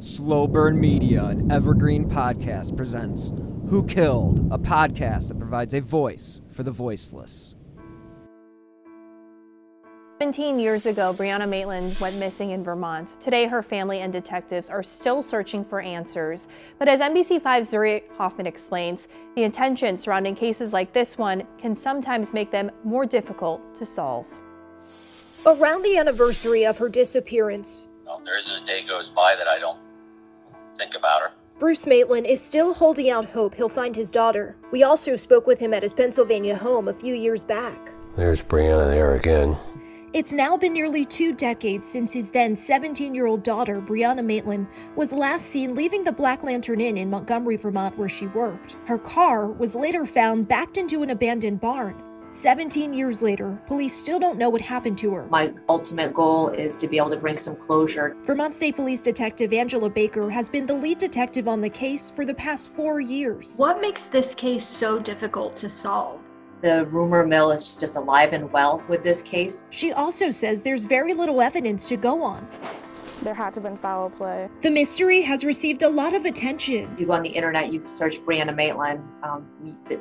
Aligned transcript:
Slow 0.00 0.46
Burn 0.46 0.80
Media, 0.80 1.24
an 1.24 1.50
evergreen 1.50 2.08
podcast, 2.08 2.76
presents 2.76 3.32
Who 3.68 3.84
Killed, 3.86 4.50
a 4.50 4.58
podcast 4.58 5.28
that 5.28 5.38
provides 5.38 5.74
a 5.74 5.80
voice 5.80 6.40
for 6.50 6.62
the 6.62 6.70
voiceless. 6.70 7.54
17 10.20 10.58
years 10.58 10.84
ago, 10.84 11.14
Brianna 11.14 11.48
Maitland 11.48 11.98
went 11.98 12.14
missing 12.16 12.50
in 12.50 12.62
Vermont. 12.62 13.18
Today, 13.22 13.46
her 13.46 13.62
family 13.62 14.00
and 14.00 14.12
detectives 14.12 14.68
are 14.68 14.82
still 14.82 15.22
searching 15.22 15.64
for 15.64 15.80
answers. 15.80 16.46
But 16.78 16.88
as 16.88 17.00
NBC5's 17.00 17.72
Zuri 17.72 18.02
Hoffman 18.18 18.46
explains, 18.46 19.08
the 19.34 19.44
attention 19.44 19.96
surrounding 19.96 20.34
cases 20.34 20.74
like 20.74 20.92
this 20.92 21.16
one 21.16 21.44
can 21.56 21.74
sometimes 21.74 22.34
make 22.34 22.50
them 22.50 22.70
more 22.84 23.06
difficult 23.06 23.74
to 23.76 23.86
solve. 23.86 24.28
Around 25.46 25.84
the 25.84 25.96
anniversary 25.96 26.66
of 26.66 26.76
her 26.76 26.90
disappearance, 26.90 27.86
well, 28.04 28.20
there 28.22 28.38
isn't 28.38 28.62
a 28.62 28.66
day 28.66 28.86
goes 28.86 29.08
by 29.08 29.34
that 29.38 29.48
I 29.48 29.58
don't 29.58 29.78
think 30.76 30.96
about 30.96 31.22
her. 31.22 31.30
Bruce 31.58 31.86
Maitland 31.86 32.26
is 32.26 32.42
still 32.44 32.74
holding 32.74 33.08
out 33.08 33.24
hope 33.24 33.54
he'll 33.54 33.70
find 33.70 33.96
his 33.96 34.10
daughter. 34.10 34.54
We 34.70 34.82
also 34.82 35.16
spoke 35.16 35.46
with 35.46 35.60
him 35.60 35.72
at 35.72 35.82
his 35.82 35.94
Pennsylvania 35.94 36.56
home 36.56 36.88
a 36.88 36.92
few 36.92 37.14
years 37.14 37.42
back. 37.42 37.78
There's 38.16 38.42
Brianna 38.42 38.86
there 38.90 39.14
again. 39.14 39.56
It's 40.12 40.32
now 40.32 40.56
been 40.56 40.72
nearly 40.72 41.04
two 41.04 41.32
decades 41.32 41.86
since 41.86 42.12
his 42.12 42.30
then 42.30 42.56
17 42.56 43.14
year 43.14 43.26
old 43.26 43.44
daughter, 43.44 43.80
Brianna 43.80 44.24
Maitland, 44.24 44.66
was 44.96 45.12
last 45.12 45.46
seen 45.46 45.76
leaving 45.76 46.02
the 46.02 46.10
Black 46.10 46.42
Lantern 46.42 46.80
Inn 46.80 46.96
in 46.96 47.08
Montgomery, 47.08 47.56
Vermont, 47.56 47.96
where 47.96 48.08
she 48.08 48.26
worked. 48.26 48.76
Her 48.86 48.98
car 48.98 49.46
was 49.46 49.76
later 49.76 50.04
found 50.04 50.48
backed 50.48 50.78
into 50.78 51.04
an 51.04 51.10
abandoned 51.10 51.60
barn. 51.60 52.02
17 52.32 52.92
years 52.92 53.22
later, 53.22 53.62
police 53.68 53.94
still 53.94 54.18
don't 54.18 54.36
know 54.36 54.50
what 54.50 54.60
happened 54.60 54.98
to 54.98 55.14
her. 55.14 55.26
My 55.26 55.52
ultimate 55.68 56.12
goal 56.12 56.48
is 56.48 56.74
to 56.76 56.88
be 56.88 56.96
able 56.96 57.10
to 57.10 57.16
bring 57.16 57.38
some 57.38 57.54
closure. 57.54 58.16
Vermont 58.24 58.54
State 58.54 58.74
Police 58.74 59.02
Detective 59.02 59.52
Angela 59.52 59.90
Baker 59.90 60.28
has 60.28 60.48
been 60.48 60.66
the 60.66 60.74
lead 60.74 60.98
detective 60.98 61.46
on 61.46 61.60
the 61.60 61.70
case 61.70 62.10
for 62.10 62.24
the 62.24 62.34
past 62.34 62.72
four 62.72 62.98
years. 63.00 63.54
What 63.58 63.80
makes 63.80 64.08
this 64.08 64.34
case 64.34 64.66
so 64.66 64.98
difficult 64.98 65.54
to 65.56 65.70
solve? 65.70 66.20
The 66.60 66.86
rumor 66.86 67.26
mill 67.26 67.52
is 67.52 67.62
just 67.62 67.96
alive 67.96 68.32
and 68.32 68.52
well 68.52 68.82
with 68.88 69.02
this 69.02 69.22
case. 69.22 69.64
She 69.70 69.92
also 69.92 70.30
says 70.30 70.60
there's 70.60 70.84
very 70.84 71.14
little 71.14 71.40
evidence 71.40 71.88
to 71.88 71.96
go 71.96 72.22
on. 72.22 72.46
There 73.22 73.34
had 73.34 73.52
to 73.54 73.60
have 73.60 73.64
been 73.64 73.76
foul 73.76 74.08
play. 74.08 74.48
The 74.62 74.70
mystery 74.70 75.20
has 75.22 75.44
received 75.44 75.82
a 75.82 75.88
lot 75.88 76.14
of 76.14 76.24
attention. 76.24 76.96
You 76.98 77.06
go 77.06 77.12
on 77.12 77.22
the 77.22 77.28
internet, 77.28 77.70
you 77.70 77.84
search 77.86 78.18
Brianna 78.20 78.54
Maitland, 78.54 79.06
um, 79.22 79.46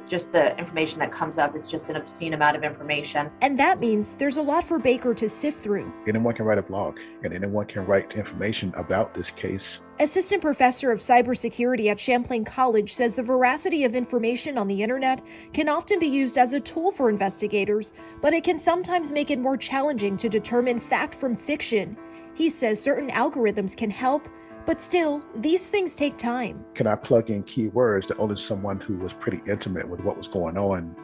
just 0.07 0.31
the 0.31 0.57
information 0.57 0.99
that 0.99 1.11
comes 1.11 1.37
up 1.37 1.53
is 1.53 1.67
just 1.67 1.89
an 1.89 1.97
obscene 1.97 2.33
amount 2.33 2.55
of 2.55 2.63
information. 2.63 3.29
And 3.41 3.59
that 3.59 3.81
means 3.81 4.15
there's 4.15 4.37
a 4.37 4.41
lot 4.41 4.63
for 4.63 4.79
Baker 4.79 5.13
to 5.15 5.27
sift 5.27 5.59
through. 5.59 5.93
Anyone 6.07 6.33
can 6.33 6.45
write 6.45 6.59
a 6.59 6.63
blog, 6.63 6.97
and 7.23 7.33
anyone 7.33 7.65
can 7.65 7.85
write 7.85 8.15
information 8.15 8.73
about 8.77 9.13
this 9.13 9.31
case. 9.31 9.81
Assistant 9.99 10.41
professor 10.41 10.93
of 10.93 10.99
cybersecurity 10.99 11.87
at 11.87 11.99
Champlain 11.99 12.45
College 12.45 12.93
says 12.93 13.17
the 13.17 13.23
veracity 13.23 13.83
of 13.83 13.95
information 13.95 14.57
on 14.57 14.69
the 14.69 14.81
internet 14.81 15.21
can 15.51 15.67
often 15.67 15.99
be 15.99 16.07
used 16.07 16.37
as 16.37 16.53
a 16.53 16.59
tool 16.61 16.93
for 16.93 17.09
investigators, 17.09 17.93
but 18.21 18.31
it 18.31 18.45
can 18.45 18.57
sometimes 18.57 19.11
make 19.11 19.29
it 19.29 19.39
more 19.39 19.57
challenging 19.57 20.15
to 20.15 20.29
determine 20.29 20.79
fact 20.79 21.13
from 21.13 21.35
fiction. 21.35 21.97
He 22.39 22.49
says 22.49 22.81
certain 22.81 23.09
algorithms 23.09 23.75
can 23.75 23.89
help, 23.89 24.29
but 24.65 24.79
still, 24.79 25.21
these 25.35 25.67
things 25.67 25.93
take 25.93 26.15
time. 26.15 26.63
Can 26.73 26.87
I 26.87 26.95
plug 26.95 27.29
in 27.29 27.43
keywords 27.43 28.07
that 28.07 28.17
only 28.17 28.37
someone 28.37 28.79
who 28.79 28.97
was 28.97 29.11
pretty 29.11 29.41
intimate 29.51 29.85
with 29.85 29.99
what 30.05 30.15
was 30.15 30.29
going 30.29 30.57
on 30.57 30.95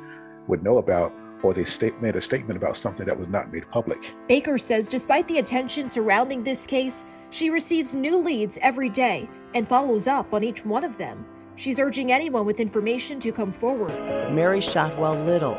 would 0.47 0.63
know 0.63 0.77
about? 0.77 1.13
Or 1.43 1.53
they 1.53 1.65
state, 1.65 2.01
made 2.01 2.15
a 2.15 2.21
statement 2.21 2.55
about 2.55 2.77
something 2.77 3.05
that 3.05 3.19
was 3.19 3.27
not 3.27 3.51
made 3.51 3.69
public. 3.69 4.13
Baker 4.29 4.57
says 4.57 4.87
despite 4.87 5.27
the 5.27 5.39
attention 5.39 5.89
surrounding 5.89 6.41
this 6.41 6.65
case, 6.65 7.05
she 7.31 7.49
receives 7.49 7.93
new 7.93 8.15
leads 8.15 8.57
every 8.61 8.87
day 8.87 9.27
and 9.53 9.67
follows 9.67 10.07
up 10.07 10.33
on 10.33 10.41
each 10.41 10.63
one 10.63 10.85
of 10.85 10.97
them. 10.97 11.25
She's 11.57 11.79
urging 11.79 12.11
anyone 12.11 12.45
with 12.45 12.59
information 12.59 13.19
to 13.21 13.31
come 13.31 13.51
forward. 13.51 13.93
Mary 14.33 14.59
Shotwell 14.59 15.15
Little. 15.15 15.55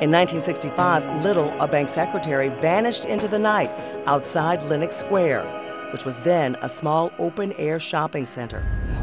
In 0.00 0.12
1965, 0.12 1.24
Little, 1.24 1.50
a 1.58 1.66
bank 1.66 1.88
secretary, 1.88 2.48
vanished 2.48 3.06
into 3.06 3.26
the 3.26 3.38
night 3.38 3.72
outside 4.06 4.62
Lenox 4.64 4.96
Square, 4.96 5.44
which 5.90 6.04
was 6.04 6.20
then 6.20 6.56
a 6.62 6.68
small 6.68 7.10
open 7.18 7.52
air 7.54 7.80
shopping 7.80 8.24
center. 8.24 8.60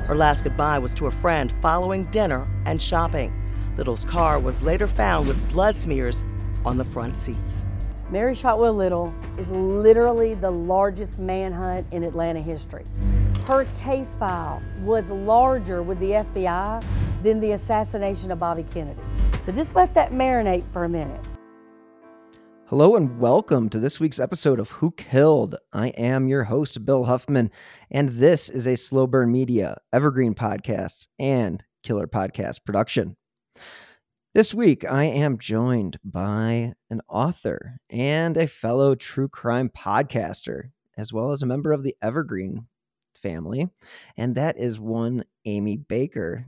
Her 0.08 0.16
last 0.16 0.46
goodbye 0.46 0.80
was 0.80 0.94
to 0.96 1.08
a 1.08 1.12
friend 1.12 1.52
following 1.62 2.06
dinner 2.06 2.48
and 2.66 2.82
shopping. 2.82 3.34
Little's 3.76 4.06
car 4.06 4.40
was 4.40 4.62
later 4.62 4.88
found 4.88 5.28
with 5.28 5.52
blood 5.52 5.76
smears 5.76 6.24
on 6.66 6.78
the 6.78 6.86
front 6.86 7.18
seats. 7.18 7.66
Mary 8.14 8.36
Shotwell 8.36 8.76
Little 8.76 9.12
is 9.40 9.50
literally 9.50 10.36
the 10.36 10.52
largest 10.52 11.18
manhunt 11.18 11.92
in 11.92 12.04
Atlanta 12.04 12.40
history. 12.40 12.84
Her 13.46 13.66
case 13.82 14.14
file 14.14 14.62
was 14.82 15.10
larger 15.10 15.82
with 15.82 15.98
the 15.98 16.12
FBI 16.12 16.86
than 17.24 17.40
the 17.40 17.54
assassination 17.54 18.30
of 18.30 18.38
Bobby 18.38 18.68
Kennedy. 18.72 19.02
So 19.42 19.52
just 19.52 19.74
let 19.74 19.96
that 19.96 20.12
marinate 20.12 20.64
for 20.66 20.84
a 20.84 20.90
minute. 20.90 21.20
Hello 22.68 22.96
and 22.96 23.20
welcome 23.20 23.68
to 23.70 23.80
this 23.80 24.00
week's 24.00 24.20
episode 24.20 24.60
of 24.60 24.70
Who 24.70 24.92
Killed. 24.92 25.56
I 25.74 25.88
am 25.88 26.28
your 26.28 26.44
host, 26.44 26.86
Bill 26.86 27.06
Huffman, 27.06 27.50
and 27.90 28.10
this 28.10 28.48
is 28.48 28.68
a 28.68 28.76
Slow 28.76 29.08
Burn 29.08 29.32
Media, 29.32 29.80
Evergreen 29.92 30.36
Podcasts, 30.36 31.08
and 31.18 31.64
Killer 31.82 32.06
Podcast 32.06 32.64
production. 32.64 33.16
This 34.36 34.52
week, 34.52 34.84
I 34.84 35.04
am 35.04 35.38
joined 35.38 36.00
by 36.04 36.74
an 36.90 37.02
author 37.08 37.78
and 37.88 38.36
a 38.36 38.48
fellow 38.48 38.96
true 38.96 39.28
crime 39.28 39.70
podcaster, 39.70 40.72
as 40.98 41.14
well 41.14 41.34
as 41.34 41.44
a 41.44 41.46
member 41.46 41.72
of 41.72 41.84
the 41.84 41.96
Evergreen 42.02 42.66
family. 43.14 43.70
And 44.18 44.34
that 44.34 44.58
is 44.58 44.80
one 44.80 45.26
Aimee 45.46 45.78
Baker, 45.78 46.48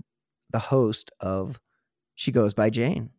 the 0.50 0.58
host 0.58 1.12
of 1.20 1.60
She 2.16 2.32
Goes 2.32 2.56
by 2.56 2.72
Jane. 2.72 3.12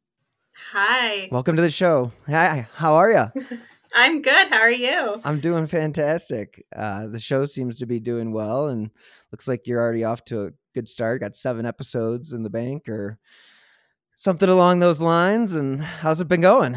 Hi. 0.72 1.28
Welcome 1.30 1.54
to 1.54 1.62
the 1.62 1.70
show. 1.70 2.10
Hi, 2.26 2.66
how 2.74 2.94
are 2.94 3.12
you? 3.12 3.58
I'm 3.94 4.20
good. 4.20 4.48
How 4.48 4.58
are 4.58 4.68
you? 4.68 5.20
I'm 5.22 5.38
doing 5.38 5.68
fantastic. 5.68 6.66
Uh, 6.74 7.06
the 7.06 7.20
show 7.20 7.46
seems 7.46 7.76
to 7.76 7.86
be 7.86 8.00
doing 8.00 8.32
well, 8.32 8.66
and 8.66 8.90
looks 9.30 9.46
like 9.46 9.68
you're 9.68 9.80
already 9.80 10.02
off 10.02 10.24
to 10.24 10.46
a 10.46 10.50
good 10.74 10.88
start. 10.88 11.20
Got 11.20 11.36
seven 11.36 11.66
episodes 11.66 12.32
in 12.32 12.42
the 12.42 12.50
bank, 12.50 12.88
or 12.88 13.20
something 14.16 14.48
along 14.48 14.80
those 14.80 15.00
lines. 15.00 15.54
And 15.54 15.80
how's 15.80 16.20
it 16.20 16.28
been 16.28 16.40
going? 16.40 16.76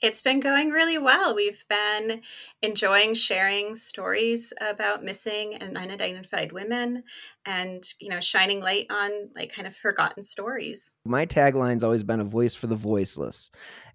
It's 0.00 0.20
been 0.20 0.40
going 0.40 0.70
really 0.70 0.98
well. 0.98 1.32
We've 1.32 1.62
been 1.68 2.22
enjoying 2.60 3.14
sharing 3.14 3.76
stories 3.76 4.52
about 4.60 5.04
missing 5.04 5.54
and 5.54 5.76
unidentified 5.76 6.50
women 6.50 7.04
and, 7.46 7.84
you 8.00 8.08
know, 8.08 8.18
shining 8.18 8.60
light 8.60 8.86
on 8.90 9.10
like 9.36 9.54
kind 9.54 9.68
of 9.68 9.76
forgotten 9.76 10.24
stories. 10.24 10.92
My 11.04 11.24
tagline's 11.24 11.84
always 11.84 12.02
been 12.02 12.18
a 12.18 12.24
voice 12.24 12.56
for 12.56 12.66
the 12.66 12.74
voiceless. 12.74 13.48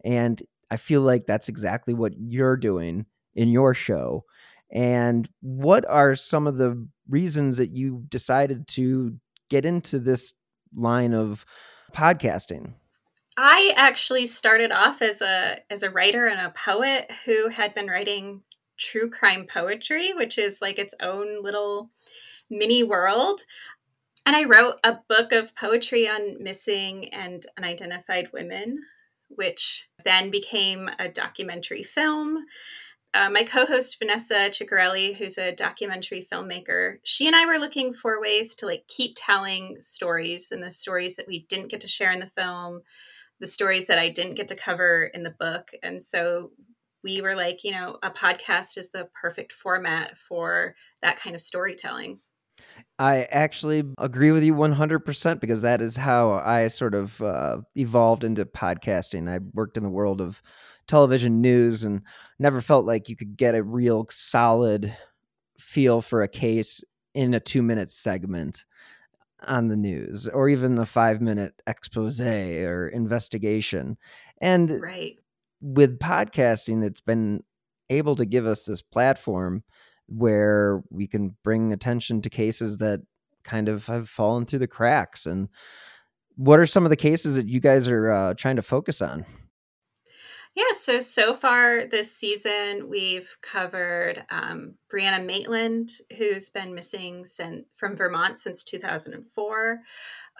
And 0.05 0.41
I 0.71 0.77
feel 0.77 1.01
like 1.01 1.25
that's 1.25 1.49
exactly 1.49 1.93
what 1.93 2.13
you're 2.17 2.55
doing 2.55 3.05
in 3.35 3.49
your 3.49 3.73
show. 3.73 4.23
And 4.71 5.27
what 5.41 5.83
are 5.89 6.15
some 6.15 6.47
of 6.47 6.57
the 6.57 6.87
reasons 7.09 7.57
that 7.57 7.71
you 7.71 8.05
decided 8.07 8.67
to 8.69 9.17
get 9.49 9.65
into 9.65 9.99
this 9.99 10.33
line 10.73 11.13
of 11.13 11.45
podcasting? 11.93 12.73
I 13.37 13.73
actually 13.75 14.25
started 14.25 14.71
off 14.71 15.01
as 15.01 15.21
a 15.21 15.59
as 15.69 15.83
a 15.83 15.91
writer 15.91 16.25
and 16.25 16.39
a 16.39 16.49
poet 16.49 17.11
who 17.25 17.49
had 17.49 17.75
been 17.75 17.87
writing 17.87 18.41
true 18.77 19.09
crime 19.09 19.45
poetry, 19.51 20.11
which 20.13 20.37
is 20.37 20.61
like 20.61 20.79
its 20.79 20.95
own 21.01 21.43
little 21.43 21.91
mini 22.49 22.83
world. 22.83 23.41
And 24.25 24.35
I 24.35 24.43
wrote 24.43 24.75
a 24.83 24.97
book 25.07 25.31
of 25.31 25.55
poetry 25.55 26.09
on 26.09 26.41
missing 26.41 27.13
and 27.13 27.45
unidentified 27.57 28.33
women, 28.33 28.83
which 29.29 29.87
then 30.03 30.31
became 30.31 30.89
a 30.99 31.07
documentary 31.07 31.83
film. 31.83 32.45
Uh, 33.13 33.29
my 33.29 33.43
co-host 33.43 33.97
Vanessa 33.97 34.49
Ciccarelli, 34.49 35.15
who's 35.15 35.37
a 35.37 35.51
documentary 35.51 36.25
filmmaker, 36.31 36.97
she 37.03 37.25
and 37.25 37.35
I 37.35 37.45
were 37.45 37.57
looking 37.57 37.93
for 37.93 38.21
ways 38.21 38.53
to 38.55 38.65
like 38.65 38.87
keep 38.87 39.13
telling 39.15 39.77
stories 39.79 40.51
and 40.51 40.61
the 40.61 40.71
stories 40.71 41.15
that 41.15 41.27
we 41.27 41.45
didn't 41.49 41.69
get 41.71 41.81
to 41.81 41.87
share 41.87 42.11
in 42.11 42.19
the 42.19 42.27
film, 42.27 42.81
the 43.39 43.47
stories 43.47 43.87
that 43.87 43.97
I 43.97 44.09
didn't 44.09 44.35
get 44.35 44.47
to 44.49 44.55
cover 44.55 45.09
in 45.13 45.23
the 45.23 45.35
book. 45.39 45.71
And 45.81 46.03
so 46.03 46.51
we 47.03 47.21
were 47.21 47.35
like, 47.35 47.63
you 47.63 47.71
know, 47.71 47.97
a 48.03 48.11
podcast 48.11 48.77
is 48.77 48.91
the 48.91 49.07
perfect 49.19 49.51
format 49.51 50.17
for 50.17 50.75
that 51.01 51.17
kind 51.17 51.35
of 51.35 51.41
storytelling. 51.41 52.19
I 52.99 53.23
actually 53.25 53.83
agree 53.97 54.31
with 54.31 54.43
you 54.43 54.55
100% 54.55 55.39
because 55.39 55.61
that 55.61 55.81
is 55.81 55.95
how 55.95 56.33
I 56.33 56.67
sort 56.67 56.95
of 56.95 57.21
uh, 57.21 57.61
evolved 57.75 58.23
into 58.23 58.45
podcasting. 58.45 59.29
I 59.29 59.39
worked 59.53 59.77
in 59.77 59.83
the 59.83 59.89
world 59.89 60.19
of 60.19 60.41
television 60.87 61.41
news 61.41 61.83
and 61.83 62.01
never 62.39 62.61
felt 62.61 62.85
like 62.85 63.09
you 63.09 63.15
could 63.15 63.37
get 63.37 63.55
a 63.55 63.63
real 63.63 64.07
solid 64.09 64.95
feel 65.59 66.01
for 66.01 66.23
a 66.23 66.27
case 66.27 66.81
in 67.13 67.33
a 67.33 67.39
two 67.39 67.61
minute 67.61 67.89
segment 67.89 68.65
on 69.45 69.67
the 69.67 69.77
news 69.77 70.27
or 70.27 70.49
even 70.49 70.77
a 70.77 70.85
five 70.85 71.21
minute 71.21 71.61
expose 71.67 72.19
or 72.19 72.87
investigation. 72.87 73.97
And 74.41 74.81
right. 74.81 75.19
with 75.61 75.99
podcasting, 75.99 76.83
it's 76.83 77.01
been 77.01 77.43
able 77.89 78.15
to 78.15 78.25
give 78.25 78.45
us 78.45 78.65
this 78.65 78.81
platform 78.81 79.63
where 80.07 80.83
we 80.89 81.07
can 81.07 81.35
bring 81.43 81.73
attention 81.73 82.21
to 82.21 82.29
cases 82.29 82.77
that 82.77 83.01
kind 83.43 83.69
of 83.69 83.85
have 83.87 84.09
fallen 84.09 84.45
through 84.45 84.59
the 84.59 84.67
cracks. 84.67 85.25
And 85.25 85.49
what 86.35 86.59
are 86.59 86.65
some 86.65 86.85
of 86.85 86.89
the 86.89 86.95
cases 86.95 87.35
that 87.35 87.47
you 87.47 87.59
guys 87.59 87.87
are 87.87 88.11
uh, 88.11 88.33
trying 88.33 88.57
to 88.57 88.61
focus 88.61 89.01
on? 89.01 89.25
Yeah, 90.57 90.73
so 90.73 90.99
so 90.99 91.35
far 91.35 91.85
this 91.85 92.11
season 92.11 92.89
we've 92.89 93.37
covered 93.43 94.25
um, 94.31 94.73
Brianna 94.91 95.23
Maitland, 95.23 95.91
who's 96.17 96.49
been 96.49 96.73
missing 96.73 97.25
since, 97.25 97.67
from 97.75 97.95
Vermont 97.95 98.39
since 98.39 98.63
2004. 98.63 99.81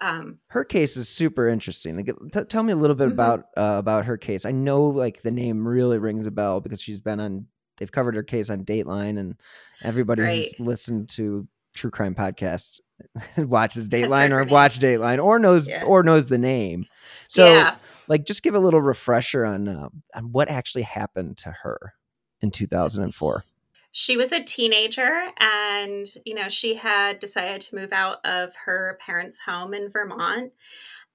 Um, 0.02 0.40
her 0.48 0.64
case 0.64 0.98
is 0.98 1.08
super 1.08 1.48
interesting. 1.48 1.98
Like, 1.98 2.10
t- 2.34 2.46
tell 2.46 2.64
me 2.64 2.74
a 2.74 2.76
little 2.76 2.96
bit 2.96 3.10
mm-hmm. 3.10 3.14
about 3.14 3.40
uh, 3.56 3.76
about 3.78 4.06
her 4.06 4.18
case. 4.18 4.44
I 4.44 4.52
know 4.52 4.86
like 4.86 5.22
the 5.22 5.30
name 5.30 5.68
really 5.68 6.00
rings 6.00 6.26
a 6.26 6.32
bell 6.32 6.62
because 6.62 6.82
she's 6.82 7.00
been 7.00 7.20
on. 7.20 7.46
They've 7.78 7.92
covered 7.92 8.16
her 8.16 8.24
case 8.24 8.50
on 8.50 8.66
Dateline, 8.66 9.20
and 9.20 9.36
everybody 9.84 10.24
right. 10.24 10.42
who's 10.42 10.60
listened 10.60 11.10
to 11.10 11.48
true 11.76 11.92
crime 11.92 12.16
podcasts 12.16 12.80
watches 13.38 13.88
Dateline 13.88 14.32
or 14.32 14.46
watch 14.46 14.80
Dateline 14.80 15.24
or 15.24 15.38
knows 15.38 15.68
yeah. 15.68 15.84
or 15.84 16.02
knows 16.02 16.28
the 16.28 16.40
name. 16.40 16.86
So 17.28 17.46
yeah. 17.46 17.76
Like 18.08 18.26
just 18.26 18.44
give 18.44 18.56
a 18.56 18.60
little 18.60 18.82
refresher 18.82 19.46
on 19.46 19.68
uh, 19.68 19.90
on 20.16 20.32
what 20.32 20.50
actually 20.50 20.84
happened 20.84 21.38
to 21.38 21.52
her 21.64 21.94
in 22.42 22.52
2004. 22.52 23.44
She 23.92 24.18
was 24.18 24.32
a 24.32 24.44
teenager 24.44 25.30
and 25.40 26.06
you 26.26 26.34
know 26.34 26.50
she 26.50 26.76
had 26.76 27.20
decided 27.20 27.62
to 27.62 27.76
move 27.76 27.92
out 27.92 28.26
of 28.26 28.54
her 28.66 28.98
parents' 29.06 29.42
home 29.42 29.74
in 29.74 29.90
Vermont 29.90 30.54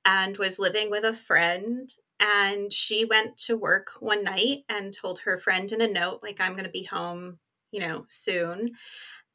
and 0.05 0.37
was 0.37 0.59
living 0.59 0.91
with 0.91 1.05
a 1.05 1.13
friend 1.13 1.95
and 2.19 2.73
she 2.73 3.05
went 3.05 3.37
to 3.37 3.57
work 3.57 3.93
one 4.01 4.25
night 4.25 4.65
and 4.69 4.93
told 4.93 5.21
her 5.21 5.37
friend 5.37 5.73
in 5.73 5.81
a 5.81 5.89
note 5.89 6.21
like 6.23 6.41
I'm 6.41 6.53
going 6.53 6.65
to 6.65 6.71
be 6.71 6.85
home, 6.85 7.39
you 7.71 7.81
know, 7.81 8.05
soon 8.09 8.73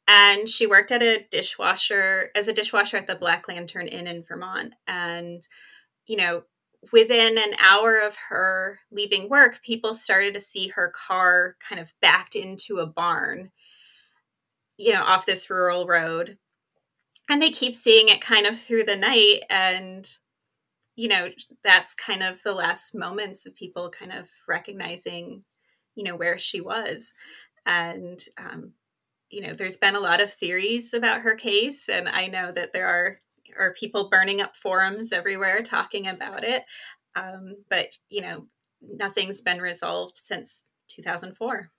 and 0.08 0.48
she 0.48 0.66
worked 0.66 0.90
at 0.90 1.02
a 1.02 1.26
dishwasher 1.30 2.30
as 2.34 2.48
a 2.48 2.54
dishwasher 2.54 2.96
at 2.96 3.06
the 3.06 3.14
Black 3.14 3.46
Lantern 3.46 3.86
Inn 3.86 4.06
in 4.06 4.22
Vermont. 4.22 4.74
And, 4.86 5.46
you 6.06 6.16
know, 6.16 6.44
within 6.92 7.38
an 7.38 7.54
hour 7.62 7.98
of 7.98 8.16
her 8.28 8.80
leaving 8.90 9.28
work, 9.28 9.62
people 9.62 9.94
started 9.94 10.34
to 10.34 10.40
see 10.40 10.68
her 10.68 10.92
car 10.94 11.56
kind 11.66 11.80
of 11.80 11.92
backed 12.00 12.34
into 12.34 12.78
a 12.78 12.86
barn, 12.86 13.50
you 14.76 14.92
know, 14.92 15.02
off 15.02 15.26
this 15.26 15.50
rural 15.50 15.86
road. 15.86 16.38
And 17.28 17.42
they 17.42 17.50
keep 17.50 17.76
seeing 17.76 18.08
it 18.08 18.20
kind 18.20 18.46
of 18.46 18.58
through 18.58 18.84
the 18.84 18.96
night. 18.96 19.40
And, 19.50 20.08
you 20.96 21.08
know, 21.08 21.28
that's 21.62 21.94
kind 21.94 22.22
of 22.22 22.42
the 22.42 22.54
last 22.54 22.94
moments 22.94 23.46
of 23.46 23.54
people 23.54 23.90
kind 23.90 24.12
of 24.12 24.30
recognizing, 24.46 25.44
you 25.94 26.04
know, 26.04 26.16
where 26.16 26.38
she 26.38 26.60
was. 26.60 27.14
And, 27.66 28.20
um, 28.38 28.72
you 29.30 29.42
know, 29.42 29.52
there's 29.52 29.76
been 29.76 29.94
a 29.94 30.00
lot 30.00 30.20
of 30.22 30.32
theories 30.32 30.94
about 30.94 31.20
her 31.20 31.34
case, 31.34 31.88
and 31.88 32.08
I 32.08 32.28
know 32.28 32.50
that 32.50 32.72
there 32.72 32.86
are 32.86 33.20
are 33.58 33.74
people 33.74 34.08
burning 34.08 34.40
up 34.40 34.56
forums 34.56 35.12
everywhere 35.12 35.62
talking 35.62 36.06
about 36.06 36.44
it. 36.44 36.64
Um, 37.16 37.54
but 37.68 37.98
you 38.08 38.22
know, 38.22 38.46
nothing's 38.80 39.40
been 39.40 39.60
resolved 39.60 40.16
since 40.16 40.66
2004. 40.88 41.70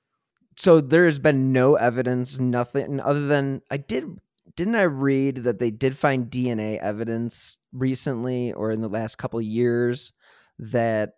So 0.58 0.81
there 0.81 1.06
has 1.06 1.20
been 1.20 1.54
no 1.54 1.76
evidence, 1.76 2.40
nothing 2.40 3.00
other 3.00 3.28
than 3.28 3.62
I 3.72 3.78
did. 3.78 4.20
Didn't 4.56 4.76
I 4.76 4.84
read 4.84 5.38
that 5.44 5.60
they 5.60 5.72
did 5.72 5.98
find 5.98 6.30
DNA 6.30 6.80
evidence 6.80 7.58
recently 7.72 8.52
or 8.52 8.72
in 8.72 8.82
the 8.82 8.90
last 8.90 9.18
couple 9.18 9.40
years 9.40 10.12
that 10.58 11.14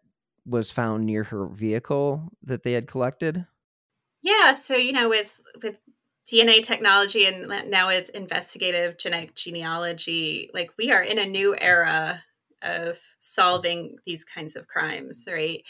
was 0.46 0.70
found 0.70 1.06
near 1.06 1.24
her 1.24 1.48
vehicle 1.48 2.30
that 2.44 2.64
they 2.64 2.74
had 2.74 2.88
collected? 2.88 3.48
Yeah, 4.22 4.54
so 4.54 4.76
you 4.76 4.92
know, 4.92 5.10
with 5.10 5.42
with 5.64 5.78
DNA 6.32 6.62
technology 6.62 7.26
and 7.26 7.70
now 7.70 7.88
with 7.88 8.10
investigative 8.12 8.98
genetic 8.98 9.36
genealogy, 9.36 10.50
like 10.54 10.72
we 10.78 10.92
are 10.92 11.02
in 11.02 11.20
a 11.20 11.26
new 11.26 11.56
era 11.60 12.24
of 12.62 13.00
solving 13.20 13.98
these 14.06 14.24
kinds 14.24 14.56
of 14.56 14.68
crimes, 14.68 15.28
right? 15.32 15.64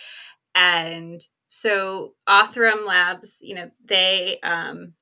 And 0.54 1.26
so 1.48 2.14
Othram 2.28 2.86
Labs, 2.86 3.42
you 3.44 3.56
know, 3.56 3.72
they 3.84 4.40
um, 4.44 4.94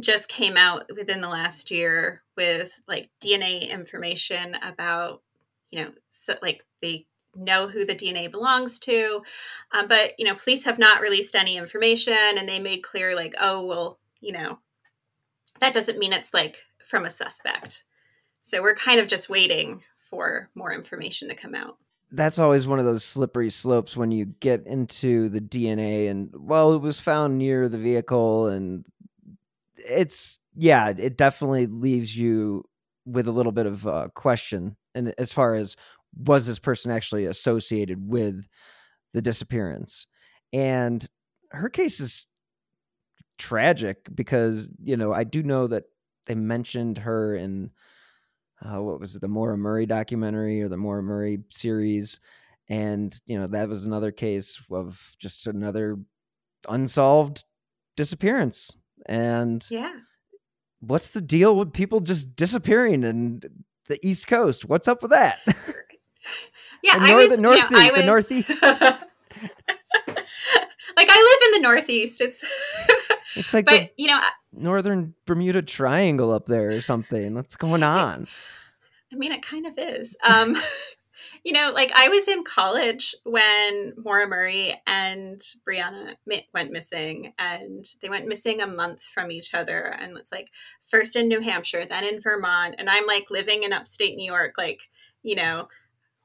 just 0.00 0.28
came 0.28 0.56
out 0.56 0.90
within 0.94 1.20
the 1.20 1.28
last 1.28 1.70
year 1.70 2.22
with 2.36 2.82
like 2.86 3.10
DNA 3.24 3.70
information 3.70 4.56
about, 4.62 5.22
you 5.70 5.82
know, 5.82 5.92
so, 6.08 6.34
like 6.42 6.64
they 6.82 7.06
know 7.36 7.68
who 7.68 7.84
the 7.84 7.94
DNA 7.94 8.30
belongs 8.30 8.78
to, 8.80 9.22
um, 9.72 9.88
but 9.88 10.12
you 10.18 10.24
know, 10.24 10.34
police 10.34 10.64
have 10.64 10.78
not 10.78 11.00
released 11.00 11.34
any 11.34 11.56
information, 11.56 12.16
and 12.36 12.48
they 12.48 12.60
made 12.60 12.82
clear 12.82 13.16
like, 13.16 13.34
oh 13.40 13.64
well, 13.64 13.98
you 14.20 14.32
know, 14.32 14.58
that 15.60 15.74
doesn't 15.74 15.98
mean 15.98 16.12
it's 16.12 16.34
like 16.34 16.64
from 16.84 17.04
a 17.04 17.10
suspect. 17.10 17.84
So 18.40 18.62
we're 18.62 18.74
kind 18.74 19.00
of 19.00 19.08
just 19.08 19.30
waiting 19.30 19.82
for 19.96 20.50
more 20.54 20.72
information 20.72 21.28
to 21.28 21.34
come 21.34 21.54
out. 21.54 21.76
That's 22.12 22.38
always 22.38 22.66
one 22.66 22.78
of 22.78 22.84
those 22.84 23.04
slippery 23.04 23.50
slopes 23.50 23.96
when 23.96 24.10
you 24.10 24.26
get 24.26 24.66
into 24.66 25.28
the 25.28 25.40
DNA 25.40 26.10
and 26.10 26.30
well, 26.36 26.74
it 26.74 26.82
was 26.82 27.00
found 27.00 27.38
near 27.38 27.68
the 27.68 27.78
vehicle 27.78 28.48
and 28.48 28.84
it's 29.76 30.38
yeah, 30.54 30.90
it 30.96 31.16
definitely 31.16 31.66
leaves 31.66 32.16
you 32.16 32.64
with 33.04 33.26
a 33.26 33.32
little 33.32 33.52
bit 33.52 33.66
of 33.66 33.86
a 33.86 34.10
question 34.14 34.76
and 34.94 35.14
as 35.18 35.32
far 35.32 35.54
as 35.54 35.76
was 36.16 36.46
this 36.46 36.60
person 36.60 36.90
actually 36.90 37.26
associated 37.26 38.08
with 38.08 38.46
the 39.12 39.20
disappearance 39.20 40.06
and 40.52 41.08
her 41.50 41.68
case 41.68 42.00
is 42.00 42.26
tragic 43.38 44.06
because 44.14 44.70
you 44.82 44.96
know 44.96 45.12
I 45.12 45.24
do 45.24 45.42
know 45.42 45.66
that 45.66 45.84
they 46.26 46.34
mentioned 46.34 46.98
her 46.98 47.36
in 47.36 47.70
uh, 48.64 48.80
what 48.80 49.00
was 49.00 49.16
it 49.16 49.20
the 49.20 49.28
Maura 49.28 49.56
Murray 49.56 49.86
documentary 49.86 50.62
or 50.62 50.68
the 50.68 50.76
Maura 50.76 51.02
Murray 51.02 51.40
series, 51.50 52.20
and 52.68 53.14
you 53.26 53.38
know 53.38 53.46
that 53.48 53.68
was 53.68 53.84
another 53.84 54.12
case 54.12 54.60
of 54.70 55.14
just 55.18 55.46
another 55.46 55.98
unsolved 56.68 57.44
disappearance. 57.96 58.74
And 59.06 59.64
yeah, 59.70 59.96
what's 60.80 61.10
the 61.10 61.20
deal 61.20 61.56
with 61.56 61.72
people 61.72 62.00
just 62.00 62.36
disappearing 62.36 63.02
in 63.02 63.40
the 63.88 63.98
East 64.06 64.26
Coast? 64.26 64.64
What's 64.64 64.88
up 64.88 65.02
with 65.02 65.10
that? 65.10 65.40
Yeah, 66.84 66.98
I 67.00 67.14
was, 67.14 67.38
north, 67.38 67.56
you 67.56 67.62
know, 67.62 67.82
I 67.82 67.90
was, 67.92 68.00
the 68.00 68.06
Northeast. 68.06 68.62
like 68.62 68.82
I 71.08 71.38
live 71.40 71.40
in 71.46 71.52
the 71.52 71.60
Northeast. 71.62 72.20
It's 72.20 72.44
it's 73.36 73.54
like 73.54 73.66
but, 73.66 73.92
you 73.96 74.06
know, 74.06 74.20
northern 74.52 75.14
Bermuda 75.26 75.62
Triangle 75.62 76.32
up 76.32 76.46
there 76.46 76.68
or 76.68 76.80
something. 76.80 77.34
What's 77.34 77.56
going 77.56 77.82
on? 77.82 78.26
I 79.12 79.16
mean, 79.16 79.32
it 79.32 79.42
kind 79.42 79.66
of 79.66 79.74
is. 79.78 80.16
Um, 80.28 80.56
you 81.44 81.52
know, 81.52 81.72
like 81.74 81.92
I 81.94 82.08
was 82.08 82.26
in 82.26 82.42
college 82.42 83.14
when 83.24 83.92
Maura 83.96 84.26
Murray 84.26 84.74
and 84.86 85.38
Brianna 85.68 86.16
went 86.52 86.72
missing, 86.72 87.32
and 87.38 87.84
they 88.02 88.08
went 88.08 88.26
missing 88.26 88.60
a 88.60 88.66
month 88.66 89.02
from 89.02 89.30
each 89.30 89.54
other. 89.54 89.80
And 89.80 90.16
it's 90.16 90.32
like 90.32 90.50
first 90.80 91.16
in 91.16 91.28
New 91.28 91.40
Hampshire, 91.40 91.84
then 91.86 92.04
in 92.04 92.20
Vermont, 92.20 92.74
and 92.78 92.90
I'm 92.90 93.06
like 93.06 93.30
living 93.30 93.62
in 93.62 93.72
upstate 93.72 94.16
New 94.16 94.30
York, 94.30 94.54
like 94.58 94.88
you 95.22 95.34
know, 95.34 95.68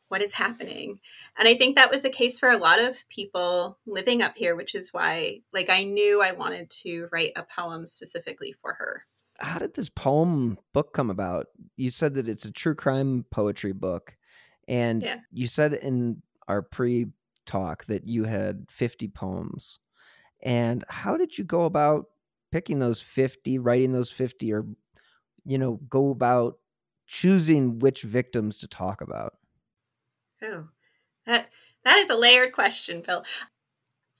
what 0.10 0.22
is 0.22 0.34
happening. 0.34 1.00
And 1.38 1.48
i 1.48 1.54
think 1.54 1.75
that 1.75 1.92
was 1.92 2.04
the 2.04 2.10
case 2.10 2.38
for 2.38 2.50
a 2.50 2.58
lot 2.58 2.80
of 2.80 3.08
people 3.10 3.80
living 3.86 4.22
up 4.22 4.36
here 4.36 4.56
which 4.56 4.75
is 4.75 4.94
why 4.94 5.39
like 5.54 5.70
i 5.70 5.84
knew 5.84 6.22
i 6.22 6.32
wanted 6.32 6.70
to 6.70 7.08
write 7.12 7.32
a 7.36 7.44
poem 7.44 7.88
specifically 7.88 8.51
for 8.51 8.74
her. 8.74 9.06
How 9.39 9.60
did 9.60 9.74
this 9.74 9.89
poem 9.89 10.58
book 10.74 10.94
come 10.94 11.10
about? 11.10 11.48
You 11.78 11.92
said 11.92 12.16
that 12.16 12.28
it's 12.28 12.44
a 12.44 12.51
true 12.51 12.75
crime 12.75 13.25
poetry 13.32 13.72
book 13.72 14.18
and 14.68 15.01
yeah. 15.01 15.18
you 15.32 15.48
said 15.48 15.74
in 15.74 16.22
our 16.48 16.62
pre 16.62 17.08
talk 17.50 17.86
that 17.86 18.08
you 18.08 18.25
had 18.25 18.66
50 18.70 19.08
poems. 19.10 19.80
And 20.44 20.86
how 20.88 21.18
did 21.18 21.38
you 21.38 21.44
go 21.44 21.63
about 21.63 22.06
picking 22.51 22.80
those 22.80 23.01
50 23.01 23.60
writing 23.60 23.92
those 23.92 24.12
50 24.12 24.54
or 24.54 24.66
you 25.46 25.58
know 25.58 25.80
go 25.89 26.12
about 26.12 26.58
choosing 27.08 27.80
which 27.80 28.04
victims 28.04 28.60
to 28.60 28.68
talk 28.68 29.01
about 29.01 29.34
Oh, 30.41 30.69
that 31.25 31.50
That 31.84 31.98
is 31.98 32.10
a 32.10 32.15
layered 32.15 32.53
question, 32.53 33.01
Bill. 33.05 33.24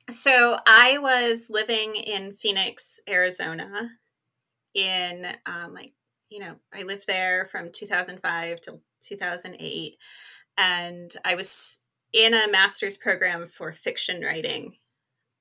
So 0.10 0.58
I 0.68 0.98
was 0.98 1.50
living 1.52 1.96
in 1.96 2.34
Phoenix, 2.34 3.00
Arizona, 3.08 3.92
in 4.74 5.28
um, 5.46 5.74
like 5.74 5.94
you 6.30 6.40
know 6.40 6.56
I 6.74 6.84
lived 6.84 7.06
there 7.08 7.46
from 7.46 7.72
2005 7.72 8.62
to 8.62 8.80
2008, 9.02 9.98
and 10.58 11.12
I 11.24 11.36
was 11.36 11.86
in 12.12 12.34
a 12.34 12.52
master's 12.52 12.98
program 12.98 13.48
for 13.48 13.72
fiction 13.72 14.22
writing, 14.22 14.78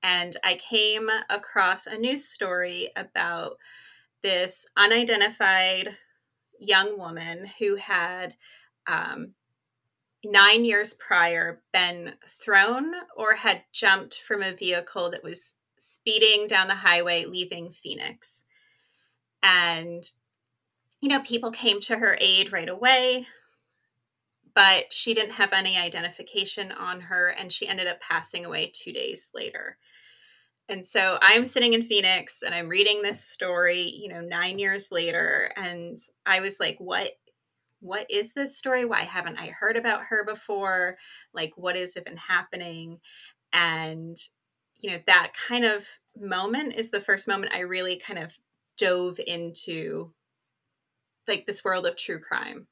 and 0.03 0.37
I 0.45 0.55
came 0.55 1.09
across 1.31 1.87
a 1.87 1.97
news 1.99 2.25
story 2.25 2.91
about 2.97 3.57
this 4.23 4.67
unidentified 4.77 5.97
young 6.61 6.99
woman 6.99 7.47
who 7.59 7.77
had 7.77 8.35
um, 8.87 9.35
nine 10.25 10.65
years 10.65 10.95
prior 10.95 11.63
been 11.73 12.15
thrown 12.27 12.93
or 13.17 13.37
had 13.37 13.63
jumped 13.73 14.19
from 14.19 14.43
a 14.43 14.53
vehicle 14.53 15.11
that 15.11 15.23
was 15.23 15.59
speeding 15.77 16.47
down 16.47 16.69
the 16.69 16.77
highway 16.77 17.25
leaving 17.25 17.71
Phoenix. 17.71 18.45
And, 19.43 20.03
you 21.01 21.09
know, 21.09 21.21
people 21.21 21.53
came 21.53 21.81
to 21.83 21.99
her 21.99 22.19
aid 22.21 22.53
right 22.53 22.69
away, 22.69 23.27
but 24.55 24.93
she 24.93 25.15
didn't 25.15 25.35
have 25.35 25.53
any 25.53 25.79
identification 25.79 26.73
on 26.73 27.03
her 27.03 27.29
and 27.29 27.53
she 27.53 27.69
ended 27.69 27.87
up 27.87 28.01
passing 28.01 28.45
away 28.45 28.73
two 28.75 28.93
days 28.93 29.31
later. 29.35 29.79
And 30.69 30.85
so 30.85 31.19
I'm 31.23 31.45
sitting 31.45 31.73
in 31.73 31.83
Phoenix 31.83 32.43
and 32.43 32.55
I'm 32.55 32.69
reading 32.69 33.01
this 33.01 33.25
story, 33.25 33.83
you 33.83 34.09
know, 34.09 34.21
nine 34.21 34.59
years 34.59 34.93
later. 34.93 35.51
And 35.57 35.97
I 36.27 36.41
was 36.41 36.61
like, 36.61 36.77
what 36.79 37.13
what 37.81 38.07
is 38.11 38.35
this 38.35 38.57
story? 38.57 38.85
Why 38.85 39.01
haven't 39.01 39.39
I 39.39 39.49
heard 39.59 39.77
about 39.77 40.03
her 40.11 40.25
before? 40.25 40.97
Like, 41.33 41.53
what 41.57 41.77
is 41.77 41.99
been 42.05 42.17
happening? 42.17 43.01
And, 43.53 44.17
you 44.81 44.91
know, 44.91 44.99
that 45.07 45.33
kind 45.49 45.65
of 45.65 45.87
moment 46.17 46.75
is 46.75 46.91
the 46.91 47.01
first 47.01 47.29
moment 47.29 47.55
I 47.55 47.61
really 47.61 47.97
kind 47.97 48.19
of 48.19 48.39
dove 48.77 49.19
into 49.27 50.13
like 51.27 51.47
this 51.47 51.65
world 51.65 51.87
of 51.87 51.97
true 51.97 52.21
crime. 52.21 52.67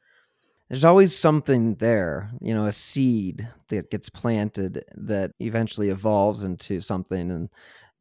There's 0.69 0.85
always 0.85 1.17
something 1.17 1.77
there, 1.77 2.31
you 2.41 2.53
know, 2.53 2.65
a 2.65 2.73
seed 2.73 3.49
that 3.69 3.91
gets 3.91 4.09
planted 4.09 4.85
that 4.97 5.31
eventually 5.39 5.91
evolves 5.91 6.43
into 6.43 6.81
something. 6.81 7.31
And 7.31 7.49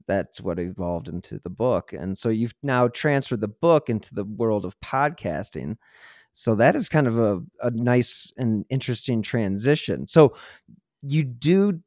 that's 0.07 0.41
what 0.41 0.59
evolved 0.59 1.07
into 1.07 1.39
the 1.39 1.49
book. 1.49 1.93
And 1.93 2.17
so 2.17 2.29
you've 2.29 2.55
now 2.63 2.87
transferred 2.87 3.41
the 3.41 3.47
book 3.47 3.89
into 3.89 4.15
the 4.15 4.23
world 4.23 4.65
of 4.65 4.79
podcasting. 4.79 5.75
So 6.35 6.53
that 6.55 6.75
is 6.75 6.89
kind 6.89 7.07
of 7.07 7.17
a, 7.17 7.41
a 7.61 7.71
nice 7.71 8.31
and 8.37 8.65
interesting 8.69 9.21
transition. 9.21 10.05
So 10.05 10.35
you 11.01 11.23
do 11.23 11.79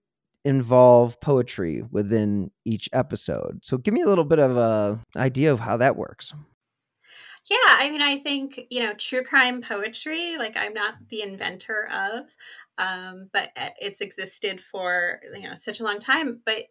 involve 0.44 1.20
poetry 1.20 1.84
within 1.90 2.50
each 2.64 2.88
episode. 2.94 3.60
So 3.62 3.76
give 3.76 3.92
me 3.92 4.00
a 4.00 4.06
little 4.06 4.24
bit 4.24 4.38
of 4.38 4.56
a 4.56 5.00
idea 5.16 5.52
of 5.52 5.60
how 5.60 5.76
that 5.76 5.96
works. 5.96 6.32
Yeah, 7.50 7.56
I 7.66 7.90
mean, 7.90 8.00
I 8.00 8.16
think 8.16 8.60
you 8.70 8.80
know, 8.80 8.94
true 8.94 9.22
crime 9.22 9.60
poetry. 9.60 10.36
Like, 10.38 10.56
I'm 10.56 10.72
not 10.72 10.94
the 11.08 11.22
inventor 11.22 11.88
of, 11.92 12.34
um, 12.78 13.28
but 13.32 13.50
uh, 13.56 13.70
it's 13.80 14.00
existed 14.00 14.60
for 14.60 15.20
you 15.34 15.48
know 15.48 15.54
such 15.54 15.80
a 15.80 15.84
long 15.84 15.98
time. 15.98 16.40
But 16.44 16.64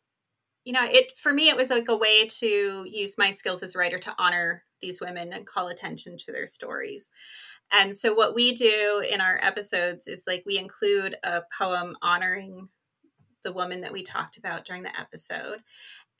you 0.65 0.73
know, 0.73 0.83
it 0.83 1.11
for 1.11 1.31
me, 1.31 1.49
it 1.49 1.55
was 1.55 1.69
like 1.69 1.87
a 1.89 1.95
way 1.95 2.25
to 2.25 2.85
use 2.89 3.17
my 3.17 3.29
skills 3.31 3.61
as 3.61 3.75
a 3.75 3.79
writer 3.79 3.99
to 3.99 4.15
honor 4.17 4.63
these 4.81 4.99
women 5.01 5.31
and 5.33 5.45
call 5.45 5.67
attention 5.67 6.17
to 6.17 6.31
their 6.31 6.45
stories. 6.45 7.11
And 7.71 7.95
so, 7.95 8.13
what 8.13 8.33
we 8.33 8.53
do 8.53 9.03
in 9.09 9.21
our 9.21 9.39
episodes 9.41 10.07
is 10.07 10.25
like 10.27 10.43
we 10.45 10.57
include 10.57 11.15
a 11.23 11.41
poem 11.57 11.95
honoring 12.01 12.69
the 13.43 13.51
woman 13.51 13.81
that 13.81 13.93
we 13.93 14.03
talked 14.03 14.37
about 14.37 14.65
during 14.65 14.83
the 14.83 14.99
episode. 14.99 15.59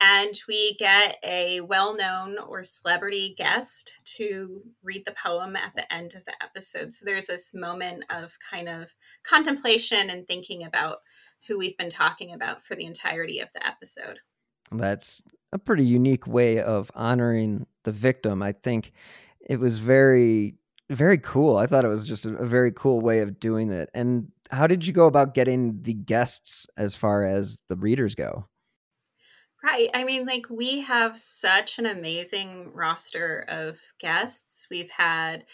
And 0.00 0.32
we 0.46 0.76
get 0.78 1.16
a 1.24 1.60
well 1.60 1.96
known 1.96 2.38
or 2.38 2.62
celebrity 2.62 3.34
guest 3.36 3.98
to 4.16 4.62
read 4.82 5.04
the 5.04 5.14
poem 5.24 5.56
at 5.56 5.74
the 5.74 5.92
end 5.92 6.14
of 6.14 6.24
the 6.24 6.34
episode. 6.40 6.92
So 6.92 7.04
there's 7.04 7.26
this 7.26 7.52
moment 7.52 8.04
of 8.08 8.36
kind 8.50 8.68
of 8.68 8.94
contemplation 9.24 10.08
and 10.08 10.26
thinking 10.26 10.62
about 10.62 10.98
who 11.48 11.58
we've 11.58 11.76
been 11.76 11.90
talking 11.90 12.32
about 12.32 12.62
for 12.62 12.76
the 12.76 12.84
entirety 12.84 13.40
of 13.40 13.52
the 13.52 13.66
episode. 13.66 14.20
That's 14.70 15.22
a 15.52 15.58
pretty 15.58 15.84
unique 15.84 16.26
way 16.26 16.60
of 16.60 16.90
honoring 16.94 17.66
the 17.84 17.92
victim. 17.92 18.42
I 18.42 18.52
think 18.52 18.92
it 19.40 19.58
was 19.58 19.78
very 19.78 20.57
very 20.90 21.18
cool. 21.18 21.56
I 21.56 21.66
thought 21.66 21.84
it 21.84 21.88
was 21.88 22.06
just 22.06 22.26
a, 22.26 22.46
very 22.46 22.72
cool 22.72 23.00
way 23.00 23.20
of 23.20 23.38
doing 23.38 23.70
it. 23.70 23.90
And 23.94 24.32
how 24.50 24.66
did 24.66 24.86
you 24.86 24.92
go 24.92 25.06
about 25.06 25.34
getting 25.34 25.82
the 25.82 25.94
guests 25.94 26.66
as 26.76 26.94
far 26.94 27.26
as 27.26 27.58
the 27.68 27.76
readers 27.76 28.14
go? 28.14 28.46
Right. 29.62 29.88
I 29.92 30.04
mean, 30.04 30.24
like, 30.24 30.46
we 30.50 30.80
have 30.82 31.18
such 31.18 31.78
an 31.78 31.86
amazing 31.86 32.72
roster 32.72 33.44
of 33.48 33.80
guests. 33.98 34.66
We've 34.70 34.90
had 34.90 35.44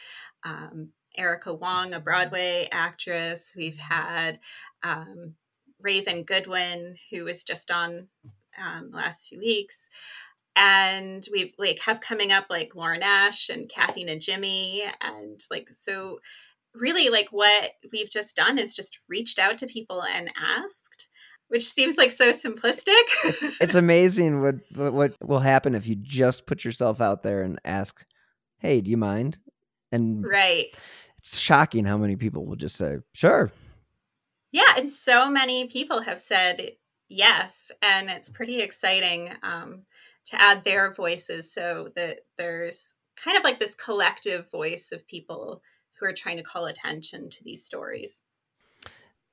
um, 0.44 0.90
Erica 1.16 1.54
Wong, 1.54 1.94
a 1.94 2.00
Broadway 2.00 2.68
actress. 2.70 3.54
We've 3.56 3.78
had 3.78 4.40
um, 4.82 5.34
Raven 5.80 6.22
Goodwin, 6.22 6.96
who 7.10 7.24
was 7.24 7.44
just 7.44 7.70
on 7.70 8.08
um, 8.62 8.90
last 8.92 9.28
few 9.28 9.38
weeks 9.38 9.90
and 10.56 11.26
we've 11.32 11.54
like 11.58 11.80
have 11.82 12.00
coming 12.00 12.30
up 12.32 12.46
like 12.48 12.74
Lauren 12.74 13.02
Ash 13.02 13.48
and 13.48 13.68
Kathy 13.68 14.04
Najimy 14.04 14.82
and 15.00 15.40
like 15.50 15.68
so 15.70 16.18
really 16.74 17.08
like 17.08 17.28
what 17.30 17.72
we've 17.92 18.10
just 18.10 18.36
done 18.36 18.58
is 18.58 18.74
just 18.74 18.98
reached 19.08 19.38
out 19.38 19.58
to 19.58 19.66
people 19.66 20.02
and 20.02 20.30
asked 20.40 21.08
which 21.48 21.68
seems 21.68 21.96
like 21.96 22.10
so 22.10 22.30
simplistic. 22.30 23.02
It's 23.60 23.74
amazing 23.74 24.40
what 24.40 24.56
what 24.92 25.16
will 25.22 25.40
happen 25.40 25.74
if 25.74 25.86
you 25.86 25.94
just 25.94 26.46
put 26.46 26.64
yourself 26.64 27.00
out 27.00 27.22
there 27.22 27.42
and 27.42 27.60
ask 27.64 28.04
hey 28.58 28.80
do 28.80 28.90
you 28.90 28.96
mind? 28.96 29.38
And 29.92 30.26
right. 30.26 30.66
it's 31.18 31.38
shocking 31.38 31.84
how 31.84 31.96
many 31.96 32.16
people 32.16 32.46
will 32.46 32.56
just 32.56 32.76
say 32.76 32.98
sure. 33.12 33.52
Yeah 34.52 34.74
and 34.76 34.88
so 34.88 35.30
many 35.30 35.66
people 35.66 36.02
have 36.02 36.18
said 36.18 36.72
yes 37.08 37.70
and 37.82 38.08
it's 38.08 38.30
pretty 38.30 38.60
exciting 38.60 39.30
um, 39.42 39.82
to 40.26 40.40
add 40.40 40.64
their 40.64 40.92
voices 40.92 41.52
so 41.52 41.88
that 41.96 42.20
there's 42.38 42.96
kind 43.16 43.36
of 43.36 43.44
like 43.44 43.58
this 43.58 43.74
collective 43.74 44.50
voice 44.50 44.92
of 44.92 45.06
people 45.06 45.62
who 45.98 46.06
are 46.06 46.12
trying 46.12 46.36
to 46.36 46.42
call 46.42 46.66
attention 46.66 47.30
to 47.30 47.44
these 47.44 47.64
stories. 47.64 48.22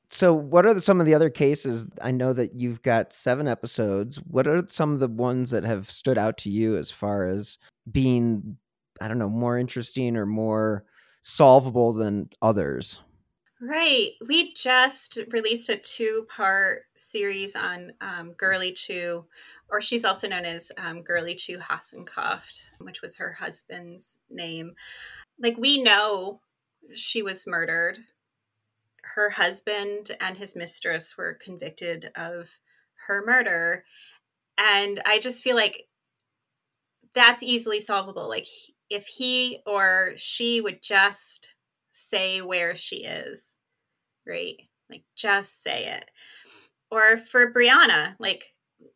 So, 0.10 0.34
what 0.34 0.66
are 0.66 0.78
some 0.80 1.00
of 1.00 1.06
the 1.06 1.14
other 1.14 1.30
cases? 1.30 1.88
I 2.02 2.12
know 2.12 2.34
that 2.34 2.54
you've 2.54 2.82
got 2.82 3.14
seven 3.14 3.48
episodes. 3.48 4.18
What 4.18 4.46
are 4.46 4.68
some 4.68 4.94
of 4.94 5.00
the 5.00 5.08
ones 5.08 5.52
that 5.52 5.64
have 5.64 5.90
stood 5.90 6.18
out 6.18 6.38
to 6.40 6.50
you 6.50 6.76
as 6.76 6.92
far 6.92 7.28
as 7.28 7.58
being, 7.90 8.58
I 9.00 9.08
don't 9.08 9.20
know, 9.20 9.30
more 9.30 9.58
interesting 9.58 10.18
or 10.18 10.26
more 10.26 10.84
solvable 11.22 11.94
than 11.94 12.30
others? 12.42 13.00
Right. 13.62 14.14
We 14.28 14.54
just 14.54 15.20
released 15.30 15.70
a 15.70 15.78
two 15.78 16.26
part 16.36 16.82
series 16.96 17.56
on 17.56 17.94
um, 18.02 18.34
Gurley 18.34 18.72
Chu, 18.72 19.26
or 19.70 19.82
she's 19.82 20.04
also 20.04 20.28
known 20.28 20.46
as 20.46 20.72
um, 20.84 21.04
Gurley 21.04 21.36
Chu 21.36 21.60
Hasenkopf, 21.60 22.70
which 22.80 23.04
was 23.04 23.18
her 23.18 23.34
husband's 23.34 24.18
name. 24.32 24.74
Like, 25.40 25.58
we 25.60 25.82
know 25.82 26.42
she 26.96 27.22
was 27.22 27.46
murdered. 27.46 28.00
Her 29.16 29.30
husband 29.30 30.12
and 30.20 30.38
his 30.38 30.56
mistress 30.56 31.16
were 31.16 31.38
convicted 31.40 32.10
of 32.16 32.58
her 33.08 33.24
murder. 33.24 33.84
And 34.58 35.02
I 35.06 35.20
just 35.20 35.44
feel 35.44 35.56
like 35.56 35.84
that's 37.14 37.44
easily 37.44 37.80
solvable. 37.80 38.28
Like, 38.28 38.48
if 38.90 39.06
he 39.06 39.60
or 39.68 40.14
she 40.18 40.62
would 40.62 40.82
just 40.82 41.56
say 41.92 42.42
where 42.42 42.76
she 42.76 42.98
is, 42.98 43.58
right? 44.26 44.56
Like 44.90 45.04
just 45.16 45.62
say 45.62 45.86
it. 45.86 46.10
Or 46.90 47.18
for 47.18 47.54
Brianna, 47.54 48.16
like 48.20 48.54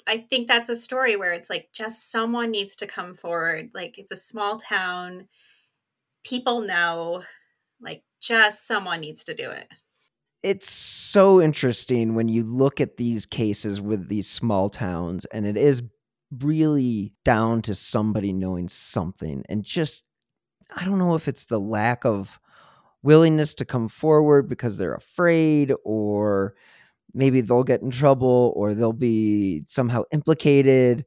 I 0.07 0.17
think 0.17 0.47
that's 0.47 0.69
a 0.69 0.75
story 0.75 1.15
where 1.15 1.31
it's 1.31 1.49
like 1.49 1.69
just 1.73 2.11
someone 2.11 2.51
needs 2.51 2.75
to 2.77 2.87
come 2.87 3.13
forward. 3.13 3.71
Like 3.73 3.97
it's 3.97 4.11
a 4.11 4.17
small 4.17 4.57
town, 4.57 5.27
people 6.23 6.61
know, 6.61 7.23
like 7.79 8.03
just 8.21 8.67
someone 8.67 9.01
needs 9.01 9.23
to 9.25 9.35
do 9.35 9.51
it. 9.51 9.67
It's 10.43 10.69
so 10.69 11.41
interesting 11.41 12.13
when 12.13 12.27
you 12.27 12.43
look 12.43 12.79
at 12.79 12.97
these 12.97 13.25
cases 13.25 13.81
with 13.81 14.09
these 14.09 14.29
small 14.29 14.69
towns, 14.69 15.25
and 15.25 15.45
it 15.45 15.57
is 15.57 15.81
really 16.39 17.13
down 17.23 17.61
to 17.63 17.73
somebody 17.75 18.33
knowing 18.33 18.67
something 18.67 19.43
and 19.47 19.63
just 19.63 20.03
I 20.75 20.83
don't 20.83 20.97
know 20.97 21.15
if 21.15 21.27
it's 21.27 21.45
the 21.45 21.59
lack 21.59 22.03
of 22.03 22.39
willingness 23.05 23.53
to 23.53 23.65
come 23.65 23.87
forward 23.87 24.49
because 24.49 24.77
they're 24.77 24.95
afraid 24.95 25.71
or 25.83 26.55
maybe 27.13 27.39
they'll 27.41 27.63
get 27.63 27.81
in 27.81 27.91
trouble 27.91 28.51
or 28.55 28.73
they'll 28.73 28.91
be 28.93 29.63
somehow 29.67 30.03
implicated 30.11 31.05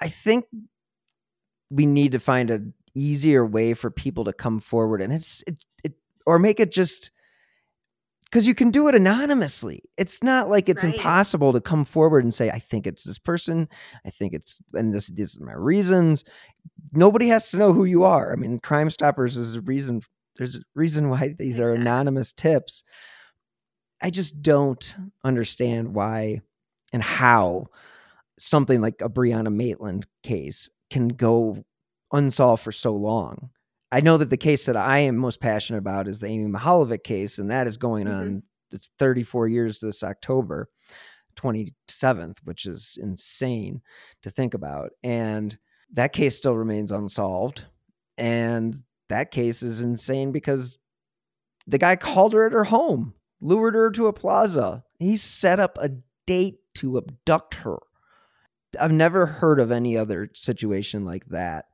i 0.00 0.08
think 0.08 0.44
we 1.70 1.84
need 1.84 2.12
to 2.12 2.18
find 2.18 2.50
an 2.50 2.72
easier 2.94 3.44
way 3.44 3.74
for 3.74 3.90
people 3.90 4.24
to 4.24 4.32
come 4.32 4.60
forward 4.60 5.02
and 5.02 5.12
it's 5.12 5.42
it, 5.46 5.64
it 5.84 5.94
or 6.24 6.38
make 6.38 6.60
it 6.60 6.70
just 6.72 7.10
because 8.24 8.46
you 8.46 8.54
can 8.56 8.72
do 8.72 8.88
it 8.88 8.94
anonymously. 8.94 9.80
It's 9.96 10.20
not 10.22 10.50
like 10.50 10.68
it's 10.68 10.82
Right. 10.82 10.94
impossible 10.94 11.52
to 11.52 11.60
come 11.60 11.84
forward 11.84 12.24
and 12.24 12.34
say, 12.34 12.50
I 12.50 12.58
think 12.58 12.84
it's 12.86 13.04
this 13.04 13.18
person. 13.18 13.68
I 14.04 14.10
think 14.10 14.34
it's, 14.34 14.60
and 14.74 14.92
this, 14.92 15.06
this 15.06 15.34
is 15.34 15.40
my 15.40 15.52
reasons. 15.54 16.24
Nobody 16.92 17.28
has 17.28 17.50
to 17.52 17.56
know 17.56 17.72
who 17.72 17.84
you 17.84 18.02
are. 18.02 18.32
I 18.32 18.36
mean, 18.36 18.58
Crime 18.58 18.90
Stoppers 18.90 19.36
is 19.36 19.54
a 19.54 19.60
reason, 19.60 20.02
there's 20.36 20.56
a 20.56 20.60
reason 20.74 21.08
why 21.08 21.34
these 21.38 21.60
are 21.60 21.74
anonymous 21.74 22.32
tips. 22.32 22.84
I 24.00 24.10
just 24.10 24.42
don't 24.42 24.94
understand 25.24 25.94
why 25.94 26.40
and 26.92 27.02
how 27.02 27.66
something 28.38 28.80
like 28.80 29.00
a 29.00 29.08
Brianna 29.08 29.52
Maitland 29.52 30.06
case 30.22 30.68
can 30.90 31.08
go 31.08 31.64
unsolved 32.12 32.62
for 32.62 32.72
so 32.72 32.92
long. 32.92 33.50
I 33.90 34.00
know 34.00 34.18
that 34.18 34.30
the 34.30 34.36
case 34.36 34.66
that 34.66 34.76
I 34.76 34.98
am 35.00 35.16
most 35.16 35.40
passionate 35.40 35.78
about 35.78 36.08
is 36.08 36.18
the 36.20 36.26
Amy 36.26 36.50
Mihaljevic 36.50 37.04
case, 37.04 37.38
and 37.38 37.50
that 37.50 37.66
is 37.66 37.76
going 37.76 38.06
Mhm. 38.06 38.20
on. 38.20 38.42
It's 38.72 38.90
34 38.98 39.48
years 39.48 39.80
this 39.80 40.02
October 40.02 40.68
27th, 41.36 42.38
which 42.44 42.66
is 42.66 42.98
insane 43.00 43.80
to 44.22 44.30
think 44.30 44.54
about. 44.54 44.90
And 45.02 45.56
that 45.92 46.12
case 46.12 46.36
still 46.36 46.54
remains 46.56 46.90
unsolved. 46.92 47.64
And 48.18 48.82
that 49.08 49.30
case 49.30 49.62
is 49.62 49.80
insane 49.80 50.32
because 50.32 50.78
the 51.66 51.78
guy 51.78 51.96
called 51.96 52.32
her 52.32 52.46
at 52.46 52.52
her 52.52 52.64
home, 52.64 53.14
lured 53.40 53.74
her 53.74 53.90
to 53.92 54.06
a 54.06 54.12
plaza. 54.12 54.84
He 54.98 55.16
set 55.16 55.60
up 55.60 55.78
a 55.80 55.90
date 56.26 56.58
to 56.76 56.98
abduct 56.98 57.54
her. 57.54 57.78
I've 58.78 58.92
never 58.92 59.26
heard 59.26 59.60
of 59.60 59.70
any 59.70 59.96
other 59.96 60.30
situation 60.34 61.04
like 61.04 61.26
that. 61.26 61.66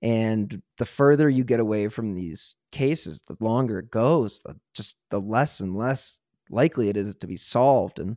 And 0.00 0.62
the 0.78 0.84
further 0.84 1.30
you 1.30 1.44
get 1.44 1.60
away 1.60 1.88
from 1.88 2.14
these 2.14 2.56
cases, 2.72 3.22
the 3.28 3.36
longer 3.38 3.78
it 3.78 3.90
goes, 3.90 4.42
the, 4.44 4.56
just 4.74 4.96
the 5.10 5.20
less 5.20 5.60
and 5.60 5.76
less 5.76 6.18
likely 6.50 6.88
it 6.88 6.96
is 6.96 7.14
to 7.16 7.26
be 7.26 7.36
solved. 7.36 8.00
And 8.00 8.16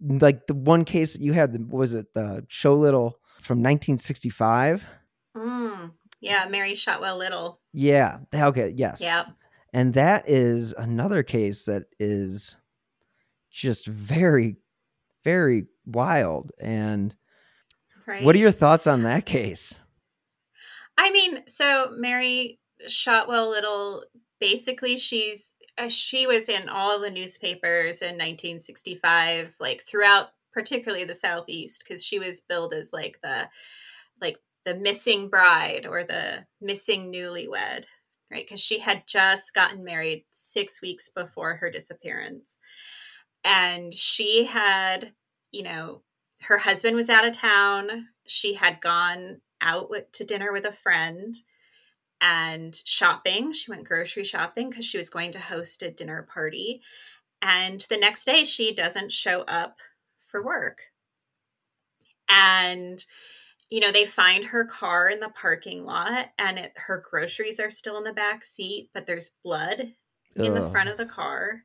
like 0.00 0.46
the 0.46 0.54
one 0.54 0.84
case 0.84 1.14
that 1.14 1.22
you 1.22 1.32
had, 1.32 1.70
was 1.70 1.94
it 1.94 2.12
the 2.12 2.44
Show 2.48 2.74
Little 2.74 3.18
from 3.40 3.58
1965? 3.58 4.86
Mm, 5.34 5.92
yeah, 6.22 6.46
Mary 6.48 6.74
Shotwell 6.74 7.18
Little. 7.18 7.60
Yeah. 7.72 8.18
Okay. 8.32 8.72
Yes. 8.74 9.00
Yep. 9.00 9.26
And 9.74 9.92
that 9.94 10.28
is 10.28 10.72
another 10.72 11.22
case 11.22 11.64
that 11.64 11.84
is 11.98 12.56
just 13.50 13.86
very, 13.86 14.56
very 15.24 15.66
wild. 15.84 16.52
And 16.60 17.14
Right. 18.06 18.22
what 18.22 18.34
are 18.34 18.38
your 18.38 18.50
thoughts 18.52 18.86
on 18.86 19.02
that 19.02 19.26
case? 19.26 19.78
I 20.98 21.10
mean, 21.10 21.46
so 21.46 21.90
Mary 21.96 22.60
Shotwell 22.86 23.50
Little, 23.50 24.04
basically, 24.40 24.96
she's 24.96 25.54
uh, 25.78 25.88
she 25.88 26.26
was 26.26 26.48
in 26.48 26.68
all 26.68 27.00
the 27.00 27.10
newspapers 27.10 28.02
in 28.02 28.10
1965, 28.18 29.56
like 29.58 29.80
throughout, 29.82 30.32
particularly 30.52 31.04
the 31.04 31.14
southeast, 31.14 31.82
because 31.82 32.04
she 32.04 32.18
was 32.18 32.40
billed 32.40 32.74
as 32.74 32.92
like 32.92 33.18
the 33.22 33.48
like 34.20 34.38
the 34.64 34.74
missing 34.74 35.28
bride 35.28 35.86
or 35.86 36.04
the 36.04 36.46
missing 36.60 37.12
newlywed, 37.12 37.84
right? 38.30 38.44
Because 38.46 38.60
she 38.60 38.80
had 38.80 39.06
just 39.06 39.54
gotten 39.54 39.84
married 39.84 40.24
six 40.30 40.80
weeks 40.80 41.08
before 41.08 41.56
her 41.56 41.70
disappearance, 41.70 42.60
and 43.44 43.92
she 43.92 44.46
had, 44.46 45.12
you 45.50 45.62
know, 45.62 46.02
her 46.42 46.58
husband 46.58 46.96
was 46.96 47.10
out 47.10 47.24
of 47.24 47.36
town. 47.36 48.08
She 48.26 48.54
had 48.54 48.80
gone 48.80 49.40
out 49.60 49.90
with, 49.90 50.10
to 50.12 50.24
dinner 50.24 50.52
with 50.52 50.64
a 50.64 50.72
friend 50.72 51.34
and 52.20 52.74
shopping. 52.84 53.52
She 53.52 53.70
went 53.70 53.86
grocery 53.86 54.24
shopping 54.24 54.70
because 54.70 54.84
she 54.84 54.96
was 54.96 55.10
going 55.10 55.32
to 55.32 55.40
host 55.40 55.82
a 55.82 55.90
dinner 55.90 56.22
party. 56.22 56.80
And 57.40 57.80
the 57.88 57.96
next 57.96 58.24
day, 58.24 58.44
she 58.44 58.72
doesn't 58.72 59.12
show 59.12 59.42
up 59.42 59.78
for 60.24 60.44
work. 60.44 60.92
And, 62.28 63.04
you 63.72 63.80
know, 63.80 63.90
they 63.90 64.04
find 64.04 64.44
her 64.44 64.66
car 64.66 65.08
in 65.08 65.20
the 65.20 65.30
parking 65.30 65.86
lot 65.86 66.28
and 66.38 66.58
it, 66.58 66.72
her 66.76 67.02
groceries 67.02 67.58
are 67.58 67.70
still 67.70 67.96
in 67.96 68.04
the 68.04 68.12
back 68.12 68.44
seat, 68.44 68.90
but 68.92 69.06
there's 69.06 69.30
blood 69.42 69.94
in 70.36 70.52
the 70.52 70.68
front 70.68 70.90
of 70.90 70.98
the 70.98 71.06
car. 71.06 71.62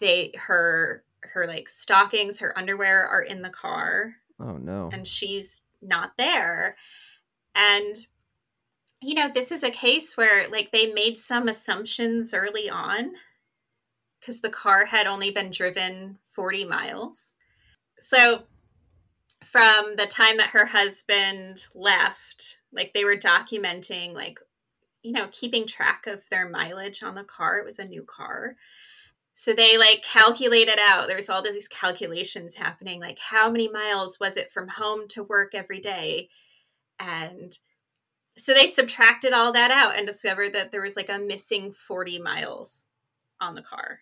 They, 0.00 0.32
her, 0.36 1.04
her 1.20 1.46
like 1.46 1.68
stockings, 1.68 2.40
her 2.40 2.58
underwear 2.58 3.06
are 3.06 3.22
in 3.22 3.42
the 3.42 3.50
car 3.50 4.16
Oh, 4.40 4.56
no. 4.56 4.90
and 4.92 5.06
she's 5.06 5.62
not 5.80 6.16
there. 6.16 6.76
And 7.54 7.94
you 9.00 9.14
know, 9.14 9.30
this 9.32 9.52
is 9.52 9.62
a 9.62 9.70
case 9.70 10.16
where 10.16 10.50
like 10.50 10.72
they 10.72 10.92
made 10.92 11.18
some 11.18 11.46
assumptions 11.46 12.34
early 12.34 12.68
on 12.68 13.12
because 14.18 14.40
the 14.40 14.50
car 14.50 14.86
had 14.86 15.06
only 15.06 15.30
been 15.30 15.50
driven 15.52 16.18
40 16.34 16.64
miles. 16.64 17.34
So 17.98 18.42
from 19.42 19.96
the 19.96 20.06
time 20.06 20.36
that 20.36 20.50
her 20.50 20.66
husband 20.66 21.66
left, 21.74 22.58
like 22.72 22.92
they 22.92 23.04
were 23.04 23.16
documenting 23.16 24.14
like 24.14 24.38
you 25.02 25.12
know, 25.12 25.28
keeping 25.32 25.66
track 25.66 26.06
of 26.06 26.28
their 26.28 26.48
mileage 26.48 27.02
on 27.02 27.14
the 27.14 27.24
car. 27.24 27.58
It 27.58 27.64
was 27.64 27.78
a 27.78 27.84
new 27.84 28.02
car. 28.02 28.56
So 29.32 29.52
they 29.52 29.78
like 29.78 30.02
calculated 30.02 30.78
out. 30.78 31.08
There's 31.08 31.30
all 31.30 31.42
these 31.42 31.68
calculations 31.68 32.56
happening, 32.56 33.00
like 33.00 33.18
how 33.18 33.50
many 33.50 33.68
miles 33.68 34.20
was 34.20 34.36
it 34.36 34.50
from 34.50 34.68
home 34.68 35.08
to 35.08 35.22
work 35.22 35.54
every 35.54 35.80
day? 35.80 36.28
And 36.98 37.56
so 38.36 38.52
they 38.52 38.66
subtracted 38.66 39.32
all 39.32 39.52
that 39.52 39.70
out 39.70 39.96
and 39.96 40.06
discovered 40.06 40.52
that 40.52 40.72
there 40.72 40.82
was 40.82 40.96
like 40.96 41.08
a 41.08 41.18
missing 41.18 41.72
40 41.72 42.18
miles 42.18 42.86
on 43.40 43.54
the 43.54 43.62
car. 43.62 44.00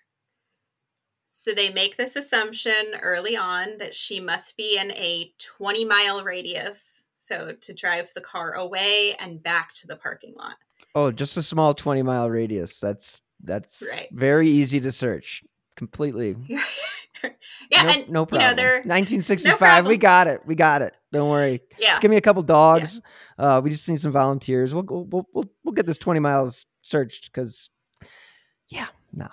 So 1.40 1.55
they 1.55 1.70
make 1.72 1.96
this 1.96 2.16
assumption 2.16 2.72
early 3.01 3.37
on 3.37 3.79
that 3.79 3.94
she 3.94 4.18
must 4.18 4.57
be 4.57 4.77
in 4.77 4.90
a 4.90 5.33
20 5.38 5.85
mile 5.85 6.24
radius. 6.24 7.05
So 7.14 7.53
to 7.61 7.72
drive 7.72 8.11
the 8.12 8.20
car 8.20 8.55
away 8.55 9.14
and 9.20 9.40
back 9.40 9.72
to 9.74 9.87
the 9.87 9.94
parking 9.94 10.35
lot. 10.37 10.57
Oh, 10.96 11.12
just 11.12 11.37
a 11.37 11.42
small 11.44 11.74
20 11.74 12.03
mile 12.03 12.29
radius. 12.29 12.81
That's 12.81 13.22
that's 13.44 13.85
Right. 13.94 14.09
very 14.11 14.48
easy 14.48 14.81
to 14.81 14.90
search. 14.90 15.44
Completely. 15.77 16.35
Yeah, 17.70 17.83
no, 17.83 17.88
and 17.88 18.09
no 18.11 18.20
you 18.20 18.27
problem. 18.27 18.51
know 18.51 18.55
they're 18.55 18.74
1965. 18.85 19.53
we 19.53 19.59
problem. 19.59 19.98
got 19.98 20.27
it. 20.29 20.40
We 20.46 20.55
got 20.55 20.83
it. 20.83 20.94
Don't 21.12 21.29
worry. 21.29 21.61
Yeah. 21.79 21.88
Just 21.90 22.01
give 22.03 22.12
me 22.12 22.16
a 22.16 22.20
couple 22.20 22.42
dogs. 22.44 23.01
Uh, 23.37 23.61
we 23.62 23.70
just 23.70 23.88
need 23.88 24.01
some 24.01 24.12
volunteers. 24.12 24.72
We'll 24.72 24.85
go. 24.85 25.01
We'll, 25.01 25.27
we'll 25.33 25.44
we'll 25.64 25.74
get 25.74 25.85
this 25.85 25.98
20 25.98 26.20
miles 26.20 26.64
searched 26.83 27.33
because, 27.33 27.70
yeah, 28.68 28.87
no. 29.12 29.27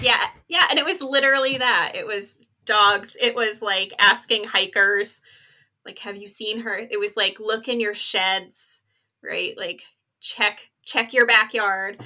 Yeah, 0.00 0.26
yeah, 0.48 0.66
and 0.70 0.78
it 0.78 0.84
was 0.84 1.02
literally 1.02 1.58
that. 1.58 1.92
It 1.94 2.06
was 2.06 2.46
dogs. 2.64 3.16
It 3.20 3.34
was 3.34 3.62
like 3.62 3.92
asking 3.98 4.44
hikers, 4.44 5.22
like, 5.84 6.00
"Have 6.00 6.16
you 6.16 6.28
seen 6.28 6.60
her?" 6.60 6.76
It 6.76 6.98
was 6.98 7.16
like, 7.16 7.38
"Look 7.40 7.68
in 7.68 7.80
your 7.80 7.94
sheds," 7.94 8.82
right? 9.22 9.56
Like, 9.56 9.82
check 10.20 10.70
check 10.84 11.12
your 11.12 11.26
backyard. 11.26 12.00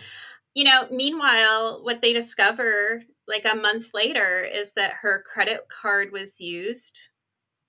You 0.54 0.64
know. 0.64 0.88
Meanwhile, 0.90 1.80
what 1.82 2.00
they 2.00 2.12
discover 2.12 3.02
like 3.26 3.44
a 3.44 3.56
month 3.56 3.92
later 3.94 4.40
is 4.40 4.72
that 4.74 4.98
her 5.02 5.22
credit 5.22 5.68
card 5.68 6.12
was 6.12 6.40
used 6.40 7.10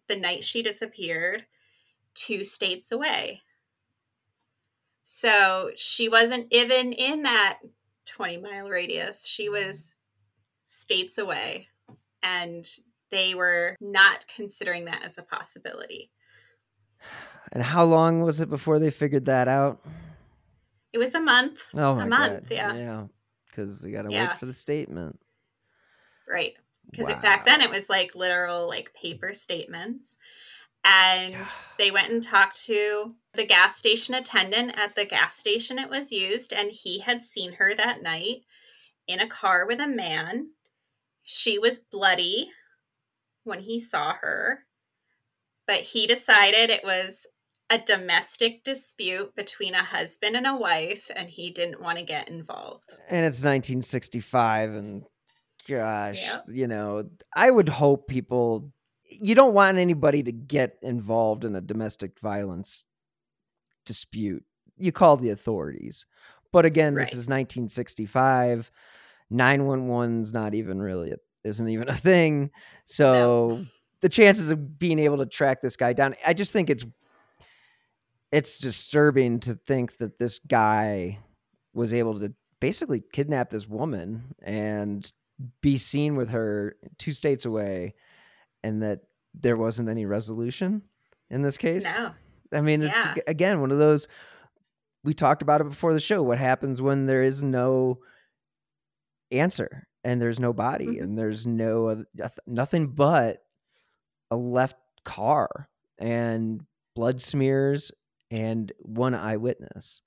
the 0.08 0.16
night 0.16 0.44
she 0.44 0.62
disappeared, 0.62 1.46
two 2.14 2.44
states 2.44 2.92
away. 2.92 3.44
So 5.04 5.72
she 5.76 6.10
wasn't 6.10 6.48
even 6.52 6.94
in 6.94 7.24
that 7.24 7.60
20 8.06 8.38
mile 8.38 8.70
radius. 8.70 9.26
She 9.26 9.46
mm-hmm. 9.46 9.66
was 9.66 9.99
states 10.70 11.18
away, 11.18 11.68
and 12.22 12.70
they 13.10 13.34
were 13.34 13.76
not 13.82 14.26
considering 14.34 14.86
that 14.86 15.04
as 15.04 15.18
a 15.18 15.24
possibility. 15.24 16.12
And 17.52 17.64
how 17.64 17.84
long 17.86 18.22
was 18.22 18.40
it 18.40 18.50
before 18.50 18.78
they 18.78 18.92
figured 18.92 19.26
that 19.26 19.48
out? 19.48 19.82
It 20.94 21.00
was 21.00 21.16
a 21.16 21.22
month. 21.22 21.70
Oh 21.74 21.96
my 21.96 22.04
a 22.04 22.08
month, 22.08 22.50
god. 22.50 22.56
yeah. 22.56 22.74
Yeah. 22.76 23.04
Because 23.48 23.82
they 23.82 23.90
got 23.92 24.04
to 24.04 24.12
Yeah. 24.12 24.28
wait 24.30 24.38
for 24.38 24.46
the 24.46 24.54
statement. 24.54 25.20
Right. 26.28 26.56
Because 26.92 27.08
back 27.22 27.46
then 27.46 27.62
it 27.62 27.72
was 27.72 27.90
like 27.90 28.14
literal 28.14 28.68
like 28.68 28.94
paper 28.94 29.34
statements. 29.34 30.20
And 30.86 31.36
they 31.78 31.92
went 31.92 32.12
and 32.12 32.22
talked 32.22 32.64
to 32.66 33.16
the 33.34 33.46
gas 33.46 33.76
station 33.76 34.14
attendant 34.14 34.78
at 34.78 34.96
the 34.96 35.06
gas 35.06 35.36
station 35.36 35.78
it 35.80 35.90
was 35.90 36.12
used, 36.12 36.54
and 36.54 36.72
he 36.72 37.00
had 37.00 37.22
seen 37.22 37.54
her 37.54 37.74
that 37.76 38.02
night 38.02 38.44
in 39.08 39.20
a 39.20 39.28
car 39.28 39.66
with 39.66 39.80
a 39.80 39.88
man. 39.88 40.52
She 41.32 41.60
was 41.60 41.78
bloody 41.78 42.50
when 43.44 43.60
he 43.60 43.80
saw 43.80 44.16
her, 44.16 44.66
but 45.68 45.82
he 45.82 46.08
decided 46.08 46.72
it 46.72 46.84
was 46.84 47.28
a 47.70 47.78
domestic 47.78 48.64
dispute 48.64 49.36
between 49.36 49.76
a 49.76 49.84
husband 49.84 50.36
and 50.36 50.48
a 50.48 50.58
wife, 50.58 51.12
and 51.16 51.30
he 51.30 51.52
didn't 51.52 51.84
want 51.84 52.00
to 52.00 52.04
get 52.04 52.30
involved. 52.30 52.94
And 53.12 53.28
it's 53.28 53.38
1965 53.38 54.74
and 54.74 55.04
gosh, 55.68 56.26
Yep. 56.26 56.46
you 56.50 56.68
know, 56.68 57.08
I 57.36 57.52
would 57.52 57.70
hope 57.70 58.08
people 58.08 58.74
you 59.04 59.36
don't 59.36 59.54
want 59.54 59.78
anybody 59.78 60.24
to 60.24 60.32
get 60.32 60.80
involved 60.82 61.46
in 61.46 61.56
a 61.56 61.62
domestic 61.62 62.20
violence 62.20 62.86
dispute. 63.86 64.44
You 64.78 64.92
call 64.92 65.18
the 65.18 65.30
authorities. 65.30 66.08
But 66.52 66.66
again, 66.66 66.96
this 66.96 67.10
is 67.10 67.28
1965. 67.28 68.72
911's 69.32 70.34
not 70.34 70.56
even 70.56 70.82
really 70.82 71.14
isn't 71.44 71.68
even 71.68 71.90
a 71.90 71.96
thing. 71.96 72.52
So 72.86 73.50
no. 73.50 73.62
the 74.02 74.10
chances 74.10 74.52
of 74.52 74.80
being 74.80 75.00
able 75.00 75.18
to 75.18 75.26
track 75.26 75.62
this 75.62 75.76
guy 75.76 75.94
down, 75.94 76.16
I 76.26 76.34
just 76.34 76.52
think 76.52 76.70
it's 76.70 76.86
it's 78.32 78.60
disturbing 78.60 79.40
to 79.42 79.56
think 79.56 79.98
that 79.98 80.20
this 80.20 80.40
guy 80.40 81.20
was 81.74 81.94
able 81.94 82.20
to 82.20 82.34
basically 82.60 83.02
kidnap 83.12 83.50
this 83.50 83.68
woman 83.68 84.36
and 84.44 85.12
be 85.62 85.78
seen 85.78 86.16
with 86.16 86.30
her 86.30 86.76
two 86.98 87.12
states 87.12 87.46
away 87.46 87.96
and 88.64 88.84
that 88.84 89.00
there 89.34 89.56
wasn't 89.56 89.90
any 89.90 90.06
resolution 90.06 90.82
in 91.30 91.42
this 91.42 91.58
case. 91.58 91.86
No. 91.86 92.12
I 92.52 92.62
mean, 92.62 92.82
it's 92.82 92.94
yeah. 92.94 93.16
again 93.28 93.62
one 93.62 93.72
of 93.72 93.78
those 93.78 94.08
we 95.04 95.14
talked 95.14 95.42
about 95.42 95.62
it 95.62 95.70
before 95.70 95.94
the 95.94 96.00
show. 96.00 96.22
What 96.22 96.40
happens 96.40 96.82
when 96.82 97.06
there 97.06 97.24
is 97.24 97.42
no 97.42 98.00
answer 99.32 99.88
and 100.04 100.22
there's 100.22 100.40
no 100.40 100.54
body 100.54 100.86
mm-hmm. 100.86 101.04
and 101.04 101.18
there's 101.18 101.46
no 101.46 102.04
nothing 102.48 102.88
but 102.88 103.40
a 104.32 104.36
left 104.36 104.78
car 105.06 105.70
and 105.98 106.62
blood 106.96 107.22
smears 107.22 107.92
and 108.32 108.72
one 108.80 109.16
eyewitness. 109.16 110.02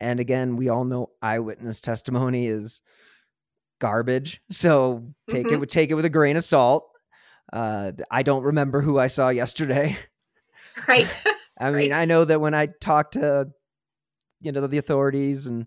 And 0.00 0.20
again, 0.20 0.56
we 0.56 0.68
all 0.68 0.84
know 0.84 1.10
eyewitness 1.20 1.80
testimony 1.80 2.46
is 2.46 2.80
garbage. 3.80 4.40
So 4.50 5.14
take 5.30 5.46
mm-hmm. 5.46 5.54
it 5.54 5.60
with 5.60 5.70
take 5.70 5.90
it 5.90 5.94
with 5.94 6.04
a 6.04 6.10
grain 6.10 6.36
of 6.36 6.44
salt. 6.44 6.88
Uh, 7.52 7.92
I 8.10 8.22
don't 8.22 8.44
remember 8.44 8.80
who 8.80 8.98
I 8.98 9.08
saw 9.08 9.28
yesterday. 9.28 9.96
Right. 10.88 11.06
I 11.60 11.70
mean, 11.70 11.90
right. 11.90 12.00
I 12.00 12.04
know 12.06 12.24
that 12.24 12.40
when 12.40 12.54
I 12.54 12.64
talked 12.64 13.12
to 13.12 13.48
you 14.40 14.52
know 14.52 14.66
the 14.66 14.78
authorities 14.78 15.44
and 15.44 15.66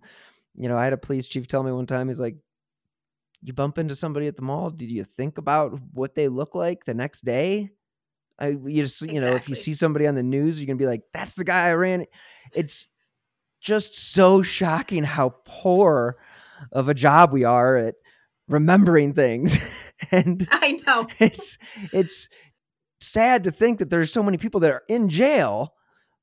you 0.56 0.69
know, 0.69 0.78
I 0.78 0.84
had 0.84 0.93
a 0.93 0.98
police 0.98 1.28
chief 1.28 1.48
tell 1.48 1.63
me 1.63 1.71
one 1.71 1.86
time 1.86 2.08
he's 2.08 2.19
like 2.19 2.38
you 3.45 3.53
bump 3.53 3.77
into 3.77 3.95
somebody 3.95 4.27
at 4.27 4.36
the 4.36 4.41
mall, 4.41 4.71
do 4.71 4.86
you 4.86 5.03
think 5.03 5.38
about 5.38 5.79
what 5.93 6.15
they 6.15 6.27
look 6.27 6.55
like 6.55 6.84
the 6.84 6.95
next 6.95 7.21
day? 7.21 7.69
I 8.39 8.49
you 8.49 8.84
just 8.84 9.01
you 9.01 9.12
exactly. 9.12 9.29
know 9.29 9.36
if 9.36 9.47
you 9.47 9.55
see 9.55 9.73
somebody 9.73 10.08
on 10.08 10.15
the 10.15 10.23
news, 10.23 10.60
you're 10.60 10.65
gonna 10.67 10.77
be 10.77 10.88
like, 10.88 11.03
"That's 11.13 11.36
the 11.36 11.43
guy 11.43 11.67
I 11.69 11.73
ran." 11.75 12.05
It's 12.55 12.88
just 13.62 13.95
so 14.13 14.41
shocking 14.41 15.03
how 15.03 15.36
poor 15.45 16.17
of 16.71 16.89
a 16.89 16.93
job 16.93 17.31
we 17.31 17.43
are 17.43 17.77
at 17.77 17.95
remembering 18.47 19.13
things, 19.13 19.58
and 20.12 20.47
I 20.51 20.81
know 20.86 21.08
it's 21.19 21.58
it's 21.93 22.27
sad 22.99 23.43
to 23.43 23.51
think 23.51 23.79
that 23.79 23.89
there's 23.91 24.12
so 24.12 24.23
many 24.23 24.38
people 24.38 24.60
that 24.62 24.71
are 24.71 24.84
in 24.89 25.08
jail 25.08 25.74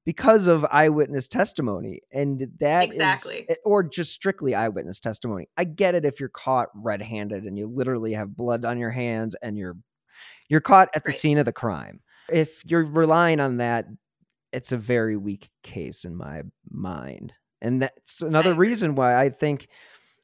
because 0.05 0.47
of 0.47 0.65
eyewitness 0.71 1.29
testimony 1.29 2.01
and 2.13 2.49
that 2.59 2.83
exactly 2.83 3.47
is, 3.49 3.57
or 3.65 3.83
just 3.83 4.13
strictly 4.13 4.55
eyewitness 4.55 4.99
testimony 4.99 5.49
i 5.57 5.65
get 5.65 5.95
it 5.95 6.05
if 6.05 6.19
you're 6.19 6.29
caught 6.29 6.69
red-handed 6.75 7.45
and 7.45 7.57
you 7.57 7.67
literally 7.67 8.13
have 8.13 8.37
blood 8.37 8.65
on 8.65 8.79
your 8.79 8.91
hands 8.91 9.37
and 9.43 9.57
you're 9.57 9.77
you're 10.53 10.61
caught 10.61 10.91
at 10.95 11.05
the 11.05 11.09
right. 11.09 11.19
scene 11.19 11.39
of 11.39 11.47
the 11.47 11.53
crime. 11.53 12.01
If 12.31 12.63
you're 12.67 12.85
relying 12.85 13.41
on 13.41 13.57
that, 13.57 13.87
it's 14.53 14.71
a 14.71 14.77
very 14.77 15.17
weak 15.17 15.49
case 15.63 16.05
in 16.05 16.15
my 16.15 16.43
mind. 16.71 17.33
And 17.63 17.81
that's 17.81 18.21
another 18.21 18.53
reason 18.55 18.95
why 18.95 19.19
I 19.19 19.31
think 19.31 19.69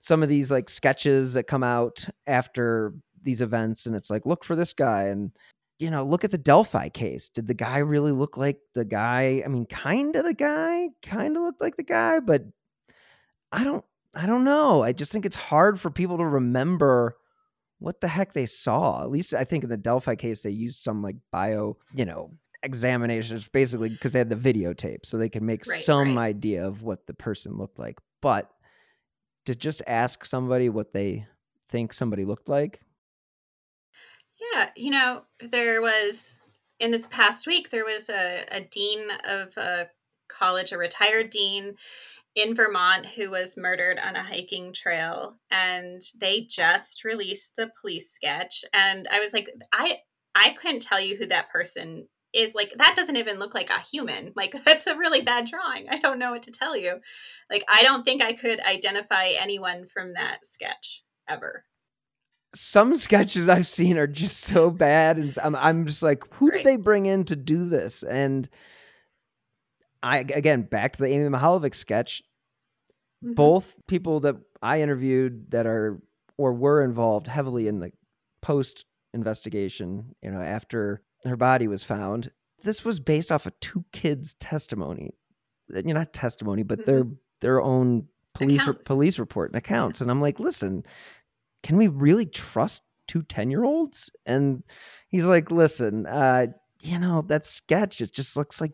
some 0.00 0.22
of 0.22 0.28
these 0.28 0.50
like 0.50 0.68
sketches 0.68 1.32
that 1.32 1.44
come 1.44 1.64
out 1.64 2.06
after 2.26 2.92
these 3.22 3.40
events 3.40 3.86
and 3.86 3.96
it's 3.96 4.10
like 4.10 4.26
look 4.26 4.44
for 4.44 4.54
this 4.54 4.74
guy 4.74 5.04
and 5.04 5.32
you 5.78 5.90
know 5.90 6.04
look 6.04 6.24
at 6.24 6.30
the 6.30 6.38
delphi 6.38 6.88
case 6.88 7.28
did 7.28 7.46
the 7.46 7.54
guy 7.54 7.78
really 7.78 8.12
look 8.12 8.36
like 8.36 8.58
the 8.74 8.84
guy 8.84 9.42
i 9.44 9.48
mean 9.48 9.66
kind 9.66 10.16
of 10.16 10.24
the 10.24 10.34
guy 10.34 10.88
kind 11.02 11.36
of 11.36 11.42
looked 11.42 11.60
like 11.60 11.76
the 11.76 11.82
guy 11.82 12.20
but 12.20 12.42
i 13.52 13.62
don't 13.62 13.84
i 14.14 14.26
don't 14.26 14.44
know 14.44 14.82
i 14.82 14.92
just 14.92 15.12
think 15.12 15.24
it's 15.24 15.36
hard 15.36 15.78
for 15.80 15.90
people 15.90 16.18
to 16.18 16.24
remember 16.24 17.16
what 17.78 18.00
the 18.00 18.08
heck 18.08 18.32
they 18.32 18.46
saw. 18.46 19.02
At 19.02 19.10
least 19.10 19.34
I 19.34 19.44
think 19.44 19.64
in 19.64 19.70
the 19.70 19.76
Delphi 19.76 20.14
case, 20.16 20.42
they 20.42 20.50
used 20.50 20.82
some 20.82 21.02
like 21.02 21.16
bio, 21.30 21.76
you 21.94 22.04
know, 22.04 22.32
examinations 22.62 23.48
basically 23.48 23.88
because 23.88 24.12
they 24.12 24.18
had 24.18 24.30
the 24.30 24.36
videotape 24.36 25.04
so 25.06 25.16
they 25.16 25.28
could 25.28 25.42
make 25.42 25.64
right, 25.66 25.80
some 25.80 26.16
right. 26.16 26.24
idea 26.24 26.66
of 26.66 26.82
what 26.82 27.06
the 27.06 27.14
person 27.14 27.56
looked 27.56 27.78
like. 27.78 27.98
But 28.20 28.50
to 29.46 29.54
just 29.54 29.82
ask 29.86 30.24
somebody 30.24 30.68
what 30.68 30.92
they 30.92 31.26
think 31.68 31.92
somebody 31.92 32.24
looked 32.24 32.48
like. 32.48 32.80
Yeah, 34.52 34.70
you 34.76 34.90
know, 34.90 35.24
there 35.40 35.80
was 35.80 36.42
in 36.80 36.90
this 36.90 37.06
past 37.06 37.46
week, 37.46 37.70
there 37.70 37.84
was 37.84 38.08
a, 38.08 38.44
a 38.52 38.60
dean 38.60 39.00
of 39.28 39.56
a 39.56 39.88
college, 40.28 40.72
a 40.72 40.78
retired 40.78 41.30
dean, 41.30 41.74
in 42.38 42.54
Vermont 42.54 43.06
who 43.16 43.30
was 43.30 43.56
murdered 43.56 43.98
on 43.98 44.14
a 44.14 44.22
hiking 44.22 44.72
trail 44.72 45.38
and 45.50 46.00
they 46.20 46.42
just 46.42 47.02
released 47.04 47.56
the 47.56 47.70
police 47.80 48.10
sketch. 48.10 48.64
And 48.72 49.08
I 49.10 49.18
was 49.18 49.32
like 49.32 49.48
I 49.72 49.98
I 50.34 50.50
couldn't 50.50 50.82
tell 50.82 51.00
you 51.00 51.16
who 51.16 51.26
that 51.26 51.50
person 51.50 52.06
is. 52.32 52.54
Like 52.54 52.74
that 52.78 52.94
doesn't 52.94 53.16
even 53.16 53.40
look 53.40 53.54
like 53.54 53.70
a 53.70 53.80
human. 53.80 54.32
Like 54.36 54.54
that's 54.64 54.86
a 54.86 54.96
really 54.96 55.20
bad 55.20 55.46
drawing. 55.46 55.88
I 55.88 55.98
don't 55.98 56.18
know 56.18 56.30
what 56.30 56.44
to 56.44 56.52
tell 56.52 56.76
you. 56.76 57.00
Like 57.50 57.64
I 57.68 57.82
don't 57.82 58.04
think 58.04 58.22
I 58.22 58.34
could 58.34 58.60
identify 58.60 59.30
anyone 59.38 59.84
from 59.84 60.14
that 60.14 60.46
sketch 60.46 61.02
ever 61.28 61.64
some 62.54 62.96
sketches 62.96 63.48
I've 63.48 63.66
seen 63.66 63.98
are 63.98 64.06
just 64.06 64.40
so 64.40 64.70
bad 64.70 65.18
and 65.18 65.36
I'm, 65.42 65.54
I'm 65.56 65.86
just 65.86 66.02
like 66.02 66.24
who 66.34 66.50
did 66.50 66.64
they 66.64 66.76
bring 66.76 67.06
in 67.06 67.24
to 67.24 67.36
do 67.36 67.64
this 67.68 68.02
and 68.02 68.48
I 70.02 70.18
again 70.18 70.62
back 70.62 70.94
to 70.94 71.02
the 71.02 71.08
Amy 71.08 71.28
Mihaljevic 71.28 71.74
sketch 71.74 72.22
Mm-hmm. 73.24 73.34
Both 73.34 73.74
people 73.88 74.20
that 74.20 74.36
I 74.62 74.82
interviewed 74.82 75.50
that 75.50 75.66
are 75.66 76.00
or 76.36 76.52
were 76.52 76.84
involved 76.84 77.26
heavily 77.26 77.66
in 77.66 77.80
the 77.80 77.90
post 78.42 78.84
investigation, 79.12 80.14
you 80.22 80.30
know, 80.30 80.40
after 80.40 81.02
her 81.24 81.36
body 81.36 81.66
was 81.66 81.82
found, 81.82 82.30
this 82.62 82.84
was 82.84 83.00
based 83.00 83.32
off 83.32 83.46
of 83.46 83.58
two 83.60 83.84
kids' 83.92 84.34
testimony. 84.34 85.14
You 85.74 85.82
know, 85.82 85.94
not 85.94 86.12
testimony, 86.12 86.62
but 86.62 86.80
mm-hmm. 86.80 86.90
their 86.90 87.04
their 87.40 87.60
own 87.60 88.06
police 88.34 88.64
re- 88.66 88.74
police 88.86 89.18
report 89.18 89.50
and 89.50 89.56
accounts. 89.56 89.98
Yeah. 89.98 90.04
And 90.04 90.10
I'm 90.12 90.20
like, 90.20 90.38
listen, 90.38 90.84
can 91.62 91.76
we 91.76 91.88
really 91.88 92.26
trust 92.26 92.82
two 93.06 93.22
10 93.22 93.50
year 93.50 93.64
olds? 93.64 94.10
And 94.26 94.62
he's 95.08 95.24
like, 95.24 95.50
listen, 95.50 96.06
uh, 96.06 96.48
you 96.80 96.98
know, 96.98 97.22
that 97.22 97.46
sketch, 97.46 98.00
it 98.00 98.12
just 98.12 98.36
looks 98.36 98.60
like 98.60 98.72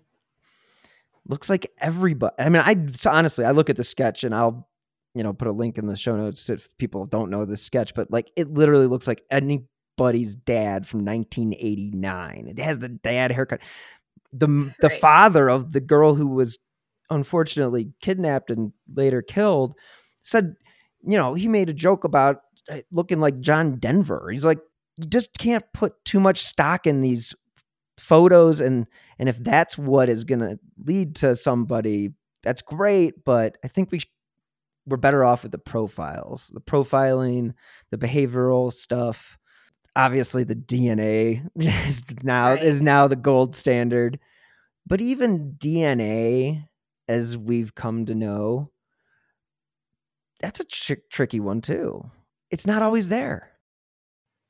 looks 1.27 1.49
like 1.49 1.73
everybody. 1.79 2.35
I 2.39 2.49
mean, 2.49 2.63
I 2.65 2.77
honestly, 3.09 3.45
I 3.45 3.53
look 3.53 3.71
at 3.71 3.77
the 3.77 3.85
sketch 3.85 4.25
and 4.25 4.35
I'll, 4.35 4.69
you 5.15 5.23
know, 5.23 5.33
put 5.33 5.49
a 5.49 5.53
link 5.53 5.79
in 5.79 5.87
the 5.87 5.97
show 5.97 6.17
notes 6.17 6.51
if 6.51 6.69
people 6.79 7.07
don't 7.07 7.31
know 7.31 7.45
this 7.45 7.63
sketch, 7.63 7.95
but 7.95 8.11
like 8.11 8.31
it 8.37 8.53
literally 8.53 8.87
looks 8.87 9.07
like 9.07 9.23
anybody's 9.31 10.35
dad 10.35 10.87
from 10.87 11.05
1989. 11.05 12.49
It 12.49 12.59
has 12.59 12.79
the 12.79 12.89
dad 12.91 13.33
haircut. 13.33 13.61
The 14.33 14.49
the 14.81 14.89
right. 14.89 15.01
father 15.01 15.49
of 15.49 15.73
the 15.73 15.81
girl 15.81 16.15
who 16.15 16.27
was 16.27 16.59
unfortunately 17.11 17.93
kidnapped 18.01 18.51
and 18.51 18.73
later 18.93 19.23
killed 19.23 19.77
said, 20.23 20.57
you 21.03 21.17
know, 21.17 21.35
he 21.35 21.49
made 21.49 21.69
a 21.69 21.75
joke 21.75 22.05
about 22.05 22.43
Uh, 22.71 22.79
looking 22.91 23.21
like 23.21 23.41
John 23.41 23.77
Denver. 23.77 24.31
He's 24.31 24.45
like, 24.45 24.61
you 24.97 25.07
just 25.07 25.37
can't 25.39 25.65
put 25.73 26.03
too 26.05 26.21
much 26.21 26.45
stock 26.45 26.87
in 26.87 27.01
these 27.01 27.35
photos 27.99 28.61
and 28.61 28.87
and 29.19 29.29
if 29.29 29.39
that's 29.39 29.79
what 29.79 30.09
is 30.09 30.25
going 30.25 30.41
to 30.41 30.59
lead 30.85 31.15
to 31.15 31.37
somebody 31.37 32.11
that's 32.43 32.63
great 32.63 33.25
but 33.25 33.57
i 33.63 33.69
think 33.69 33.93
we 33.93 34.01
sh- 34.01 34.11
we're 34.87 34.97
better 34.97 35.25
off 35.25 35.45
with 35.45 35.53
the 35.53 35.59
profiles 35.59 36.51
the 36.55 36.61
profiling 36.61 37.55
the 37.91 37.99
behavioral 37.99 38.73
stuff 38.73 39.39
obviously 39.95 40.43
the 40.43 40.57
dna 40.57 41.41
is 41.57 42.03
now 42.23 42.51
right. 42.51 42.63
is 42.63 42.83
now 42.83 43.07
the 43.07 43.17
gold 43.17 43.55
standard 43.55 44.19
but 44.87 45.01
even 45.01 45.55
dna 45.59 46.67
as 47.07 47.37
we've 47.37 47.77
come 47.77 48.07
to 48.07 48.15
know 48.15 48.71
that's 50.41 50.59
a 50.59 50.65
tr- 50.65 50.95
tricky 51.11 51.39
one 51.39 51.61
too 51.61 52.05
it's 52.51 52.67
not 52.67 52.83
always 52.83 53.09
there 53.09 53.51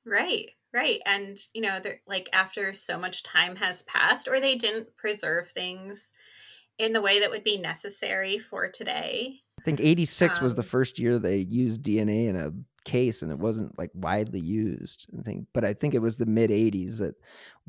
right 0.05 0.51
Right. 0.75 1.01
And, 1.07 1.39
you 1.55 1.63
know, 1.63 1.79
they're 1.79 2.01
like 2.05 2.29
after 2.33 2.73
so 2.73 2.99
much 2.99 3.23
time 3.23 3.55
has 3.57 3.83
passed, 3.83 4.27
or 4.27 4.41
they 4.41 4.57
didn't 4.57 4.97
preserve 4.97 5.49
things 5.49 6.13
in 6.79 6.93
the 6.93 7.01
way 7.01 7.21
that 7.21 7.31
would 7.31 7.45
be 7.45 7.57
necessary 7.57 8.39
for 8.39 8.69
today. 8.69 9.37
I 9.61 9.63
think 9.63 9.79
86 9.81 10.39
um, 10.39 10.45
was 10.45 10.57
the 10.57 10.63
um 10.63 10.69
first 10.69 10.99
year 10.99 11.21
they 11.21 11.39
used 11.39 11.81
DNA 11.83 12.29
in 12.29 12.35
a 12.35 12.53
case 12.85 13.23
and 13.23 13.31
it 13.31 13.39
wasn't 13.39 13.79
like 13.79 13.93
widely 13.95 14.41
used. 14.41 15.07
I 15.17 15.23
think, 15.23 15.47
but 15.55 15.65
I 15.65 15.75
think 15.75 15.95
it 15.95 16.03
was 16.03 16.17
the 16.17 16.27
mid 16.27 16.51
80s 16.51 16.99
that 16.99 17.15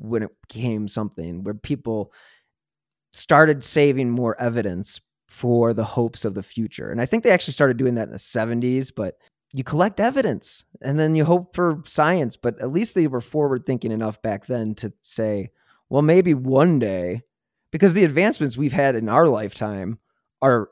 when 0.00 0.24
it 0.24 0.30
became 0.48 0.88
something 0.88 1.44
where 1.44 1.54
people 1.54 2.12
started 3.12 3.62
saving 3.62 4.10
more 4.10 4.38
evidence 4.40 5.00
for 5.28 5.72
the 5.72 5.84
hopes 5.84 6.24
of 6.24 6.34
the 6.34 6.42
future. 6.42 6.90
And 6.90 7.00
I 7.00 7.06
think 7.06 7.22
they 7.22 7.30
actually 7.30 7.54
started 7.54 7.76
doing 7.76 7.94
that 7.94 8.08
in 8.08 8.12
the 8.12 8.18
70s, 8.18 8.92
but 8.94 9.16
you 9.52 9.64
collect 9.64 10.00
evidence 10.00 10.64
and 10.82 10.98
then 10.98 11.14
you 11.14 11.24
hope 11.24 11.54
for 11.54 11.82
science. 11.86 12.36
But 12.36 12.60
at 12.60 12.72
least 12.72 12.94
they 12.94 13.06
were 13.06 13.20
forward 13.20 13.64
thinking 13.66 13.92
enough 13.92 14.20
back 14.22 14.46
then 14.46 14.74
to 14.76 14.92
say, 15.02 15.50
well, 15.88 16.02
maybe 16.02 16.34
one 16.34 16.78
day, 16.78 17.22
because 17.70 17.94
the 17.94 18.04
advancements 18.04 18.56
we've 18.56 18.72
had 18.72 18.94
in 18.94 19.08
our 19.08 19.28
lifetime 19.28 19.98
are 20.42 20.70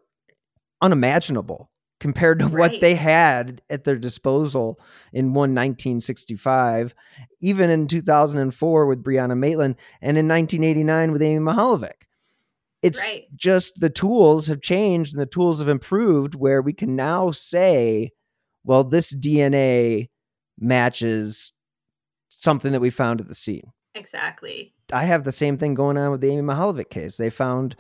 unimaginable 0.82 1.70
compared 2.00 2.38
to 2.40 2.48
what 2.48 2.80
they 2.80 2.94
had 2.94 3.62
at 3.70 3.84
their 3.84 3.96
disposal 3.96 4.78
in 5.12 5.26
one 5.26 5.54
1965, 5.54 6.94
even 7.40 7.70
in 7.70 7.86
2004 7.86 8.86
with 8.86 9.02
Brianna 9.02 9.38
Maitland, 9.38 9.76
and 10.02 10.18
in 10.18 10.28
1989 10.28 11.12
with 11.12 11.22
Amy 11.22 11.40
Mihaljevic. 11.40 12.06
It's 12.82 12.98
Right. 12.98 13.24
just 13.34 13.80
the 13.80 13.88
tools 13.88 14.48
have 14.48 14.60
changed 14.60 15.14
and 15.14 15.22
the 15.22 15.26
tools 15.26 15.60
have 15.60 15.68
improved 15.68 16.34
where 16.34 16.60
we 16.60 16.74
can 16.74 16.94
now 16.94 17.30
say, 17.30 18.12
well, 18.64 18.84
this 18.84 19.14
DNA 19.14 20.08
matches 20.58 21.52
something 22.28 22.72
that 22.72 22.80
we 22.80 22.90
found 22.90 23.20
at 23.20 23.28
the 23.28 23.34
scene. 23.34 23.72
Exactly. 23.94 24.72
I 24.92 25.04
have 25.04 25.24
the 25.24 25.32
same 25.32 25.56
thing 25.56 25.74
going 25.74 25.96
on 25.96 26.10
with 26.10 26.20
the 26.20 26.30
Amy 26.30 26.42
Mihaljevic 26.42 26.90
case. 26.90 27.16
They 27.16 27.30
found, 27.30 27.76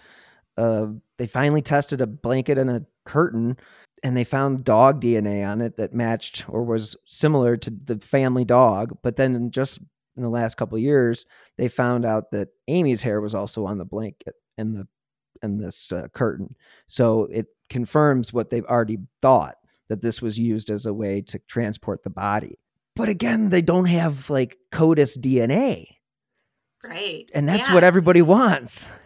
uh, 0.56 0.86
they 1.18 1.26
finally 1.26 1.62
tested 1.62 2.00
a 2.00 2.06
blanket 2.06 2.58
and 2.58 2.70
a 2.70 2.86
curtain, 3.04 3.56
and 4.02 4.16
they 4.16 4.24
found 4.24 4.64
dog 4.64 5.02
DNA 5.02 5.46
on 5.46 5.60
it 5.60 5.76
that 5.76 5.94
matched 5.94 6.48
or 6.48 6.62
was 6.62 6.96
similar 7.06 7.56
to 7.56 7.70
the 7.70 7.98
family 7.98 8.44
dog. 8.44 8.96
But 9.02 9.16
then, 9.16 9.50
just 9.50 9.80
in 10.16 10.22
the 10.22 10.28
last 10.28 10.56
couple 10.56 10.76
of 10.76 10.82
years, 10.82 11.26
they 11.58 11.68
found 11.68 12.04
out 12.04 12.30
that 12.30 12.50
Amy's 12.68 13.02
hair 13.02 13.20
was 13.20 13.34
also 13.34 13.66
on 13.66 13.78
the 13.78 13.84
blanket 13.84 14.34
and 14.56 14.76
the 14.76 14.86
and 15.42 15.60
this 15.60 15.90
uh, 15.90 16.08
curtain. 16.14 16.54
So 16.86 17.24
it 17.24 17.46
confirms 17.68 18.32
what 18.32 18.50
they've 18.50 18.64
already 18.64 18.98
thought 19.20 19.56
that 19.88 20.02
this 20.02 20.20
was 20.22 20.38
used 20.38 20.70
as 20.70 20.86
a 20.86 20.94
way 20.94 21.20
to 21.22 21.38
transport 21.40 22.02
the 22.02 22.10
body. 22.10 22.58
But 22.96 23.08
again, 23.08 23.50
they 23.50 23.62
don't 23.62 23.86
have 23.86 24.30
like 24.30 24.56
CODIS 24.72 25.18
DNA 25.18 25.86
Right. 26.86 27.26
and 27.34 27.48
that's 27.48 27.68
Yeah. 27.68 27.74
what 27.74 27.84
everybody 27.84 28.22
wants. 28.22 28.88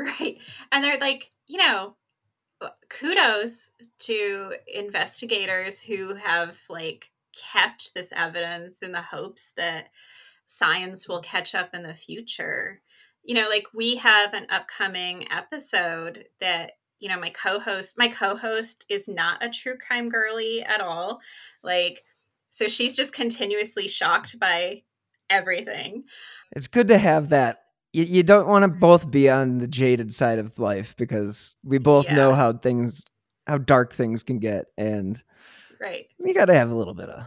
Right. 0.00 0.38
And 0.70 0.84
they're 0.84 1.00
like, 1.00 1.28
you 1.48 1.56
know, 1.58 1.96
kudos 2.88 3.72
to 4.00 4.54
investigators 4.72 5.82
who 5.82 6.14
have 6.14 6.60
like 6.70 7.10
kept 7.52 7.94
this 7.94 8.12
evidence 8.12 8.82
in 8.82 8.92
the 8.92 9.02
hopes 9.02 9.52
that 9.56 9.88
science 10.46 11.08
will 11.08 11.20
catch 11.20 11.54
up 11.54 11.74
in 11.74 11.82
the 11.82 11.94
future. 11.94 12.80
You 13.24 13.34
know, 13.34 13.48
like 13.48 13.66
we 13.74 13.96
have 13.96 14.34
an 14.34 14.46
upcoming 14.50 15.26
episode 15.32 16.26
that 16.40 16.72
you 17.00 17.08
know 17.08 17.18
my 17.18 17.30
co-host 17.30 17.96
my 17.98 18.08
co-host 18.08 18.84
is 18.88 19.08
not 19.08 19.44
a 19.44 19.48
true 19.48 19.76
crime 19.76 20.08
girly 20.08 20.62
at 20.62 20.80
all 20.80 21.20
like 21.62 22.02
so 22.50 22.66
she's 22.66 22.96
just 22.96 23.14
continuously 23.14 23.88
shocked 23.88 24.38
by 24.38 24.82
everything. 25.30 26.04
It's 26.52 26.68
good 26.68 26.88
to 26.88 26.98
have 26.98 27.30
that. 27.30 27.62
You, 27.92 28.04
you 28.04 28.22
don't 28.22 28.46
want 28.46 28.64
to 28.64 28.68
mm-hmm. 28.68 28.80
both 28.80 29.10
be 29.10 29.28
on 29.28 29.58
the 29.58 29.68
jaded 29.68 30.12
side 30.12 30.38
of 30.38 30.58
life 30.58 30.94
because 30.96 31.56
we 31.62 31.78
both 31.78 32.10
know 32.10 32.34
how 32.34 32.52
things, 32.52 33.04
how 33.46 33.58
dark 33.58 33.94
things 33.94 34.22
can 34.22 34.38
get, 34.38 34.66
and 34.76 35.22
right. 35.80 36.06
you 36.18 36.34
got 36.34 36.46
to 36.46 36.54
have 36.54 36.70
a 36.70 36.74
little 36.74 36.94
bit 36.94 37.08
of, 37.08 37.26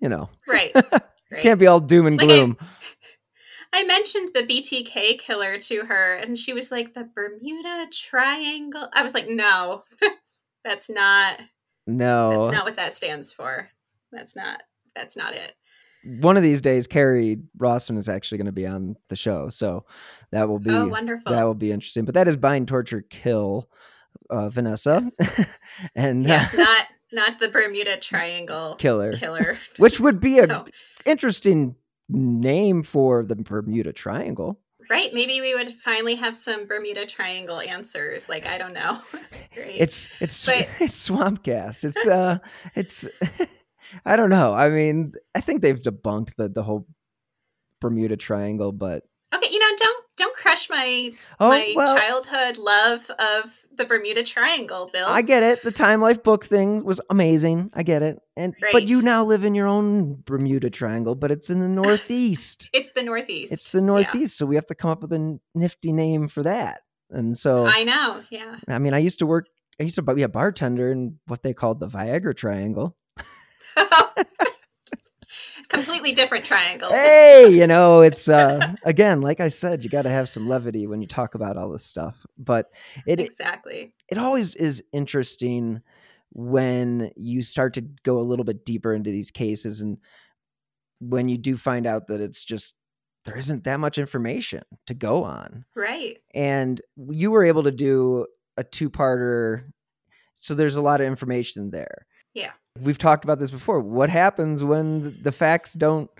you 0.00 0.08
know, 0.08 0.28
right. 0.46 0.74
Right. 1.30 1.40
Can't 1.40 1.58
be 1.58 1.66
all 1.66 1.80
doom 1.80 2.06
and 2.06 2.18
Like 2.18 2.28
gloom. 2.28 2.58
I 2.60 2.64
mentioned 3.84 4.30
the 4.34 4.42
BTK 4.42 5.18
killer 5.18 5.58
to 5.58 5.84
her, 5.86 6.14
and 6.14 6.36
she 6.36 6.52
was 6.52 6.70
like, 6.70 6.94
"The 6.94 7.04
Bermuda 7.14 7.86
Triangle." 7.90 8.88
I 8.92 9.02
was 9.02 9.14
like, 9.14 9.28
"No, 9.28 9.84
that's 10.64 10.90
not. 10.90 11.40
no, 11.86 12.30
That's 12.40 12.52
not 12.52 12.64
what 12.64 12.76
that 12.76 12.92
stands 12.92 13.32
for. 13.32 13.68
That's 14.12 14.36
not. 14.36 14.62
That's 14.94 15.16
not 15.16 15.34
it." 15.34 15.54
one 16.04 16.36
of 16.36 16.42
these 16.42 16.60
days, 16.60 16.88
Kerri 16.88 17.40
Rawson 17.56 17.96
is 17.96 18.08
actually 18.08 18.38
going 18.38 18.46
to 18.46 18.52
be 18.52 18.66
on 18.66 18.96
the 19.08 19.14
show, 19.16 19.48
so 19.50 19.84
that 20.32 20.48
will 20.48 20.58
be 20.58 20.70
Oh, 20.70 20.88
wonderful. 20.88 21.30
That 21.32 21.44
will 21.44 21.54
be 21.54 21.70
interesting. 21.70 22.04
But 22.04 22.14
that 22.14 22.26
is 22.26 22.36
bind, 22.36 22.66
torture, 22.66 23.04
kill, 23.08 23.68
uh, 24.28 24.48
Vanessa, 24.48 25.02
and 25.94 26.28
uh, 26.28 26.42
not 26.54 26.86
not 27.12 27.38
the 27.38 27.46
Bermuda 27.48 27.96
Triangle 27.98 28.74
Killer. 28.76 29.12
Killer. 29.12 29.56
which 29.78 30.00
would 30.00 30.18
be 30.18 30.40
a 30.40 30.46
No. 30.48 30.66
interesting 31.06 31.76
name 32.12 32.82
for 32.82 33.24
the 33.24 33.36
Bermuda 33.36 33.92
Triangle. 33.92 34.60
Right? 34.90 35.14
Maybe 35.14 35.40
we 35.40 35.54
would 35.54 35.70
finally 35.72 36.16
have 36.16 36.36
some 36.36 36.66
Bermuda 36.66 37.06
Triangle 37.06 37.60
answers. 37.60 38.28
Like 38.28 38.46
I 38.46 38.58
don't 38.58 38.74
know. 38.74 39.00
It's 39.54 40.08
it's 40.20 40.46
But- 40.46 40.68
it's 40.80 41.08
Swampcast. 41.08 41.84
It's 41.84 42.06
uh 42.06 42.38
it's 42.74 43.06
I 44.06 44.16
don't 44.16 44.30
know. 44.30 44.54
I 44.54 44.70
mean, 44.70 45.12
I 45.34 45.40
think 45.40 45.60
they've 45.62 45.80
debunked 45.80 46.34
the 46.36 46.48
the 46.48 46.62
whole 46.62 46.86
Bermuda 47.80 48.16
Triangle, 48.16 48.72
but 48.72 49.04
okay. 49.34 49.48
You 49.50 49.58
know, 49.58 49.76
don't 49.76 50.04
don't 50.22 50.36
crush 50.36 50.70
my 50.70 51.12
Oh, 51.40 51.48
my 51.50 51.72
well- 51.76 51.96
childhood 51.96 52.56
love 52.58 53.10
of 53.18 53.66
the 53.74 53.84
Bermuda 53.84 54.22
Triangle, 54.22 54.88
Bill. 54.92 55.06
I 55.08 55.22
get 55.22 55.42
it. 55.42 55.62
The 55.62 55.72
Time 55.72 56.00
Life 56.00 56.22
book 56.22 56.44
thing 56.44 56.84
was 56.84 57.00
amazing. 57.10 57.70
I 57.74 57.82
get 57.82 58.02
it. 58.02 58.18
And 58.36 58.54
but 58.72 58.84
you 58.84 59.02
now 59.02 59.24
live 59.24 59.44
in 59.44 59.54
your 59.54 59.66
own 59.66 60.22
Bermuda 60.24 60.70
Triangle, 60.70 61.14
but 61.14 61.30
it's 61.30 61.50
in 61.50 61.60
the 61.60 61.68
Northeast. 61.68 62.70
It's 62.72 62.90
the 62.92 63.02
Northeast. 63.02 63.52
it's 63.52 63.70
the 63.70 63.78
Yeah. 63.80 63.84
Northeast, 63.86 64.38
so 64.38 64.46
we 64.46 64.54
have 64.54 64.66
to 64.66 64.74
come 64.74 64.90
up 64.90 65.02
with 65.02 65.12
a 65.12 65.38
nifty 65.54 65.92
name 65.92 66.28
for 66.28 66.42
that. 66.44 66.80
And 67.10 67.36
so 67.36 67.66
I 67.66 67.84
know. 67.84 68.22
Yeah. 68.30 68.56
I 68.68 68.78
mean, 68.78 68.94
I 68.94 68.98
used 68.98 69.18
to 69.18 69.26
work. 69.26 69.46
I 69.80 69.82
used 69.84 69.96
to 69.96 70.02
be 70.02 70.22
a 70.22 70.28
bartender 70.28 70.90
in 70.92 71.18
what 71.26 71.42
they 71.42 71.52
called 71.52 71.80
the 71.80 71.88
Viagra 71.88 72.34
Triangle. 72.34 72.96
Completely 75.72 76.12
different 76.12 76.44
triangle. 76.44 76.90
Hey, 76.90 77.48
you 77.50 77.66
know, 77.66 78.00
it's 78.08 78.28
uh 78.28 78.74
again, 78.84 79.20
like 79.20 79.40
I 79.40 79.48
said, 79.48 79.84
you 79.84 79.90
got 79.90 80.02
to 80.02 80.10
have 80.10 80.28
some 80.28 80.48
levity 80.48 80.86
when 80.86 81.00
you 81.00 81.08
talk 81.08 81.34
about 81.34 81.56
all 81.56 81.70
this 81.70 81.84
stuff. 81.84 82.14
But 82.38 82.70
it 83.06 83.20
exactly. 83.20 83.94
it 84.08 84.18
always 84.18 84.54
is 84.54 84.82
interesting 84.92 85.80
when 86.32 87.10
you 87.16 87.42
start 87.42 87.74
to 87.74 87.82
go 88.02 88.18
a 88.18 88.22
little 88.22 88.44
bit 88.44 88.64
deeper 88.64 88.94
into 88.94 89.10
these 89.10 89.30
cases 89.30 89.80
and 89.80 89.98
when 91.00 91.28
you 91.28 91.36
do 91.36 91.56
find 91.56 91.86
out 91.86 92.06
that 92.06 92.20
it's 92.20 92.44
just 92.44 92.74
there 93.24 93.36
isn't 93.36 93.64
that 93.64 93.78
much 93.78 93.98
information 93.98 94.62
to 94.86 94.94
go 94.94 95.24
on. 95.24 95.64
Right. 95.76 96.18
and 96.34 96.80
you 96.96 97.30
were 97.30 97.44
able 97.44 97.64
to 97.64 97.70
do 97.70 98.26
a 98.56 98.64
two-parter 98.64 99.64
so 100.36 100.54
there's 100.54 100.76
a 100.76 100.82
lot 100.82 101.00
of 101.00 101.06
information 101.06 101.70
there 101.70 102.06
Yeah. 102.34 102.52
we've 102.80 102.98
talked 102.98 103.24
about 103.24 103.38
this 103.38 103.50
before. 103.50 103.80
What 103.80 104.10
happens 104.10 104.64
when 104.64 105.16
the 105.22 105.32
facts 105.32 105.74
don't 105.74 106.10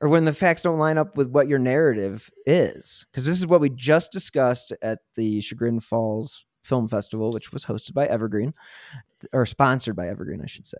or 0.00 0.08
when 0.08 0.24
the 0.24 0.32
facts 0.32 0.62
don't 0.62 0.78
line 0.78 0.98
up 0.98 1.16
with 1.16 1.28
what 1.28 1.48
your 1.48 1.60
narrative 1.60 2.28
is? 2.46 3.06
Because 3.10 3.24
this 3.24 3.38
is 3.38 3.46
what 3.46 3.60
we 3.60 3.70
just 3.70 4.10
discussed 4.10 4.72
at 4.82 4.98
the 5.14 5.40
chagrin 5.40 5.80
falls 5.80 6.44
film 6.62 6.88
festival 6.88 7.32
which 7.32 7.52
was 7.52 7.64
hosted 7.64 7.92
by 7.92 8.06
evergreen 8.06 8.54
or 9.32 9.44
sponsored 9.44 9.96
by 9.96 10.08
evergreen 10.08 10.40
i 10.40 10.46
should 10.46 10.66
say. 10.66 10.78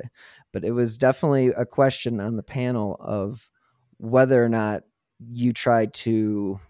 But 0.52 0.64
it 0.64 0.70
was 0.70 0.96
definitely 0.96 1.48
a 1.48 1.66
question 1.66 2.20
on 2.20 2.36
the 2.36 2.42
panel 2.42 2.96
of 3.00 3.50
whether 3.98 4.42
or 4.42 4.48
not 4.48 4.84
you 5.18 5.52
try 5.52 5.86
to 5.86 6.60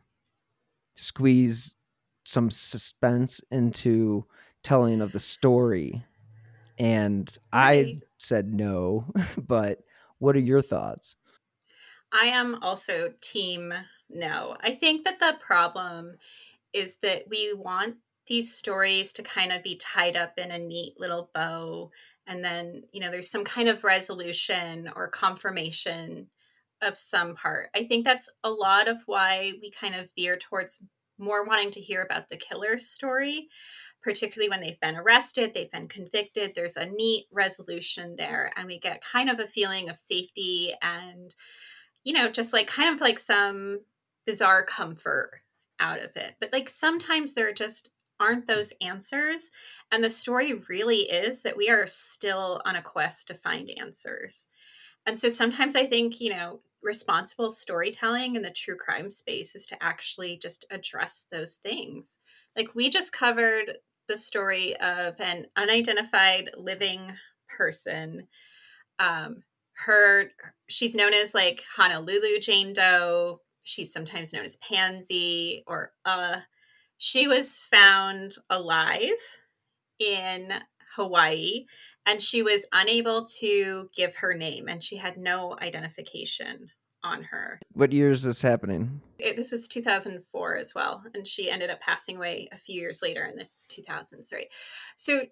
squeeze 0.97 1.77
some 2.25 2.51
suspense 2.51 3.41
into 3.51 4.25
telling 4.63 5.01
of 5.01 5.13
the 5.13 5.21
story 5.21 6.05
and 6.83 7.39
i 7.53 7.97
said 8.19 8.53
no 8.53 9.07
but 9.39 9.81
what 10.19 10.37
are 10.37 10.41
your 10.41 10.63
thoughts 10.63 11.17
I 12.15 12.27
am 12.27 12.63
also 12.63 13.15
team 13.23 13.73
no. 14.15 14.57
I 14.61 14.73
think 14.73 15.05
that 15.05 15.19
the 15.19 15.37
problem 15.41 16.17
is 16.73 16.99
that 16.99 17.25
we 17.29 17.53
want 17.55 17.97
these 18.27 18.55
stories 18.55 19.13
to 19.15 19.23
kind 19.23 19.53
of 19.53 19.63
be 19.63 19.77
tied 19.77 20.17
up 20.17 20.39
in 20.39 20.51
a 20.51 20.59
neat 20.59 20.99
little 20.99 21.31
bow 21.35 21.91
and 22.27 22.45
then, 22.45 22.85
you 22.93 23.01
know, 23.01 23.11
there's 23.11 23.31
some 23.31 23.45
kind 23.45 23.69
of 23.69 23.83
resolution 23.83 24.91
or 24.95 25.09
confirmation 25.09 26.29
of 26.81 26.97
some 26.97 27.35
part. 27.35 27.71
I 27.75 27.85
think 27.85 28.05
that's 28.05 28.31
a 28.45 28.51
lot 28.51 28.87
of 28.87 28.99
why 29.07 29.55
we 29.61 29.71
kind 29.71 29.95
of 29.95 30.11
veer 30.15 30.37
towards 30.37 30.85
more 31.19 31.45
wanting 31.45 31.71
to 31.73 31.81
hear 31.81 32.03
about 32.03 32.29
the 32.29 32.37
killer's 32.37 32.87
story, 32.87 33.49
particularly 34.03 34.49
when 34.49 34.61
they've 34.61 34.81
been 34.81 34.97
arrested, 34.97 35.53
they've 35.55 35.71
been 35.71 35.89
convicted, 35.89 36.53
there's 36.55 36.77
a 36.77 36.87
neat 36.87 37.27
resolution 37.31 38.17
there, 38.17 38.53
and 38.57 38.67
we 38.67 38.79
get 38.79 39.03
kind 39.03 39.31
of 39.31 39.39
a 39.39 39.47
feeling 39.47 39.89
of 39.89 39.97
safety 39.97 40.73
and 40.83 41.35
you 42.05 42.13
know, 42.13 42.31
just 42.31 42.53
like 42.53 42.67
kind 42.67 42.93
of 42.93 43.01
like 43.01 43.19
some 43.19 43.81
bizarre 44.27 44.65
comfort 44.65 45.41
out 45.81 46.03
of 46.03 46.17
it. 46.17 46.37
But 46.41 46.53
like 46.53 46.69
sometimes 46.69 47.35
there 47.35 47.53
just 47.53 47.91
aren't 48.21 48.47
those 48.47 48.73
answers. 48.81 49.51
And 49.91 50.03
the 50.03 50.11
story 50.11 50.53
really 50.69 51.01
is 51.01 51.43
that 51.43 51.57
we 51.57 51.69
are 51.69 51.87
still 51.87 52.61
on 52.65 52.77
a 52.77 52.83
quest 52.83 53.27
to 53.29 53.35
find 53.35 53.71
answers. 53.79 54.49
And 55.07 55.19
so 55.19 55.29
sometimes 55.29 55.75
I 55.75 55.87
think, 55.87 56.21
you 56.21 56.31
know, 56.31 56.61
responsible 56.83 57.51
storytelling 57.51 58.37
in 58.37 58.43
the 58.43 58.51
true 58.51 58.77
crime 58.77 59.09
space 59.09 59.55
is 59.55 59.67
to 59.67 59.83
actually 59.83 60.37
just 60.37 60.65
address 60.71 61.27
those 61.31 61.57
things. 61.57 62.21
Like 62.57 62.75
we 62.75 62.91
just 62.91 63.13
covered 63.13 63.79
the 64.09 64.17
story 64.17 64.75
of 64.77 65.21
an 65.21 65.47
unidentified 65.57 66.51
living 66.57 67.15
person 67.49 68.27
um 68.99 69.43
her 69.75 70.31
she's 70.69 70.95
known 70.95 71.13
as 71.13 71.35
like 71.35 71.65
honolulu 71.77 72.39
jane 72.41 72.73
doe. 72.73 73.41
She's 73.65 73.93
sometimes 73.93 74.33
known 74.33 74.45
as 74.45 74.57
pansy 74.57 75.65
or 75.67 75.93
uh. 76.05 76.41
She 76.99 77.27
was 77.27 77.59
found 77.59 78.37
alive 78.49 79.41
in 79.99 80.53
hawaii 80.95 81.65
and 82.07 82.21
she 82.21 82.43
was 82.43 82.67
unable 82.73 83.25
to 83.41 83.89
give 83.95 84.17
her 84.17 84.35
name 84.35 84.69
and 84.69 84.83
she 84.83 84.99
had 84.99 85.17
no 85.17 85.57
identification 85.61 86.71
on 87.05 87.25
her. 87.25 87.61
What 87.73 87.93
year 87.93 88.11
is 88.11 88.23
this 88.23 88.43
happening? 88.43 89.01
It, 89.19 89.37
this 89.37 89.51
was 89.51 89.69
2004 89.69 90.57
as 90.57 90.75
well, 90.75 91.05
and 91.15 91.27
she 91.27 91.51
ended 91.51 91.71
up 91.71 91.81
passing 91.81 92.17
away 92.17 92.49
a 92.53 92.57
few 92.57 92.81
years 92.81 93.01
later 93.03 93.25
in 93.25 93.37
the 93.37 93.49
2000s, 93.71 94.33
right? 94.33 94.49
So 94.97 95.23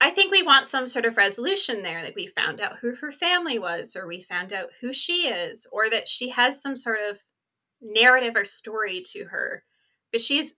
I 0.00 0.10
think 0.10 0.32
we 0.32 0.42
want 0.42 0.66
some 0.66 0.86
sort 0.86 1.04
of 1.04 1.16
resolution 1.16 1.82
there. 1.82 2.02
Like 2.02 2.16
we 2.16 2.26
found 2.26 2.60
out 2.60 2.78
who 2.80 2.96
her 2.96 3.12
family 3.12 3.58
was, 3.58 3.94
or 3.94 4.06
we 4.06 4.20
found 4.20 4.52
out 4.52 4.70
who 4.80 4.92
she 4.92 5.28
is, 5.28 5.66
or 5.70 5.88
that 5.90 6.08
she 6.08 6.30
has 6.30 6.60
some 6.60 6.76
sort 6.76 6.98
of 7.08 7.18
narrative 7.80 8.34
or 8.34 8.44
story 8.44 9.02
to 9.12 9.26
her. 9.26 9.64
But 10.10 10.20
she's 10.20 10.56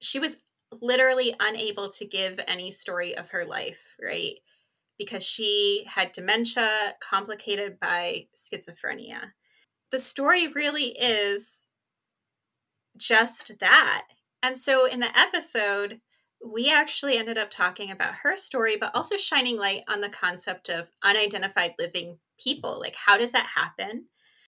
she 0.00 0.18
was 0.18 0.42
literally 0.80 1.34
unable 1.40 1.88
to 1.88 2.06
give 2.06 2.38
any 2.46 2.70
story 2.70 3.16
of 3.16 3.30
her 3.30 3.44
life, 3.44 3.96
right? 4.02 4.36
Because 4.98 5.24
she 5.24 5.84
had 5.86 6.12
dementia 6.12 6.94
complicated 7.00 7.80
by 7.80 8.26
schizophrenia. 8.34 9.32
The 9.90 9.98
story 9.98 10.46
really 10.48 10.96
is 10.98 11.68
just 12.96 13.58
that. 13.60 14.04
And 14.42 14.56
so 14.56 14.86
in 14.86 15.00
the 15.00 15.18
episode, 15.18 16.00
we 16.44 16.70
actually 16.70 17.16
ended 17.16 17.38
up 17.38 17.50
talking 17.50 17.90
about 17.90 18.14
her 18.22 18.36
story, 18.36 18.76
but 18.76 18.94
also 18.94 19.16
shining 19.16 19.56
light 19.56 19.82
on 19.88 20.00
the 20.00 20.08
concept 20.08 20.68
of 20.68 20.90
unidentified 21.02 21.74
living 21.78 22.18
people. 22.42 22.80
Like, 22.80 22.96
how 22.96 23.16
does 23.16 23.32
that 23.32 23.46
happen? 23.46 24.06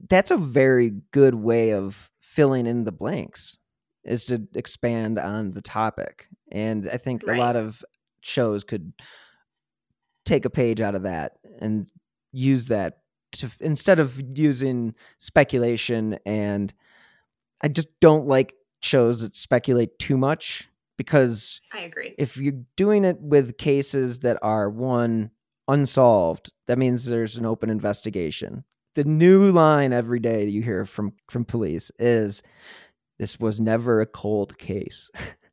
That's 0.09 0.31
a 0.31 0.37
very 0.37 0.93
good 1.13 1.35
way 1.35 1.73
of 1.73 2.11
filling 2.21 2.67
in 2.67 2.85
the 2.85 2.93
blanks 2.93 3.59
is 4.05 4.25
to 4.27 4.47
expand 4.55 5.19
on 5.19 5.53
the 5.53 5.63
topic. 5.63 6.27
And 6.51 6.89
I 6.91 6.97
think 6.97 7.23
right. 7.27 7.39
a 7.39 7.41
lot 7.41 7.57
of 7.57 7.85
shows 8.21 8.65
could 8.65 8.93
take 10.25 10.45
a 10.45 10.51
page 10.51 10.81
out 10.81 10.95
of 10.95 11.03
that 11.03 11.33
and 11.61 11.89
use 12.33 12.67
that 12.69 12.99
to 13.33 13.51
instead 13.61 14.01
of 14.01 14.23
using 14.37 14.95
speculation 15.19 16.19
and 16.25 16.73
I 17.63 17.69
just 17.69 17.89
don't 18.01 18.27
like 18.27 18.55
shows 18.83 19.23
that 19.23 19.35
speculate 19.35 19.99
too 19.99 20.17
much 20.17 20.69
because 20.97 21.61
I 21.73 21.81
agree. 21.81 22.15
If 22.19 22.37
you're 22.37 22.63
doing 22.77 23.05
it 23.05 23.21
with 23.21 23.59
cases 23.59 24.21
that 24.21 24.39
are 24.43 24.69
one 24.69 25.31
unsolved, 25.67 26.53
that 26.67 26.79
means 26.79 27.07
there's 27.07 27.37
an 27.37 27.47
open 27.47 27.71
investigation. 27.71 28.65
The 28.95 29.05
new 29.05 29.51
line 29.51 29.93
every 29.93 30.21
day 30.21 30.47
you 30.47 30.63
hear 30.63 30.85
from 30.85 31.15
from 31.29 31.45
police 31.45 31.91
is 31.99 32.43
this 33.19 33.41
was 33.41 33.61
never 33.61 34.01
a 34.01 34.07
cold 34.07 34.59
case. 34.59 35.11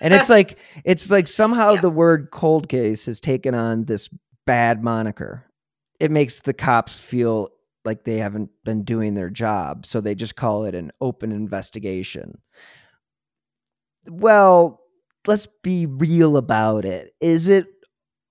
and 0.00 0.14
it's 0.14 0.28
like 0.28 0.50
it's 0.84 1.10
like 1.10 1.28
somehow 1.28 1.74
yeah. 1.74 1.80
the 1.80 1.90
word 1.90 2.30
cold 2.30 2.68
case 2.68 3.06
has 3.06 3.20
taken 3.20 3.54
on 3.54 3.84
this 3.84 4.08
bad 4.46 4.82
moniker. 4.82 5.44
It 5.98 6.10
makes 6.10 6.40
the 6.40 6.52
cops 6.52 6.98
feel 6.98 7.50
like 7.84 8.04
they 8.04 8.18
haven't 8.18 8.50
been 8.64 8.84
doing 8.84 9.14
their 9.14 9.30
job, 9.30 9.86
so 9.86 10.00
they 10.00 10.14
just 10.14 10.36
call 10.36 10.64
it 10.64 10.74
an 10.74 10.92
open 11.00 11.32
investigation. 11.32 12.38
Well, 14.08 14.80
let's 15.26 15.48
be 15.62 15.86
real 15.86 16.36
about 16.36 16.84
it. 16.84 17.14
Is 17.20 17.48
it 17.48 17.66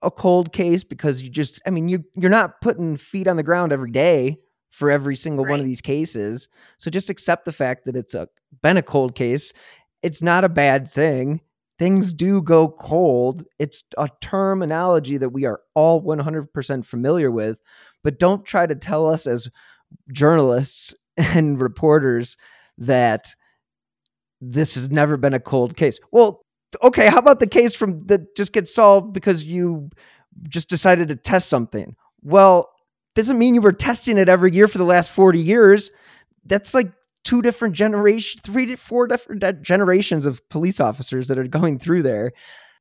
a 0.01 0.11
cold 0.11 0.53
case 0.53 0.83
because 0.83 1.21
you 1.21 1.29
just 1.29 1.61
I 1.65 1.71
mean 1.71 1.87
you 1.87 2.03
you're 2.15 2.29
not 2.29 2.61
putting 2.61 2.95
feet 2.95 3.27
on 3.27 3.37
the 3.37 3.43
ground 3.43 3.71
every 3.71 3.91
day 3.91 4.37
for 4.69 4.91
every 4.91 5.15
single 5.15 5.45
right. 5.45 5.51
one 5.51 5.59
of 5.59 5.65
these 5.65 5.81
cases. 5.81 6.49
So 6.77 6.91
just 6.91 7.09
accept 7.09 7.45
the 7.45 7.53
fact 7.53 7.85
that 7.85 7.95
it's 7.95 8.13
a 8.13 8.27
been 8.61 8.77
a 8.77 8.83
cold 8.83 9.15
case. 9.15 9.53
It's 10.01 10.21
not 10.21 10.43
a 10.43 10.49
bad 10.49 10.91
thing. 10.91 11.41
Things 11.77 12.13
do 12.13 12.41
go 12.41 12.69
cold. 12.69 13.43
It's 13.60 13.84
a 13.97 14.10
term 14.21 14.62
analogy 14.62 15.17
that 15.17 15.29
we 15.29 15.45
are 15.45 15.62
all 15.73 16.01
100% 16.01 16.86
familiar 16.86 17.31
with, 17.31 17.58
but 18.03 18.19
don't 18.19 18.45
try 18.45 18.65
to 18.65 18.75
tell 18.75 19.08
us 19.08 19.27
as 19.27 19.49
journalists 20.12 20.95
and 21.17 21.62
reporters 21.62 22.38
that 22.77 23.36
this 24.41 24.75
has 24.75 24.89
never 24.89 25.17
been 25.17 25.34
a 25.34 25.39
cold 25.39 25.75
case. 25.75 25.99
Well, 26.12 26.45
okay, 26.84 27.08
how 27.08 27.19
about 27.19 27.39
the 27.39 27.47
case 27.47 27.73
from 27.73 28.05
that 28.08 28.36
just 28.36 28.53
gets 28.53 28.73
solved 28.73 29.13
because 29.13 29.43
you 29.43 29.89
just 30.47 30.69
decided 30.69 31.08
to 31.10 31.15
test 31.15 31.49
something? 31.49 31.95
Well, 32.21 32.69
doesn't 33.15 33.39
mean 33.39 33.55
you 33.55 33.62
were 33.62 33.71
testing 33.71 34.17
it 34.17 34.29
every 34.29 34.51
year 34.51 34.67
for 34.67 34.77
the 34.77 34.84
last 34.84 35.10
40 35.10 35.39
years. 35.39 35.89
That's 36.45 36.73
like 36.73 36.91
two 37.25 37.41
different 37.41 37.75
generations, 37.75 38.41
three 38.43 38.65
to 38.67 38.77
four 38.77 39.07
different 39.07 39.61
generations 39.61 40.25
of 40.25 40.47
police 40.49 40.79
officers 40.79 41.27
that 41.27 41.38
are 41.38 41.47
going 41.47 41.79
through 41.79 42.03
there. 42.03 42.31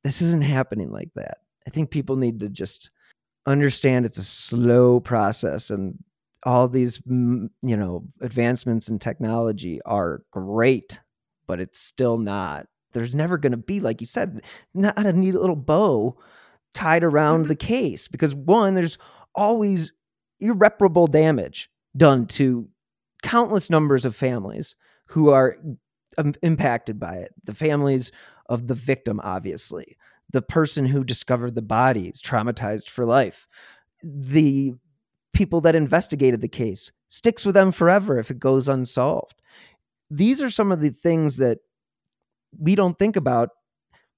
This 0.03 0.21
isn't 0.21 0.43
happening 0.43 0.91
like 0.91 1.09
that. 1.15 1.39
I 1.67 1.71
think 1.71 1.89
people 1.89 2.15
need 2.15 2.39
to 2.39 2.49
just 2.49 2.91
understand 3.45 4.05
it's 4.05 4.17
a 4.17 4.23
slow 4.23 4.99
process 4.99 5.69
and 5.69 5.97
all 6.43 6.67
these 6.67 7.01
you 7.07 7.49
know 7.61 8.03
advancements 8.21 8.87
in 8.87 8.99
technology 8.99 9.81
are 9.85 10.23
great 10.31 10.99
but 11.47 11.59
it's 11.59 11.79
still 11.79 12.17
not 12.17 12.67
there's 12.93 13.15
never 13.15 13.37
going 13.37 13.51
to 13.51 13.57
be 13.57 13.79
like 13.79 13.99
you 13.99 14.07
said 14.07 14.41
not 14.73 14.97
a 14.97 15.13
neat 15.13 15.33
little 15.33 15.55
bow 15.55 16.15
tied 16.73 17.03
around 17.03 17.41
mm-hmm. 17.41 17.49
the 17.49 17.55
case 17.55 18.07
because 18.07 18.33
one 18.33 18.73
there's 18.73 18.97
always 19.33 19.91
irreparable 20.39 21.07
damage 21.07 21.69
done 21.97 22.25
to 22.25 22.67
countless 23.23 23.69
numbers 23.69 24.05
of 24.05 24.15
families 24.15 24.75
who 25.07 25.29
are 25.29 25.57
um, 26.17 26.33
impacted 26.41 26.99
by 26.99 27.15
it. 27.15 27.33
The 27.43 27.53
families 27.53 28.11
of 28.47 28.67
the 28.67 28.73
victim, 28.73 29.19
obviously, 29.23 29.97
the 30.31 30.41
person 30.41 30.85
who 30.85 31.03
discovered 31.03 31.55
the 31.55 31.61
body 31.61 32.07
is 32.07 32.21
traumatized 32.21 32.89
for 32.89 33.05
life. 33.05 33.47
The 34.03 34.73
people 35.33 35.61
that 35.61 35.75
investigated 35.75 36.41
the 36.41 36.47
case 36.47 36.91
sticks 37.07 37.45
with 37.45 37.55
them 37.55 37.71
forever 37.71 38.17
if 38.19 38.31
it 38.31 38.39
goes 38.39 38.67
unsolved. 38.67 39.41
These 40.09 40.41
are 40.41 40.49
some 40.49 40.71
of 40.71 40.81
the 40.81 40.89
things 40.89 41.37
that 41.37 41.59
we 42.57 42.75
don't 42.75 42.97
think 42.97 43.15
about, 43.15 43.49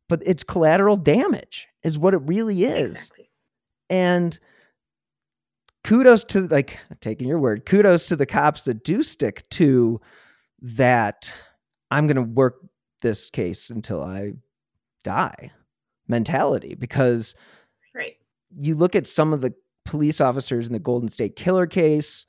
but 0.09 0.21
it's 0.25 0.43
collateral 0.43 0.95
damage, 0.95 1.67
is 1.83 1.97
what 1.97 2.13
it 2.13 2.21
really 2.23 2.63
is. 2.63 2.91
Exactly. 2.91 3.29
And 3.89 4.37
kudos 5.87 6.25
to 6.25 6.41
like 6.47 6.77
taking 6.99 7.29
your 7.29 7.39
word 7.39 7.65
kudos 7.65 8.07
to 8.07 8.15
the 8.17 8.25
cops 8.25 8.65
that 8.65 8.83
do 8.83 9.01
stick 9.01 9.47
to 9.49 10.01
that 10.61 11.33
i'm 11.91 12.07
going 12.07 12.17
to 12.17 12.21
work 12.21 12.57
this 13.01 13.29
case 13.29 13.69
until 13.69 14.03
i 14.03 14.33
die 15.05 15.49
mentality 16.09 16.75
because 16.75 17.35
right. 17.95 18.15
you 18.51 18.75
look 18.75 18.97
at 18.97 19.07
some 19.07 19.31
of 19.31 19.39
the 19.39 19.53
police 19.85 20.19
officers 20.19 20.67
in 20.67 20.73
the 20.73 20.79
golden 20.79 21.07
state 21.07 21.37
killer 21.37 21.65
case 21.65 22.25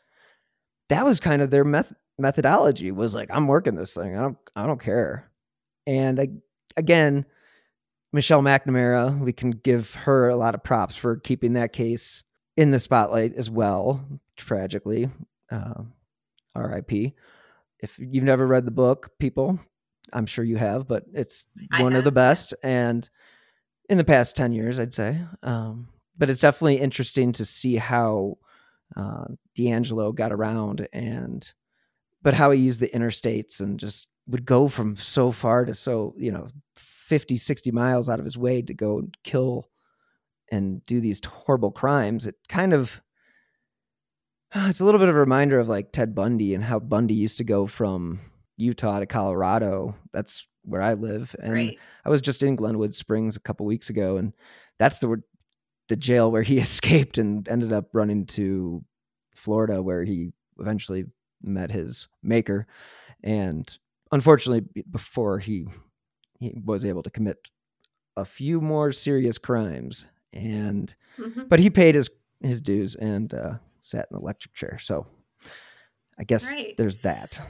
that 0.88 1.04
was 1.04 1.18
kind 1.18 1.42
of 1.42 1.50
their 1.50 1.64
meth- 1.64 1.94
methodology 2.16 2.92
was 2.92 3.12
like 3.12 3.28
i'm 3.32 3.48
working 3.48 3.74
this 3.74 3.92
thing. 3.92 4.16
I 4.16 4.20
don't 4.20 4.38
i 4.54 4.66
don't 4.66 4.80
care. 4.80 5.28
And 5.84 6.20
I, 6.20 6.28
again 6.76 7.24
michelle 8.12 8.42
mcnamara 8.42 9.18
we 9.18 9.32
can 9.32 9.50
give 9.50 9.94
her 9.94 10.28
a 10.28 10.36
lot 10.36 10.54
of 10.54 10.62
props 10.62 10.94
for 10.94 11.16
keeping 11.16 11.54
that 11.54 11.72
case 11.72 12.22
in 12.58 12.72
the 12.72 12.80
spotlight 12.80 13.36
as 13.36 13.48
well, 13.48 14.04
tragically. 14.36 15.08
Uh, 15.48 15.84
RIP. 16.56 17.14
If 17.78 18.00
you've 18.00 18.24
never 18.24 18.44
read 18.48 18.64
the 18.64 18.72
book, 18.72 19.12
people, 19.20 19.60
I'm 20.12 20.26
sure 20.26 20.44
you 20.44 20.56
have, 20.56 20.88
but 20.88 21.04
it's 21.14 21.46
I 21.70 21.84
one 21.84 21.92
have, 21.92 22.00
of 22.00 22.04
the 22.04 22.10
best. 22.10 22.54
And 22.64 23.08
in 23.88 23.96
the 23.96 24.02
past 24.02 24.34
10 24.34 24.52
years, 24.52 24.80
I'd 24.80 24.92
say. 24.92 25.20
Um, 25.44 25.88
but 26.18 26.30
it's 26.30 26.40
definitely 26.40 26.80
interesting 26.80 27.30
to 27.34 27.44
see 27.44 27.76
how 27.76 28.38
uh, 28.96 29.26
DeAngelo 29.56 30.12
got 30.12 30.32
around 30.32 30.88
and, 30.92 31.48
but 32.22 32.34
how 32.34 32.50
he 32.50 32.60
used 32.60 32.80
the 32.80 32.88
interstates 32.88 33.60
and 33.60 33.78
just 33.78 34.08
would 34.26 34.44
go 34.44 34.66
from 34.66 34.96
so 34.96 35.30
far 35.30 35.64
to 35.64 35.74
so, 35.74 36.12
you 36.18 36.32
know, 36.32 36.48
50, 36.74 37.36
60 37.36 37.70
miles 37.70 38.08
out 38.08 38.18
of 38.18 38.24
his 38.24 38.36
way 38.36 38.62
to 38.62 38.74
go 38.74 39.04
kill 39.22 39.68
and 40.50 40.84
do 40.86 41.00
these 41.00 41.24
horrible 41.24 41.70
crimes, 41.70 42.26
it 42.26 42.36
kind 42.48 42.72
of 42.72 43.00
it's 44.54 44.80
a 44.80 44.84
little 44.84 44.98
bit 44.98 45.08
of 45.08 45.16
a 45.16 45.20
reminder 45.20 45.58
of 45.58 45.68
like 45.68 45.92
Ted 45.92 46.14
Bundy 46.14 46.54
and 46.54 46.64
how 46.64 46.78
Bundy 46.78 47.14
used 47.14 47.38
to 47.38 47.44
go 47.44 47.66
from 47.66 48.20
Utah 48.56 48.98
to 48.98 49.06
Colorado. 49.06 49.94
That's 50.12 50.46
where 50.64 50.82
I 50.82 50.94
live, 50.94 51.34
and 51.42 51.52
right. 51.52 51.78
I 52.04 52.10
was 52.10 52.20
just 52.20 52.42
in 52.42 52.56
Glenwood 52.56 52.94
Springs 52.94 53.36
a 53.36 53.40
couple 53.40 53.66
weeks 53.66 53.90
ago, 53.90 54.16
and 54.16 54.34
that's 54.78 54.98
the 54.98 55.22
the 55.88 55.96
jail 55.96 56.30
where 56.30 56.42
he 56.42 56.58
escaped 56.58 57.18
and 57.18 57.48
ended 57.48 57.72
up 57.72 57.88
running 57.92 58.26
to 58.26 58.84
Florida, 59.34 59.82
where 59.82 60.04
he 60.04 60.32
eventually 60.58 61.04
met 61.42 61.70
his 61.70 62.08
maker, 62.22 62.66
and 63.22 63.78
unfortunately, 64.12 64.84
before 64.90 65.38
he 65.38 65.66
he 66.40 66.60
was 66.64 66.84
able 66.84 67.02
to 67.02 67.10
commit 67.10 67.50
a 68.16 68.24
few 68.24 68.60
more 68.60 68.92
serious 68.92 69.38
crimes 69.38 70.06
and 70.32 70.94
mm-hmm. 71.18 71.44
but 71.48 71.58
he 71.60 71.70
paid 71.70 71.94
his 71.94 72.10
his 72.40 72.60
dues 72.60 72.94
and 72.94 73.32
uh, 73.34 73.54
sat 73.80 74.06
in 74.10 74.16
the 74.16 74.20
electric 74.20 74.54
chair. 74.54 74.78
So 74.78 75.06
I 76.18 76.24
guess 76.24 76.52
right. 76.52 76.76
there's 76.76 76.98
that. 76.98 77.40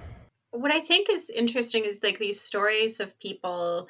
What 0.50 0.72
I 0.72 0.80
think 0.80 1.10
is 1.10 1.30
interesting 1.30 1.84
is 1.84 2.00
like 2.02 2.18
these 2.18 2.40
stories 2.40 3.00
of 3.00 3.18
people 3.20 3.88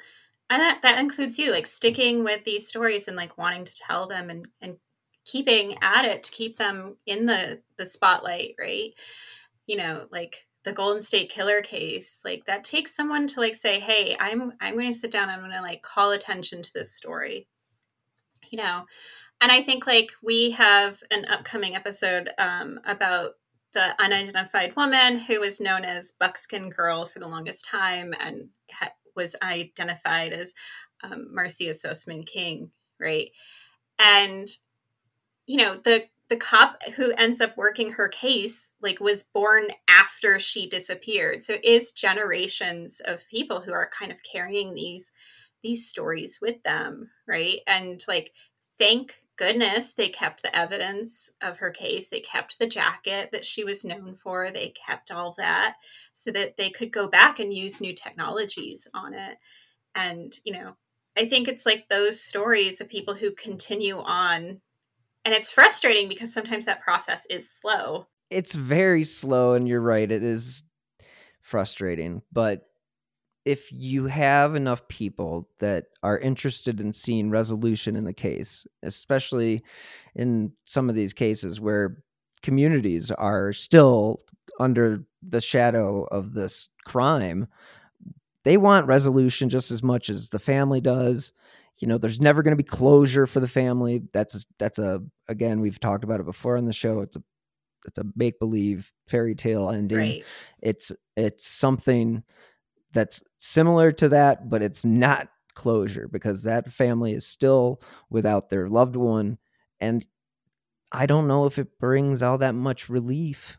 and 0.49 0.61
that 0.61 0.81
that 0.81 0.99
includes 0.99 1.37
you 1.37 1.51
like 1.51 1.65
sticking 1.65 2.23
with 2.23 2.43
these 2.43 2.67
stories 2.67 3.07
and 3.07 3.15
like 3.15 3.37
wanting 3.37 3.65
to 3.65 3.75
tell 3.75 4.07
them 4.07 4.29
and 4.29 4.47
and 4.61 4.77
keeping 5.25 5.77
at 5.81 6.05
it 6.05 6.23
to 6.23 6.31
keep 6.31 6.57
them 6.57 6.97
in 7.05 7.25
the 7.25 7.61
the 7.77 7.85
spotlight 7.85 8.55
right 8.59 8.93
you 9.67 9.77
know 9.77 10.07
like 10.11 10.47
the 10.63 10.73
golden 10.73 11.01
state 11.01 11.29
killer 11.29 11.61
case 11.61 12.23
like 12.25 12.45
that 12.45 12.63
takes 12.63 12.95
someone 12.95 13.27
to 13.27 13.39
like 13.39 13.55
say 13.55 13.79
hey 13.79 14.17
i'm 14.19 14.53
i'm 14.59 14.73
going 14.73 14.87
to 14.87 14.93
sit 14.93 15.11
down 15.11 15.29
i'm 15.29 15.39
going 15.39 15.51
to 15.51 15.61
like 15.61 15.81
call 15.81 16.11
attention 16.11 16.63
to 16.63 16.73
this 16.73 16.91
story 16.91 17.47
you 18.51 18.57
know? 18.57 18.85
And 19.41 19.51
i 19.51 19.61
think 19.61 19.87
like 19.87 20.11
we 20.21 20.51
have 20.51 21.01
an 21.11 21.25
upcoming 21.25 21.75
episode 21.75 22.29
um, 22.37 22.79
about 22.85 23.31
the 23.73 23.93
unidentified 24.01 24.75
woman 24.75 25.19
who 25.19 25.39
was 25.39 25.61
known 25.61 25.85
as 25.85 26.11
buckskin 26.11 26.69
girl 26.69 27.05
for 27.05 27.19
the 27.19 27.27
longest 27.27 27.65
time 27.65 28.13
and 28.19 28.49
ha- 28.71 28.93
was 29.15 29.35
identified 29.41 30.33
as 30.33 30.53
um, 31.03 31.33
marcia 31.33 31.69
sossoman 31.69 32.25
king 32.25 32.71
right? 32.99 33.29
And 33.97 34.47
you 35.47 35.57
know 35.57 35.75
the 35.75 36.05
the 36.29 36.37
cop 36.37 36.79
who 36.95 37.11
ends 37.13 37.41
up 37.41 37.57
working 37.57 37.93
her 37.93 38.07
case 38.07 38.75
like 38.81 38.99
was 38.99 39.23
born 39.23 39.67
after 39.89 40.39
she 40.39 40.69
disappeared. 40.69 41.41
So 41.41 41.55
is 41.63 41.91
generations 41.91 43.01
of 43.03 43.27
people 43.29 43.61
who 43.61 43.73
are 43.73 43.89
kind 43.97 44.11
of 44.11 44.19
carrying 44.21 44.75
these 44.75 45.11
these 45.63 45.87
stories 45.87 46.39
with 46.41 46.61
them 46.63 47.09
right 47.27 47.59
and 47.67 48.01
like 48.07 48.31
thank 48.77 49.21
goodness 49.35 49.93
they 49.93 50.09
kept 50.09 50.43
the 50.43 50.55
evidence 50.55 51.31
of 51.41 51.57
her 51.57 51.71
case 51.71 52.09
they 52.09 52.19
kept 52.19 52.59
the 52.59 52.67
jacket 52.67 53.29
that 53.31 53.45
she 53.45 53.63
was 53.63 53.85
known 53.85 54.13
for 54.13 54.51
they 54.51 54.69
kept 54.69 55.11
all 55.11 55.33
that 55.37 55.75
so 56.13 56.31
that 56.31 56.57
they 56.57 56.69
could 56.69 56.91
go 56.91 57.07
back 57.07 57.39
and 57.39 57.53
use 57.53 57.79
new 57.79 57.93
technologies 57.93 58.87
on 58.93 59.13
it 59.13 59.37
and 59.95 60.33
you 60.43 60.51
know 60.51 60.75
i 61.17 61.25
think 61.25 61.47
it's 61.47 61.65
like 61.65 61.87
those 61.89 62.21
stories 62.21 62.81
of 62.81 62.89
people 62.89 63.15
who 63.15 63.31
continue 63.31 63.97
on 63.99 64.61
and 65.25 65.33
it's 65.35 65.51
frustrating 65.51 66.07
because 66.07 66.33
sometimes 66.33 66.65
that 66.65 66.81
process 66.81 67.25
is 67.27 67.49
slow 67.49 68.07
It's 68.29 68.53
very 68.53 69.03
slow, 69.03 69.53
and 69.53 69.67
you're 69.67 69.81
right. 69.81 70.09
It 70.09 70.21
is 70.21 70.63
frustrating. 71.41 72.21
But 72.31 72.68
if 73.49 73.71
you 73.71 74.05
have 74.05 74.53
enough 74.53 74.87
people 74.89 75.49
that 75.57 75.85
are 76.03 76.19
interested 76.19 76.79
in 76.79 76.93
seeing 76.93 77.31
resolution 77.31 77.95
in 77.95 78.03
the 78.03 78.13
case, 78.13 78.67
especially 78.83 79.63
in 80.13 80.51
some 80.65 80.87
of 80.87 80.93
these 80.93 81.13
cases 81.13 81.59
where 81.59 82.03
communities 82.43 83.09
are 83.09 83.51
still 83.51 84.19
under 84.59 85.03
the 85.23 85.41
shadow 85.41 86.03
of 86.11 86.35
this 86.35 86.69
crime, 86.85 87.47
they 88.43 88.55
want 88.55 88.85
resolution 88.85 89.49
just 89.49 89.71
as 89.71 89.81
much 89.81 90.11
as 90.11 90.29
the 90.29 90.37
family 90.37 90.79
does. 90.79 91.33
You 91.79 91.87
know, 91.87 91.97
there's 91.97 92.21
never 92.21 92.43
going 92.43 92.55
to 92.55 92.63
be 92.63 92.69
closure 92.69 93.25
for 93.25 93.39
the 93.39 93.47
family. 93.47 94.03
That's 94.13 94.45
that's 94.59 94.77
a 94.77 95.01
again 95.27 95.59
we've 95.59 95.79
talked 95.79 96.03
about 96.03 96.19
it 96.19 96.27
before 96.27 96.55
on 96.55 96.67
the 96.67 96.73
show. 96.73 96.99
It's 96.99 97.15
a 97.15 97.23
it's 97.87 97.97
a 97.97 98.03
make 98.15 98.37
believe 98.37 98.93
fairy 99.07 99.33
tale 99.33 99.71
ending. 99.71 99.97
Right. 99.97 100.45
It's 100.61 100.91
it's 101.15 101.47
something 101.47 102.21
that's 102.93 103.23
similar 103.37 103.91
to 103.93 104.09
that, 104.09 104.49
but 104.49 104.61
it's 104.61 104.85
not 104.85 105.29
closure 105.53 106.07
because 106.07 106.43
that 106.43 106.71
family 106.71 107.13
is 107.13 107.25
still 107.25 107.81
without 108.09 108.49
their 108.49 108.69
loved 108.69 108.95
one. 108.95 109.37
And 109.79 110.05
I 110.91 111.05
don't 111.05 111.27
know 111.27 111.45
if 111.45 111.59
it 111.59 111.79
brings 111.79 112.23
all 112.23 112.37
that 112.39 112.55
much 112.55 112.89
relief 112.89 113.57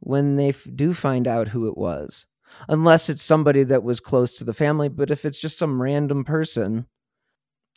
when 0.00 0.36
they 0.36 0.48
f- 0.48 0.66
do 0.74 0.94
find 0.94 1.28
out 1.28 1.48
who 1.48 1.68
it 1.68 1.76
was, 1.76 2.26
unless 2.68 3.08
it's 3.08 3.22
somebody 3.22 3.62
that 3.64 3.84
was 3.84 4.00
close 4.00 4.34
to 4.36 4.44
the 4.44 4.54
family. 4.54 4.88
But 4.88 5.10
if 5.10 5.24
it's 5.24 5.40
just 5.40 5.58
some 5.58 5.80
random 5.80 6.24
person, 6.24 6.86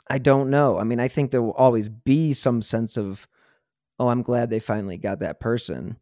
I 0.10 0.18
don't 0.18 0.50
know. 0.50 0.78
I 0.78 0.84
mean, 0.84 1.00
I 1.00 1.08
think 1.08 1.32
there 1.32 1.42
will 1.42 1.52
always 1.54 1.90
be 1.90 2.34
some 2.34 2.62
sense 2.62 2.98
of, 2.98 3.28
oh, 4.00 4.08
I'm 4.08 4.22
glad 4.22 4.50
they 4.50 4.60
finally 4.60 4.98
got 4.98 5.20
that 5.20 5.40
person. 5.40 5.98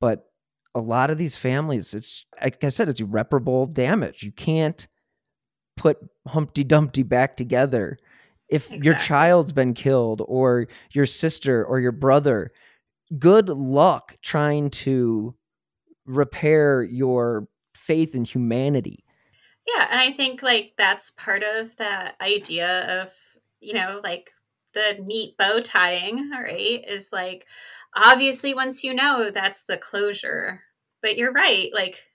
But 0.00 0.26
a 0.74 0.80
lot 0.80 1.10
of 1.10 1.18
these 1.18 1.36
families, 1.36 1.94
it's 1.94 2.26
like 2.42 2.62
I 2.64 2.68
said, 2.68 2.88
it's 2.88 3.00
irreparable 3.00 3.66
damage. 3.66 4.22
You 4.22 4.32
can't 4.32 4.86
put 5.76 5.98
Humpty 6.26 6.64
Dumpty 6.64 7.02
back 7.02 7.36
together. 7.36 7.98
If 8.48 8.70
your 8.70 8.94
child's 8.94 9.52
been 9.52 9.74
killed 9.74 10.22
or 10.26 10.68
your 10.92 11.06
sister 11.06 11.64
or 11.64 11.80
your 11.80 11.92
brother, 11.92 12.52
good 13.18 13.48
luck 13.48 14.16
trying 14.22 14.70
to 14.70 15.34
repair 16.06 16.82
your 16.82 17.48
faith 17.74 18.14
in 18.14 18.24
humanity. 18.24 19.04
Yeah, 19.66 19.88
and 19.90 20.00
I 20.00 20.10
think 20.12 20.42
like 20.42 20.74
that's 20.76 21.10
part 21.12 21.42
of 21.42 21.76
that 21.78 22.16
idea 22.20 23.02
of, 23.02 23.12
you 23.60 23.72
know, 23.72 24.00
like 24.04 24.30
the 24.74 24.98
neat 25.02 25.36
bow 25.38 25.60
tying, 25.60 26.30
right? 26.30 26.84
Is 26.86 27.10
like 27.12 27.46
obviously 27.96 28.54
once 28.54 28.84
you 28.84 28.94
know 28.94 29.30
that's 29.30 29.64
the 29.64 29.76
closure. 29.76 30.62
But 31.02 31.16
you're 31.18 31.32
right, 31.32 31.70
like 31.74 32.10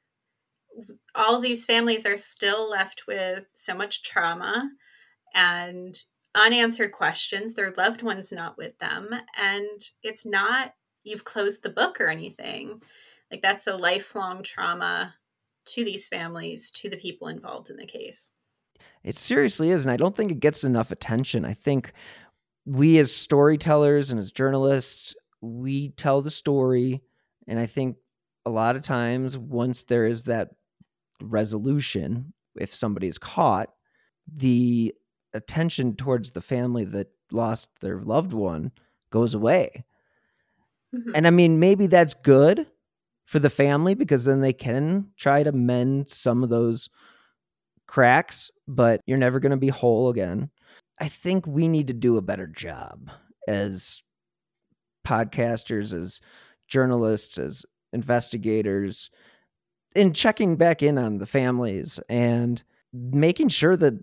all 1.13 1.39
these 1.39 1.65
families 1.65 2.05
are 2.05 2.17
still 2.17 2.69
left 2.69 3.05
with 3.07 3.45
so 3.53 3.75
much 3.75 4.03
trauma 4.03 4.71
and 5.33 5.95
unanswered 6.33 6.91
questions, 6.91 7.53
their 7.53 7.71
loved 7.77 8.01
ones 8.01 8.31
not 8.31 8.57
with 8.57 8.77
them, 8.79 9.09
and 9.37 9.81
it's 10.03 10.25
not 10.25 10.73
you've 11.03 11.23
closed 11.23 11.63
the 11.63 11.69
book 11.69 11.99
or 12.01 12.09
anything. 12.09 12.81
Like 13.31 13.41
that's 13.41 13.67
a 13.67 13.77
lifelong 13.77 14.43
trauma 14.43 15.15
to 15.67 15.83
these 15.83 16.07
families, 16.07 16.71
to 16.71 16.89
the 16.89 16.97
people 16.97 17.27
involved 17.27 17.69
in 17.69 17.77
the 17.77 17.85
case. 17.85 18.31
It 19.03 19.15
seriously 19.15 19.71
is. 19.71 19.85
And 19.85 19.91
I 19.91 19.97
don't 19.97 20.15
think 20.15 20.31
it 20.31 20.39
gets 20.39 20.63
enough 20.63 20.91
attention. 20.91 21.45
I 21.45 21.53
think 21.53 21.93
we, 22.65 22.97
as 22.97 23.13
storytellers 23.13 24.11
and 24.11 24.19
as 24.19 24.31
journalists, 24.31 25.15
we 25.41 25.89
tell 25.89 26.21
the 26.21 26.31
story. 26.31 27.01
And 27.47 27.59
I 27.59 27.65
think 27.65 27.97
a 28.45 28.49
lot 28.49 28.75
of 28.75 28.81
times, 28.81 29.37
once 29.37 29.83
there 29.83 30.05
is 30.05 30.25
that 30.25 30.49
resolution, 31.21 32.33
if 32.59 32.73
somebody 32.73 33.07
is 33.07 33.17
caught, 33.17 33.69
the 34.27 34.93
attention 35.33 35.95
towards 35.95 36.31
the 36.31 36.41
family 36.41 36.85
that 36.85 37.07
lost 37.31 37.69
their 37.81 38.01
loved 38.01 38.33
one 38.33 38.71
goes 39.11 39.33
away. 39.33 39.85
Mhm. 40.95 41.11
And 41.15 41.27
I 41.27 41.29
mean, 41.29 41.59
maybe 41.59 41.87
that's 41.87 42.13
good 42.13 42.67
for 43.25 43.39
the 43.39 43.49
family 43.49 43.93
because 43.93 44.25
then 44.25 44.41
they 44.41 44.53
can 44.53 45.11
try 45.17 45.43
to 45.43 45.51
mend 45.51 46.09
some 46.09 46.43
of 46.43 46.49
those 46.49 46.89
cracks, 47.87 48.51
but 48.67 49.01
you're 49.05 49.17
never 49.17 49.39
going 49.39 49.51
to 49.51 49.57
be 49.57 49.69
whole 49.69 50.09
again. 50.09 50.49
I 50.99 51.07
think 51.07 51.47
we 51.47 51.67
need 51.67 51.87
to 51.87 51.93
do 51.93 52.17
a 52.17 52.21
better 52.21 52.47
job 52.47 53.09
as 53.47 54.01
podcasters, 55.09 55.93
as 55.93 56.21
journalists, 56.67 57.37
as 57.37 57.65
investigators 57.91 59.09
in 59.95 60.13
checking 60.13 60.55
back 60.55 60.83
in 60.83 60.97
on 60.97 61.17
the 61.17 61.25
families 61.25 61.99
and 62.09 62.63
making 62.93 63.49
sure 63.49 63.75
that 63.75 63.95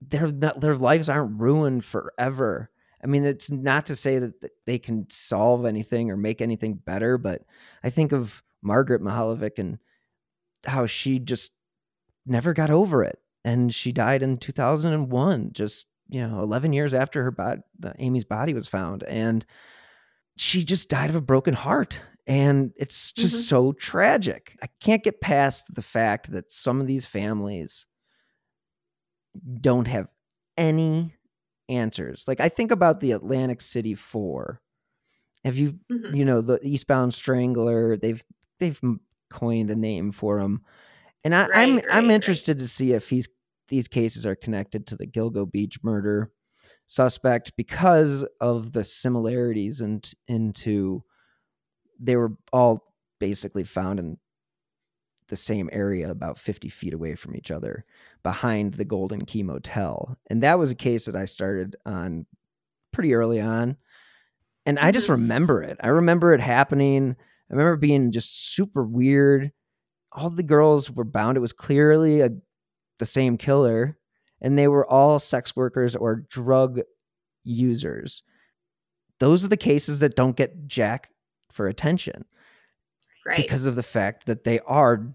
their 0.00 0.30
their 0.30 0.76
lives 0.76 1.08
aren't 1.08 1.40
ruined 1.40 1.84
forever. 1.84 2.70
I 3.02 3.06
mean, 3.06 3.24
it's 3.24 3.50
not 3.50 3.86
to 3.86 3.96
say 3.96 4.18
that 4.18 4.50
they 4.66 4.78
can 4.78 5.06
solve 5.10 5.64
anything 5.64 6.10
or 6.10 6.16
make 6.16 6.40
anything 6.40 6.74
better, 6.74 7.16
but 7.16 7.42
I 7.84 7.90
think 7.90 8.12
of 8.12 8.42
Margaret 8.60 9.02
Mihaljevic 9.02 9.58
and 9.58 9.78
how 10.66 10.86
she 10.86 11.20
just 11.20 11.52
never 12.26 12.52
got 12.52 12.70
over 12.70 13.04
it, 13.04 13.20
and 13.44 13.72
she 13.72 13.92
died 13.92 14.22
in 14.22 14.36
2001, 14.36 15.50
just 15.52 15.86
you 16.08 16.26
know, 16.26 16.40
11 16.40 16.72
years 16.72 16.94
after 16.94 17.22
her 17.22 17.30
body, 17.30 17.60
Amy's 17.98 18.24
body 18.24 18.54
was 18.54 18.66
found, 18.66 19.02
and 19.04 19.44
she 20.38 20.64
just 20.64 20.88
died 20.88 21.10
of 21.10 21.16
a 21.16 21.20
broken 21.20 21.54
heart. 21.54 22.00
And 22.26 22.72
it's 22.76 23.12
just 23.12 23.36
Mhm. 23.36 23.48
so 23.48 23.72
tragic. 23.72 24.56
I 24.62 24.68
can't 24.80 25.02
get 25.02 25.20
past 25.20 25.74
the 25.74 25.82
fact 25.82 26.30
that 26.32 26.50
some 26.50 26.80
of 26.80 26.86
these 26.86 27.06
families 27.06 27.86
don't 29.60 29.86
have 29.88 30.08
any 30.56 31.14
answers. 31.68 32.26
Like 32.26 32.40
I 32.40 32.48
think 32.48 32.70
about 32.70 33.00
the 33.00 33.12
Atlantic 33.12 33.60
City 33.60 33.94
4. 33.94 34.60
Have 35.44 35.56
you 35.56 35.80
Mhm. 35.90 36.14
you 36.14 36.24
know 36.24 36.40
the 36.42 36.60
Eastbound 36.66 37.14
Strangler, 37.14 37.96
they've 37.96 38.24
they've 38.58 38.80
coined 39.30 39.70
a 39.70 39.76
name 39.76 40.12
for 40.12 40.40
him. 40.40 40.64
And 41.24 41.34
I, 41.34 41.48
I'm 41.54 41.80
Right, 41.80 41.84
I'm 41.90 42.10
right, 42.10 42.12
interested 42.12 42.58
to 42.60 42.68
see 42.68 42.92
if 42.92 43.10
he's 43.10 43.28
these 43.68 43.88
cases 43.88 44.26
are 44.26 44.36
connected 44.36 44.86
to 44.88 44.96
the 44.96 45.06
Gilgo 45.06 45.50
Beach 45.50 45.78
murder 45.84 46.32
suspect 46.88 47.52
because 47.56 48.24
of 48.40 48.72
the 48.72 48.82
similarities 48.82 49.82
and 49.82 50.10
into 50.26 51.04
they 52.00 52.16
were 52.16 52.32
all 52.52 52.94
basically 53.20 53.62
found 53.62 54.00
in 54.00 54.16
the 55.28 55.36
same 55.36 55.68
area 55.70 56.10
about 56.10 56.38
50 56.38 56.70
feet 56.70 56.94
away 56.94 57.14
from 57.14 57.36
each 57.36 57.50
other 57.50 57.84
behind 58.22 58.74
the 58.74 58.84
Golden 58.86 59.26
Key 59.26 59.42
Motel. 59.42 60.16
And 60.30 60.42
that 60.42 60.58
was 60.58 60.70
a 60.70 60.74
case 60.74 61.04
that 61.04 61.16
I 61.16 61.26
started 61.26 61.76
on 61.84 62.24
pretty 62.92 63.14
early 63.14 63.38
on. 63.38 63.76
And 64.64 64.78
I 64.78 64.90
just 64.90 65.08
Mhm. 65.08 65.12
remember 65.12 65.62
it. 65.62 65.76
I 65.82 65.88
remember 65.88 66.32
it 66.32 66.40
happening. 66.40 67.14
I 67.50 67.52
remember 67.54 67.76
being 67.76 68.10
just 68.10 68.54
super 68.54 68.82
weird. 68.84 69.52
All 70.12 70.30
the 70.30 70.42
girls 70.42 70.90
were 70.90 71.04
bound. 71.04 71.36
It 71.36 71.40
was 71.40 71.52
clearly 71.52 72.22
a, 72.22 72.30
the 72.98 73.06
same 73.06 73.36
killer. 73.36 73.97
And 74.40 74.58
they 74.58 74.68
were 74.68 74.86
all 74.86 75.18
sex 75.18 75.56
workers 75.56 75.96
or 75.96 76.24
drug 76.28 76.80
users. 77.44 78.22
Those 79.20 79.44
are 79.44 79.48
the 79.48 79.56
cases 79.56 79.98
that 80.00 80.16
don't 80.16 80.36
get 80.36 80.66
jack 80.66 81.10
for 81.50 81.66
attention. 81.66 82.24
Right. 83.26 83.36
Because 83.36 83.66
of 83.66 83.74
the 83.74 83.82
fact 83.82 84.26
that 84.26 84.44
they 84.44 84.60
are 84.60 85.12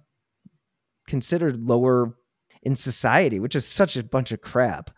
considered 1.07 1.61
lower 1.61 2.15
in 2.61 2.75
society, 2.75 3.39
which 3.39 3.55
is 3.55 3.65
such 3.65 3.97
a 3.97 4.03
bunch 4.03 4.31
of 4.31 4.41
crap. 4.41 4.91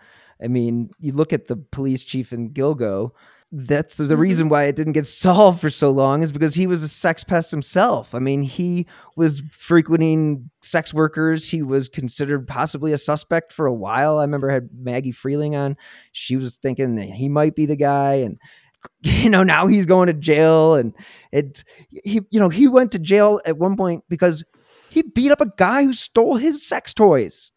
I 0.44 0.48
mean, 0.48 0.90
you 1.00 1.14
look 1.14 1.34
at 1.34 1.48
the 1.48 1.56
police 1.56 2.04
chief 2.04 2.34
in 2.34 2.52
Gilgo, 2.52 3.12
that's 3.58 3.96
the, 3.96 4.04
the 4.04 4.16
mm-hmm. 4.16 4.22
reason 4.22 4.50
why 4.50 4.66
it 4.66 4.76
didn't 4.76 4.94
get 4.94 5.08
solved 5.08 5.62
for 5.62 5.70
so 5.70 5.90
long 5.90 6.22
is 6.22 6.32
because 6.32 6.56
he 6.56 6.68
was 6.68 6.84
a 6.84 6.90
sex 6.90 7.24
pest 7.24 7.52
himself. 7.52 8.14
I 8.14 8.20
mean, 8.20 8.42
he 8.42 8.86
was 9.16 9.42
frequenting 9.50 10.50
sex 10.62 10.94
workers. 10.94 11.50
He 11.50 11.62
was 11.62 11.88
considered 11.88 12.48
possibly 12.48 12.92
a 12.92 12.98
suspect 12.98 13.54
for 13.54 13.66
a 13.66 13.74
while. 13.74 14.20
I 14.20 14.24
remember 14.24 14.52
I 14.52 14.56
had 14.56 14.70
Maggie 14.74 15.14
Freleng 15.14 15.54
on. 15.54 15.78
She 16.12 16.36
was 16.36 16.56
thinking 16.56 16.96
that 16.96 17.08
he 17.08 17.30
might 17.30 17.56
be 17.56 17.66
the 17.66 17.78
guy 17.78 18.16
and 18.16 18.38
you 19.02 19.30
know, 19.30 19.44
now 19.44 19.68
he's 19.68 19.86
going 19.86 20.08
to 20.08 20.14
jail 20.14 20.76
and 20.76 20.94
it 21.32 21.64
he 22.04 22.22
you 22.30 22.40
know, 22.40 22.50
he 22.50 22.68
went 22.68 22.92
to 22.92 23.00
jail 23.00 23.40
at 23.46 23.58
one 23.58 23.78
point 23.78 24.04
because 24.10 24.44
he 24.92 25.02
beat 25.02 25.32
up 25.32 25.42
a 25.42 25.52
guy 25.58 25.84
who 25.84 25.94
stole 25.94 26.36
his 26.36 26.68
sex 26.68 26.94
toys. 26.94 27.52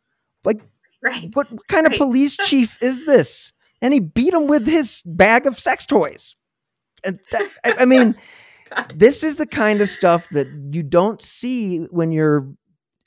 Like 0.45 0.61
right. 1.03 1.29
what, 1.35 1.51
what 1.51 1.67
kind 1.67 1.85
right. 1.85 1.95
of 1.95 1.99
police 1.99 2.37
chief 2.45 2.79
is 2.81 3.05
this? 3.05 3.53
And 3.81 3.93
he 3.93 4.01
beat 4.01 4.35
him 4.35 4.47
with 4.47 4.67
his 4.67 5.03
bag 5.05 5.47
of 5.47 5.59
sex 5.59 5.87
toys. 5.87 6.37
And 7.05 7.21
that, 7.31 7.49
I, 7.65 7.75
I 7.81 7.85
mean, 7.85 8.17
this 8.95 9.23
is 9.23 9.37
the 9.37 9.47
kind 9.47 9.81
of 9.81 9.89
stuff 9.89 10.29
that 10.31 10.49
you 10.71 10.83
don't 10.83 11.23
see 11.23 11.79
when 11.91 12.13
you're 12.13 12.49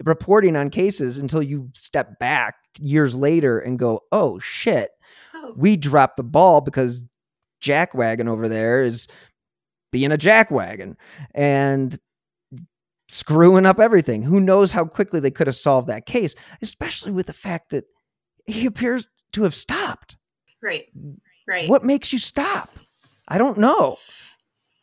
reporting 0.03 0.55
on 0.55 0.69
cases 0.69 1.17
until 1.17 1.43
you 1.43 1.69
step 1.73 2.17
back 2.19 2.55
years 2.79 3.15
later 3.15 3.59
and 3.59 3.77
go, 3.77 4.01
"Oh 4.11 4.39
shit, 4.39 4.89
oh. 5.33 5.53
we 5.55 5.77
dropped 5.77 6.17
the 6.17 6.23
ball 6.23 6.61
because 6.61 7.03
Jackwagon 7.61 8.27
over 8.27 8.47
there 8.47 8.83
is 8.83 9.07
being 9.91 10.11
a 10.11 10.17
jackwagon 10.17 10.95
and 11.35 11.99
screwing 13.09 13.65
up 13.65 13.79
everything. 13.79 14.23
Who 14.23 14.39
knows 14.39 14.71
how 14.71 14.85
quickly 14.85 15.19
they 15.19 15.31
could 15.31 15.47
have 15.47 15.55
solved 15.55 15.87
that 15.87 16.05
case, 16.05 16.33
especially 16.61 17.11
with 17.11 17.27
the 17.27 17.33
fact 17.33 17.69
that 17.71 17.83
he 18.47 18.65
appears 18.65 19.07
to 19.33 19.43
have 19.43 19.53
stopped. 19.53 20.17
Right. 20.61 20.87
Mm. 20.97 21.17
Right. 21.47 21.69
What 21.69 21.83
makes 21.83 22.13
you 22.13 22.19
stop? 22.19 22.69
I 23.27 23.37
don't 23.37 23.57
know. 23.57 23.97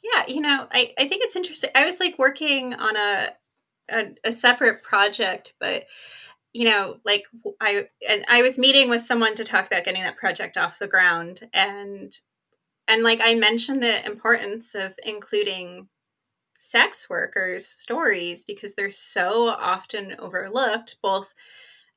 Yeah, 0.03 0.25
you 0.27 0.41
know, 0.41 0.67
I, 0.73 0.93
I 0.99 1.09
think 1.09 1.23
it's 1.25 1.37
interesting. 1.37 1.71
I 1.75 1.85
was 1.85 2.01
like 2.01 2.19
working 2.19 2.75
on 2.75 2.97
a, 2.97 3.29
a, 3.91 4.07
a 4.25 4.33
separate 4.33 4.83
project, 4.83 5.55
but 5.61 5.85
you 6.53 6.65
know, 6.65 6.99
like 7.05 7.25
I 7.61 7.89
and 8.09 8.25
I 8.29 8.43
was 8.43 8.59
meeting 8.59 8.89
with 8.89 9.03
someone 9.03 9.35
to 9.35 9.45
talk 9.45 9.67
about 9.67 9.85
getting 9.85 10.03
that 10.03 10.17
project 10.17 10.57
off 10.57 10.79
the 10.79 10.89
ground 10.89 11.41
and 11.53 12.13
and 12.89 13.03
like 13.03 13.21
I 13.23 13.35
mentioned 13.35 13.83
the 13.83 14.05
importance 14.07 14.75
of 14.75 14.99
including 15.05 15.89
sex 16.57 17.09
workers 17.09 17.67
stories 17.67 18.45
because 18.45 18.75
they're 18.75 18.91
so 18.91 19.51
often 19.51 20.17
overlooked 20.19 20.97
both 21.03 21.35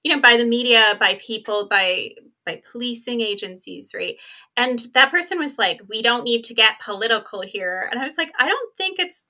you 0.04 0.14
know 0.14 0.22
by 0.22 0.38
the 0.38 0.46
media 0.46 0.96
by 1.00 1.20
people 1.22 1.68
by 1.68 2.12
by 2.46 2.62
policing 2.72 3.22
agencies 3.22 3.94
right? 3.96 4.16
And 4.58 4.88
that 4.94 5.12
person 5.12 5.40
was 5.40 5.60
like 5.60 5.82
we 5.90 6.02
don't 6.02 6.24
need 6.24 6.44
to 6.46 6.54
get 6.54 6.80
political 6.80 7.42
here. 7.42 7.88
And 7.92 8.00
i 8.00 8.04
was 8.04 8.18
like 8.18 8.32
i 8.40 8.48
don't 8.48 8.78
think 8.78 9.00
it's 9.00 9.28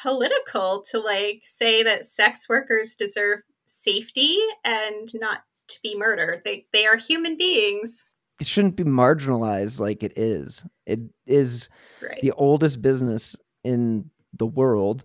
political 0.00 0.82
to 0.90 1.00
like 1.00 1.40
say 1.44 1.82
that 1.82 2.04
sex 2.04 2.48
workers 2.48 2.94
deserve 2.94 3.40
safety 3.66 4.38
and 4.64 5.08
not 5.14 5.42
to 5.68 5.78
be 5.82 5.96
murdered. 5.96 6.40
They 6.44 6.66
they 6.72 6.86
are 6.86 6.96
human 6.96 7.36
beings. 7.36 8.10
It 8.40 8.46
shouldn't 8.46 8.76
be 8.76 8.84
marginalized 8.84 9.80
like 9.80 10.02
it 10.02 10.16
is. 10.16 10.64
It 10.86 11.00
is 11.26 11.68
right. 12.00 12.20
the 12.22 12.32
oldest 12.32 12.80
business 12.80 13.36
in 13.64 14.10
the 14.32 14.46
world 14.46 15.04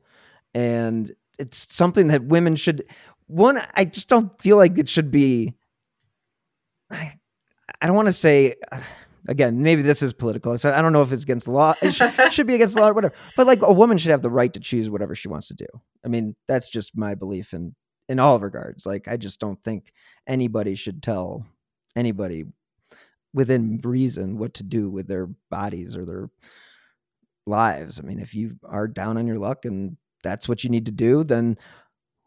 and 0.53 1.11
it's 1.39 1.73
something 1.73 2.07
that 2.09 2.23
women 2.23 2.55
should 2.55 2.83
one 3.27 3.59
i 3.75 3.85
just 3.85 4.09
don't 4.09 4.41
feel 4.41 4.57
like 4.57 4.77
it 4.77 4.89
should 4.89 5.11
be 5.11 5.53
i, 6.91 7.13
I 7.81 7.87
don't 7.87 7.95
want 7.95 8.07
to 8.07 8.13
say 8.13 8.55
again 9.27 9.61
maybe 9.61 9.81
this 9.81 10.01
is 10.01 10.13
political 10.13 10.57
so 10.57 10.73
i 10.73 10.81
don't 10.81 10.93
know 10.93 11.01
if 11.01 11.11
it's 11.11 11.23
against 11.23 11.45
the 11.45 11.51
law 11.51 11.73
it 11.81 11.93
should, 11.93 12.13
should 12.33 12.47
be 12.47 12.55
against 12.55 12.75
the 12.75 12.81
law 12.81 12.89
or 12.89 12.93
whatever 12.93 13.13
but 13.35 13.47
like 13.47 13.61
a 13.61 13.73
woman 13.73 13.97
should 13.97 14.11
have 14.11 14.21
the 14.21 14.29
right 14.29 14.53
to 14.53 14.59
choose 14.59 14.89
whatever 14.89 15.15
she 15.15 15.27
wants 15.27 15.47
to 15.47 15.53
do. 15.53 15.65
I 16.03 16.07
mean 16.07 16.35
that's 16.47 16.69
just 16.69 16.97
my 16.97 17.15
belief 17.15 17.53
in 17.53 17.75
in 18.09 18.19
all 18.19 18.39
regards 18.39 18.85
like 18.85 19.07
i 19.07 19.15
just 19.15 19.39
don't 19.39 19.63
think 19.63 19.93
anybody 20.27 20.75
should 20.75 21.01
tell 21.01 21.45
anybody 21.95 22.43
within 23.33 23.79
reason 23.83 24.37
what 24.37 24.53
to 24.55 24.63
do 24.63 24.89
with 24.89 25.07
their 25.07 25.27
bodies 25.49 25.95
or 25.95 26.05
their 26.05 26.29
lives. 27.45 27.99
I 27.99 28.03
mean 28.03 28.19
if 28.19 28.35
you 28.35 28.57
are 28.63 28.87
down 28.87 29.17
on 29.17 29.27
your 29.27 29.39
luck 29.39 29.65
and 29.65 29.97
that's 30.23 30.47
what 30.47 30.63
you 30.63 30.69
need 30.69 30.85
to 30.85 30.91
do 30.91 31.23
then 31.23 31.57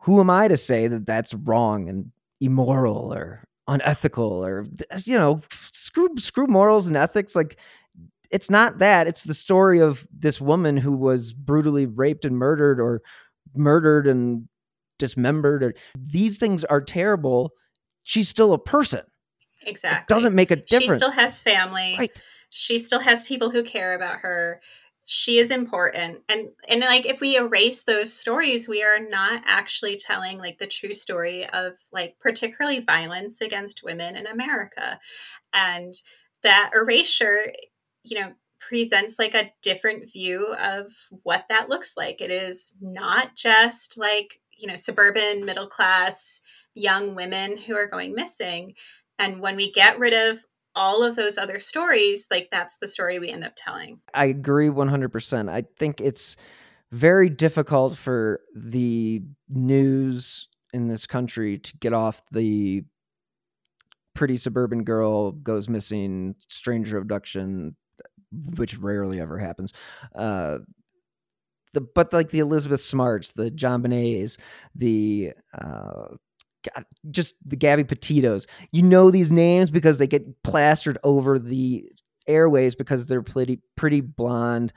who 0.06 0.20
am 0.20 0.30
I 0.30 0.46
to 0.46 0.56
say 0.56 0.86
that 0.86 1.04
that's 1.04 1.34
wrong 1.34 1.88
and 1.88 2.12
immoral 2.40 3.12
or 3.12 3.42
unethical 3.66 4.46
or 4.46 4.64
you 5.04 5.18
know 5.18 5.40
screw 5.72 6.08
screw 6.16 6.46
morals 6.46 6.86
and 6.86 6.96
ethics 6.96 7.34
like 7.34 7.58
it's 8.30 8.48
not 8.48 8.78
that. 8.78 9.08
It's 9.08 9.24
the 9.24 9.34
story 9.34 9.80
of 9.80 10.06
this 10.16 10.40
woman 10.40 10.76
who 10.76 10.92
was 10.92 11.32
brutally 11.32 11.86
raped 11.86 12.24
and 12.24 12.36
murdered 12.36 12.80
or 12.80 13.02
murdered 13.54 14.06
and 14.06 14.48
dismembered 14.98 15.62
or 15.62 15.74
these 15.98 16.38
things 16.38 16.64
are 16.64 16.80
terrible. 16.80 17.52
She's 18.04 18.28
still 18.28 18.52
a 18.52 18.58
person. 18.58 19.02
Exactly 19.62 20.14
it 20.14 20.16
doesn't 20.16 20.34
make 20.36 20.52
a 20.52 20.56
difference 20.56 20.84
she 20.84 20.88
still 20.90 21.10
has 21.10 21.40
family. 21.40 21.96
Right. 21.98 22.22
She 22.48 22.78
still 22.78 23.00
has 23.00 23.24
people 23.24 23.50
who 23.50 23.64
care 23.64 23.94
about 23.94 24.18
her 24.20 24.60
she 25.08 25.38
is 25.38 25.52
important. 25.52 26.22
And 26.28 26.48
and 26.68 26.80
like 26.80 27.06
if 27.06 27.20
we 27.20 27.36
erase 27.36 27.84
those 27.84 28.12
stories 28.12 28.68
we 28.68 28.82
are 28.82 28.98
not 28.98 29.40
actually 29.46 29.96
telling 29.96 30.36
like 30.38 30.58
the 30.58 30.66
true 30.66 30.92
story 30.92 31.48
of 31.48 31.74
like 31.92 32.16
particularly 32.18 32.80
violence 32.80 33.40
against 33.40 33.84
women 33.84 34.16
in 34.16 34.26
america. 34.26 34.98
And 35.54 35.94
that 36.42 36.72
erasure 36.74 37.52
you 38.04 38.20
know 38.20 38.34
presents 38.58 39.16
like 39.18 39.34
a 39.34 39.52
different 39.62 40.10
view 40.12 40.54
of 40.60 40.90
what 41.22 41.46
that 41.48 41.68
looks 41.68 41.96
like. 41.96 42.20
It 42.20 42.32
is 42.32 42.74
not 42.80 43.36
just 43.36 43.96
like 43.96 44.40
you 44.58 44.66
know 44.66 44.76
suburban 44.76 45.44
middle 45.44 45.68
class 45.68 46.42
young 46.74 47.14
women 47.14 47.58
who 47.58 47.76
are 47.76 47.86
going 47.86 48.12
missing. 48.12 48.74
And 49.20 49.40
when 49.40 49.54
we 49.54 49.70
get 49.70 50.00
rid 50.00 50.14
of 50.14 50.44
all 50.76 51.02
of 51.02 51.16
those 51.16 51.38
other 51.38 51.58
stories, 51.58 52.28
like 52.30 52.48
that's 52.50 52.76
the 52.76 52.86
story 52.86 53.18
we 53.18 53.30
end 53.30 53.44
up 53.44 53.54
telling. 53.56 54.00
I 54.14 54.26
agree 54.26 54.68
100%. 54.68 55.50
I 55.50 55.64
think 55.78 56.00
it's 56.00 56.36
very 56.92 57.28
difficult 57.28 57.96
for 57.96 58.40
the 58.54 59.22
news 59.48 60.48
in 60.72 60.88
this 60.88 61.06
country 61.06 61.58
to 61.58 61.76
get 61.78 61.92
off 61.92 62.22
the 62.30 62.84
pretty 64.14 64.36
suburban 64.36 64.84
girl 64.84 65.32
goes 65.32 65.68
missing, 65.68 66.34
stranger 66.46 66.98
abduction, 66.98 67.76
which 68.56 68.78
rarely 68.78 69.20
ever 69.20 69.38
happens. 69.38 69.72
Uh, 70.14 70.58
the, 71.72 71.80
but 71.80 72.12
like 72.12 72.30
the 72.30 72.38
Elizabeth 72.38 72.80
Smarts, 72.80 73.32
the 73.32 73.50
JonBenéts, 73.50 74.38
the 74.74 75.32
uh, 75.52 76.08
just 77.10 77.34
the 77.44 77.56
Gabby 77.56 77.84
Petitos. 77.84 78.46
You 78.72 78.82
know 78.82 79.10
these 79.10 79.30
names 79.30 79.70
because 79.70 79.98
they 79.98 80.06
get 80.06 80.42
plastered 80.42 80.98
over 81.02 81.38
the 81.38 81.84
airways 82.26 82.74
because 82.74 83.06
they're 83.06 83.22
pretty 83.22 83.60
pretty 83.76 84.00
blonde 84.00 84.72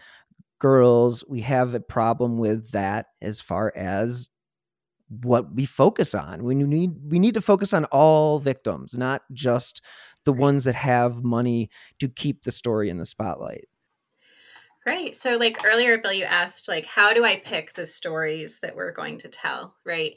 girls. 0.60 1.24
We 1.28 1.42
have 1.42 1.74
a 1.74 1.80
problem 1.80 2.38
with 2.38 2.72
that 2.72 3.08
as 3.22 3.42
far 3.42 3.72
as 3.76 4.30
what 5.10 5.54
we 5.54 5.66
focus 5.66 6.14
on. 6.14 6.44
We 6.44 6.56
need 6.56 6.92
we 7.10 7.20
need 7.20 7.34
to 7.34 7.42
focus 7.42 7.74
on 7.74 7.86
all 7.86 8.40
victims, 8.40 8.94
not 8.94 9.24
just 9.34 9.82
the 10.26 10.34
ones 10.34 10.66
that 10.66 10.76
have 10.76 11.24
money 11.24 11.70
to 12.00 12.08
keep 12.08 12.44
the 12.44 12.52
story 12.52 12.90
in 12.90 12.98
the 12.98 13.06
spotlight. 13.06 13.66
Right. 14.86 15.14
So 15.14 15.38
like 15.38 15.58
earlier 15.66 15.98
Bill 15.98 16.14
you 16.14 16.26
asked 16.26 16.68
like 16.68 16.86
how 16.86 17.14
do 17.14 17.26
I 17.26 17.38
pick 17.38 17.74
the 17.74 17.86
stories 17.86 18.60
that 18.60 18.76
we're 18.76 18.92
going 18.92 19.18
to 19.20 19.30
tell, 19.30 19.76
right? 19.86 20.14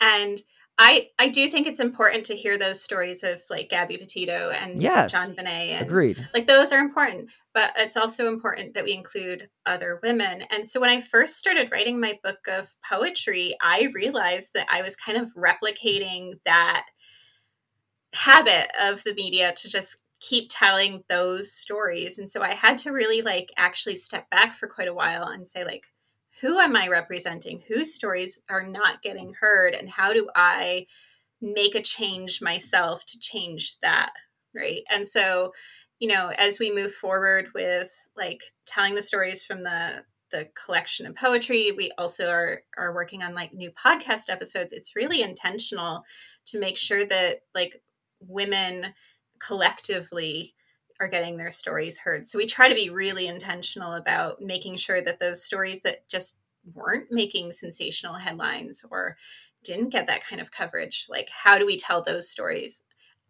And 0.00 0.38
I 0.78 1.08
I 1.18 1.28
do 1.28 1.48
think 1.48 1.66
it's 1.66 1.80
important 1.80 2.26
to 2.26 2.36
hear 2.36 2.58
those 2.58 2.82
stories 2.82 3.22
of 3.22 3.40
like 3.48 3.70
Gabby 3.70 3.96
Petito 3.96 4.50
and 4.50 4.82
yes, 4.82 5.14
JonBenét. 5.14 5.70
And, 5.70 5.86
agreed. 5.86 6.28
Like 6.34 6.46
those 6.46 6.70
are 6.70 6.78
important, 6.78 7.30
but 7.54 7.72
it's 7.76 7.96
also 7.96 8.28
important 8.28 8.74
that 8.74 8.84
we 8.84 8.92
include 8.92 9.48
other 9.64 9.98
women. 10.02 10.42
And 10.50 10.66
so 10.66 10.80
when 10.80 10.90
I 10.90 11.00
first 11.00 11.38
started 11.38 11.72
writing 11.72 11.98
my 11.98 12.18
book 12.22 12.40
of 12.46 12.74
poetry, 12.88 13.56
I 13.62 13.88
realized 13.94 14.52
that 14.54 14.66
I 14.70 14.82
was 14.82 14.96
kind 14.96 15.16
of 15.16 15.28
replicating 15.34 16.34
that 16.44 16.86
habit 18.12 18.70
of 18.82 19.02
the 19.04 19.14
media 19.14 19.52
to 19.56 19.70
just 19.70 20.04
keep 20.20 20.48
telling 20.50 21.04
those 21.08 21.52
stories. 21.52 22.18
And 22.18 22.28
so 22.28 22.42
I 22.42 22.54
had 22.54 22.78
to 22.78 22.90
really 22.90 23.22
like 23.22 23.50
actually 23.56 23.96
step 23.96 24.28
back 24.30 24.52
for 24.52 24.66
quite 24.66 24.88
a 24.88 24.94
while 24.94 25.24
and 25.24 25.46
say 25.46 25.64
like 25.64 25.86
who 26.40 26.58
am 26.58 26.76
I 26.76 26.88
representing? 26.88 27.62
Whose 27.68 27.94
stories 27.94 28.42
are 28.48 28.62
not 28.62 29.02
getting 29.02 29.34
heard? 29.40 29.74
And 29.74 29.88
how 29.88 30.12
do 30.12 30.28
I 30.34 30.86
make 31.40 31.74
a 31.74 31.82
change 31.82 32.40
myself 32.40 33.04
to 33.06 33.18
change 33.18 33.78
that 33.80 34.10
right 34.54 34.82
and 34.90 35.06
so 35.06 35.52
you 35.98 36.08
know 36.08 36.32
as 36.38 36.58
we 36.58 36.74
move 36.74 36.92
forward 36.92 37.48
with 37.54 38.08
like 38.16 38.40
telling 38.66 38.94
the 38.94 39.02
stories 39.02 39.44
from 39.44 39.62
the 39.62 40.04
the 40.32 40.48
collection 40.64 41.06
of 41.06 41.14
poetry 41.14 41.72
we 41.72 41.90
also 41.98 42.28
are 42.28 42.62
are 42.76 42.94
working 42.94 43.22
on 43.22 43.34
like 43.34 43.52
new 43.52 43.70
podcast 43.70 44.30
episodes 44.30 44.72
it's 44.72 44.96
really 44.96 45.22
intentional 45.22 46.02
to 46.46 46.58
make 46.58 46.76
sure 46.76 47.06
that 47.06 47.40
like 47.54 47.82
women 48.20 48.92
collectively 49.38 50.54
are 51.00 51.08
getting 51.08 51.36
their 51.36 51.50
stories 51.50 51.98
heard 51.98 52.24
so 52.26 52.38
we 52.38 52.46
try 52.46 52.68
to 52.68 52.74
be 52.74 52.90
really 52.90 53.26
intentional 53.26 53.92
about 53.92 54.40
making 54.40 54.76
sure 54.76 55.00
that 55.00 55.18
those 55.18 55.42
stories 55.42 55.82
that 55.82 56.08
just 56.08 56.40
weren't 56.74 57.10
making 57.10 57.52
sensational 57.52 58.14
headlines 58.14 58.84
or 58.90 59.16
didn't 59.62 59.90
get 59.90 60.06
that 60.06 60.24
kind 60.24 60.40
of 60.40 60.50
coverage 60.50 61.06
like 61.08 61.28
how 61.42 61.58
do 61.58 61.66
we 61.66 61.76
tell 61.76 62.02
those 62.02 62.28
stories 62.28 62.82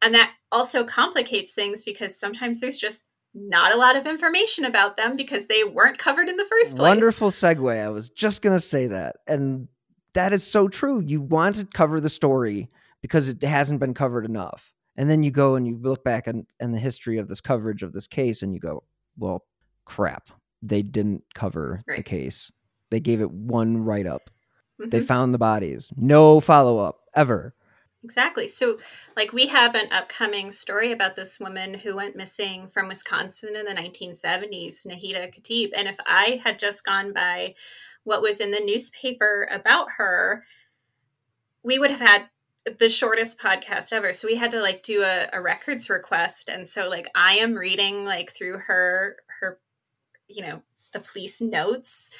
and 0.02 0.14
that 0.14 0.34
also 0.52 0.84
complicates 0.84 1.54
things 1.54 1.84
because 1.84 2.18
sometimes 2.18 2.60
there's 2.60 2.78
just 2.78 3.08
not 3.36 3.74
a 3.74 3.76
lot 3.76 3.96
of 3.96 4.06
information 4.06 4.64
about 4.64 4.96
them 4.96 5.14
because 5.14 5.46
they 5.46 5.62
weren't 5.62 5.98
covered 5.98 6.28
in 6.28 6.36
the 6.36 6.44
first 6.44 6.76
place 6.76 6.88
Wonderful 6.88 7.30
segue. 7.30 7.80
I 7.80 7.90
was 7.90 8.08
just 8.08 8.40
going 8.40 8.56
to 8.56 8.60
say 8.60 8.86
that. 8.86 9.16
And 9.26 9.68
that 10.14 10.32
is 10.32 10.44
so 10.44 10.68
true. 10.68 11.00
You 11.00 11.20
want 11.20 11.56
to 11.56 11.66
cover 11.66 12.00
the 12.00 12.08
story 12.08 12.68
because 13.02 13.28
it 13.28 13.42
hasn't 13.44 13.78
been 13.78 13.92
covered 13.94 14.24
enough. 14.24 14.72
And 14.96 15.10
then 15.10 15.22
you 15.22 15.30
go 15.30 15.54
and 15.54 15.66
you 15.66 15.76
look 15.76 16.02
back 16.04 16.26
on 16.28 16.46
the 16.58 16.78
history 16.78 17.18
of 17.18 17.28
this 17.28 17.40
coverage 17.40 17.82
of 17.82 17.92
this 17.92 18.06
case 18.06 18.42
and 18.42 18.54
you 18.54 18.60
go, 18.60 18.82
well, 19.18 19.44
crap. 19.84 20.30
They 20.62 20.82
didn't 20.82 21.22
cover 21.34 21.82
right. 21.86 21.98
the 21.98 22.02
case. 22.02 22.50
They 22.90 23.00
gave 23.00 23.20
it 23.20 23.30
one 23.30 23.78
write 23.84 24.06
up. 24.06 24.30
Mm-hmm. 24.80 24.90
They 24.90 25.00
found 25.00 25.34
the 25.34 25.38
bodies. 25.38 25.92
No 25.96 26.40
follow 26.40 26.78
up 26.78 27.00
ever. 27.14 27.54
Exactly. 28.02 28.46
So, 28.46 28.78
like, 29.16 29.32
we 29.32 29.48
have 29.48 29.74
an 29.74 29.88
upcoming 29.92 30.50
story 30.52 30.92
about 30.92 31.16
this 31.16 31.40
woman 31.40 31.74
who 31.74 31.96
went 31.96 32.14
missing 32.14 32.68
from 32.68 32.88
Wisconsin 32.88 33.56
in 33.56 33.64
the 33.64 33.72
1970s, 33.72 34.86
Nahida 34.86 35.34
Khatib. 35.34 35.70
And 35.76 35.88
if 35.88 35.96
I 36.06 36.40
had 36.44 36.58
just 36.58 36.84
gone 36.84 37.12
by 37.12 37.54
what 38.04 38.22
was 38.22 38.40
in 38.40 38.52
the 38.52 38.60
newspaper 38.60 39.48
about 39.50 39.88
her, 39.96 40.44
we 41.64 41.80
would 41.80 41.90
have 41.90 42.00
had 42.00 42.28
the 42.78 42.88
shortest 42.88 43.40
podcast 43.40 43.92
ever. 43.92 44.12
So 44.12 44.28
we 44.28 44.36
had 44.36 44.50
to 44.50 44.60
like 44.60 44.82
do 44.82 45.02
a, 45.02 45.26
a 45.32 45.40
records 45.40 45.88
request. 45.88 46.48
And 46.48 46.66
so 46.66 46.88
like 46.88 47.08
I 47.14 47.34
am 47.34 47.54
reading 47.54 48.04
like 48.04 48.32
through 48.32 48.58
her 48.66 49.16
her 49.40 49.58
you 50.28 50.42
know, 50.42 50.62
the 50.92 51.00
police 51.00 51.40
notes 51.40 52.12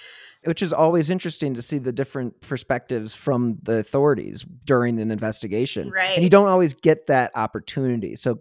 which 0.47 0.62
is 0.62 0.72
always 0.72 1.11
interesting 1.11 1.55
to 1.55 1.62
see 1.62 1.78
the 1.78 1.92
different 1.92 2.40
perspectives 2.40 3.14
from 3.14 3.59
the 3.62 3.78
authorities 3.78 4.47
during 4.64 5.01
an 5.01 5.11
investigation. 5.11 5.90
Right. 5.90 6.14
And 6.14 6.22
you 6.22 6.30
don't 6.30 6.49
always 6.49 6.72
get 6.72 7.09
that 7.09 7.32
opportunity. 7.34 8.14
So 8.14 8.40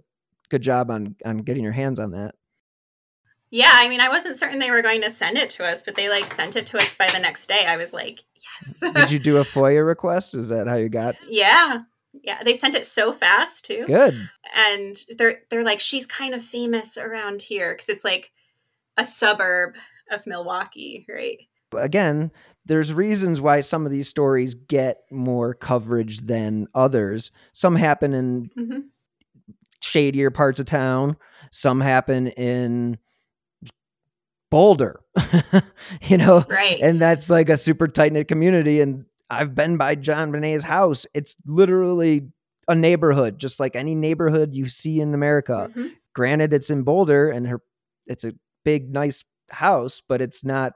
good 0.49 0.62
job 0.62 0.91
on 0.91 1.16
on 1.26 1.39
getting 1.39 1.64
your 1.64 1.72
hands 1.72 1.99
on 1.99 2.12
that. 2.12 2.36
Yeah, 3.51 3.72
I 3.74 3.88
mean, 3.88 4.01
I 4.01 4.10
wasn't 4.10 4.36
certain 4.36 4.60
they 4.60 4.72
were 4.72 4.82
going 4.82 5.01
to 5.01 5.10
send 5.10 5.38
it 5.38 5.49
to 5.51 5.66
us, 5.66 5.82
but 5.82 5.95
they 5.95 6.10
like 6.10 6.26
sent 6.26 6.56
it 6.56 6.66
to 6.68 6.78
us 6.78 6.93
by 6.95 7.08
the 7.08 7.20
next 7.20 7.47
day. 7.47 7.66
I 7.68 7.78
was 7.78 7.93
like, 7.93 8.24
yes. 8.43 8.84
Did 8.93 9.12
you 9.12 9.20
do 9.20 9.38
a 9.38 9.43
FOIA 9.45 9.86
request? 9.86 10.36
Is 10.36 10.49
that 10.49 10.68
how 10.68 10.76
you 10.76 10.89
got? 10.89 11.16
Yeah. 11.28 11.84
Yeah, 12.24 12.43
they 12.43 12.53
sent 12.53 12.76
it 12.76 12.86
so 12.86 13.11
fast 13.11 13.66
too. 13.66 13.86
Good. 13.86 14.30
And 14.55 14.95
they're 15.18 15.39
they're 15.49 15.63
like 15.63 15.80
she's 15.80 16.05
kind 16.05 16.34
of 16.34 16.43
famous 16.43 16.97
around 16.97 17.43
here 17.43 17.76
cuz 17.76 17.89
it's 17.89 18.03
like 18.03 18.32
a 18.97 19.05
suburb 19.05 19.76
of 20.11 20.26
Milwaukee, 20.26 21.05
right? 21.09 21.39
again, 21.78 22.32
there's 22.66 22.93
reasons 22.93 23.41
why 23.41 23.61
some 23.61 23.86
of 23.86 23.91
these 23.91 24.09
stories 24.09 24.53
get 24.53 25.01
more 25.11 25.53
coverage 25.53 26.22
than 26.22 26.68
others. 26.74 27.32
Some 27.53 27.76
happen 27.76 28.13
in 28.13 28.49
mm-hmm. 28.57 28.80
shadier 29.82 30.32
parts 30.32 30.59
of 30.59 30.66
town, 30.66 31.18
some 31.51 31.82
happen 31.82 32.28
in 32.28 32.97
Boulder, 34.49 35.01
you 36.03 36.18
know? 36.18 36.45
Right. 36.47 36.80
And 36.82 36.99
that's 36.99 37.30
like 37.30 37.49
a 37.49 37.57
super 37.57 37.88
tight 37.88 38.13
knit 38.13 38.28
community. 38.28 38.80
And 38.82 39.05
I've 39.30 39.56
been 39.56 39.78
by 39.78 39.96
JonBenét's 39.96 40.64
house. 40.64 41.06
It's 41.14 41.36
literally 41.46 42.30
a 42.68 42.76
neighborhood, 42.76 43.40
just 43.40 43.60
like 43.60 43.76
any 43.76 43.96
neighborhood 43.96 44.54
you 44.54 44.68
see 44.68 45.00
in 45.00 45.14
America. 45.14 45.72
Mm-hmm. 45.72 45.88
Granted, 46.14 46.54
it's 46.54 46.70
in 46.70 46.84
Boulder 46.84 47.30
and 47.30 47.48
her 47.48 47.62
it's 48.08 48.24
a 48.24 48.34
big, 48.64 48.92
nice 48.92 49.24
house, 49.50 50.02
but 50.08 50.22
it's 50.22 50.44
not 50.44 50.74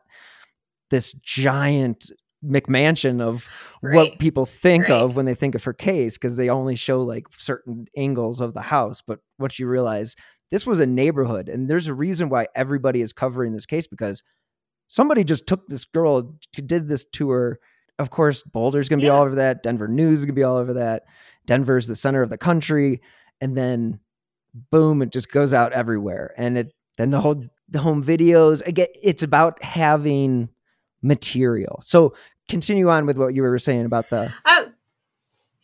this 0.89 1.14
giant 1.22 2.12
McMansion 2.43 3.22
of 3.22 3.45
right. 3.82 3.95
what 3.95 4.20
people 4.20 4.45
think 4.45 4.88
right. 4.88 4.97
of 4.97 5.16
when 5.16 5.26
they 5.26 5.36
think 5.36 5.56
of 5.56 5.64
her 5.64 5.74
case 5.74 6.18
because 6.18 6.38
they 6.38 6.50
only 6.50 6.76
show 6.76 7.02
like 7.02 7.28
certain 7.38 7.86
angles 7.97 8.41
of 8.41 8.54
the 8.54 8.62
house. 8.62 9.02
But 9.06 9.20
what 9.38 9.60
you 9.60 9.68
realize, 9.68 10.16
this 10.50 10.66
was 10.66 10.80
a 10.80 10.86
neighborhood, 10.86 11.50
and 11.50 11.70
there's 11.70 11.88
a 11.88 11.93
reason 11.93 12.30
why 12.30 12.47
everybody 12.56 13.02
is 13.02 13.14
covering 13.14 13.54
this 13.54 13.66
case 13.66 13.88
because 13.88 14.24
somebody 14.88 15.24
just 15.24 15.47
took 15.47 15.68
this 15.68 15.86
girl, 15.86 16.39
did 16.54 16.88
this 16.88 17.06
to 17.14 17.30
her. 17.30 17.60
Of 18.00 18.10
course, 18.10 18.41
Boulder's 18.41 18.89
going 18.89 19.00
to 19.00 19.06
yeah. 19.06 19.12
be 19.12 19.18
all 19.18 19.26
over 19.26 19.36
that. 19.36 19.62
Denver 19.62 19.88
News 19.88 20.20
is 20.20 20.26
going 20.26 20.36
to 20.36 20.39
be 20.39 20.43
all 20.43 20.58
over 20.58 20.74
that. 20.74 21.04
Denver's 21.45 21.88
the 21.88 21.95
center 21.95 22.22
of 22.22 22.30
the 22.30 22.38
country, 22.38 23.02
and 23.41 23.56
then 23.56 24.00
boom, 24.72 25.02
it 25.02 25.12
just 25.12 25.32
goes 25.32 25.54
out 25.54 25.74
everywhere. 25.74 26.34
And 26.38 26.58
it 26.58 26.74
then 26.97 27.12
the 27.12 27.22
whole 27.22 27.43
the 27.68 27.80
home 27.80 28.04
videos 28.04 28.66
again. 28.66 28.88
It's 29.02 29.24
about 29.24 29.64
having 29.64 30.50
material. 31.02 31.82
So 31.84 32.16
continue 32.47 32.89
on 32.89 33.06
with 33.06 33.18
what 33.18 33.36
you 33.36 33.43
were 33.43 33.60
saying 33.60 33.86
about 33.86 34.10
the 34.10 34.34
Oh. 34.45 34.72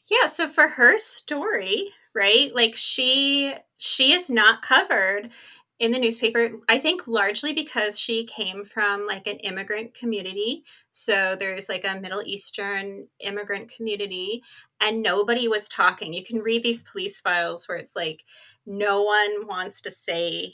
Yeah, 0.08 0.28
so 0.28 0.48
for 0.48 0.68
her 0.68 1.00
story, 1.00 1.86
right? 2.14 2.54
Like 2.54 2.76
she 2.76 3.56
she 3.78 4.12
is 4.12 4.30
not 4.30 4.62
covered 4.62 5.30
in 5.78 5.92
the 5.92 6.00
newspaper 6.00 6.52
i 6.70 6.78
think 6.78 7.08
largely 7.08 7.52
because 7.54 8.00
she 8.00 8.24
came 8.24 8.64
from 8.64 9.06
like 9.06 9.28
an 9.28 9.38
immigrant 9.38 9.94
community. 9.94 10.64
So 10.92 11.36
there's 11.36 11.68
like 11.70 11.86
a 11.86 12.00
middle 12.00 12.22
eastern 12.26 13.08
immigrant 13.20 13.72
community 13.72 14.42
and 14.82 15.02
nobody 15.02 15.48
was 15.48 15.68
talking. 15.68 16.14
You 16.14 16.24
can 16.24 16.40
read 16.40 16.64
these 16.64 16.84
police 16.84 17.20
files 17.20 17.68
where 17.68 17.78
it's 17.78 17.96
like 17.96 18.24
no 18.66 19.02
one 19.02 19.48
wants 19.48 19.82
to 19.82 19.92
say 19.92 20.54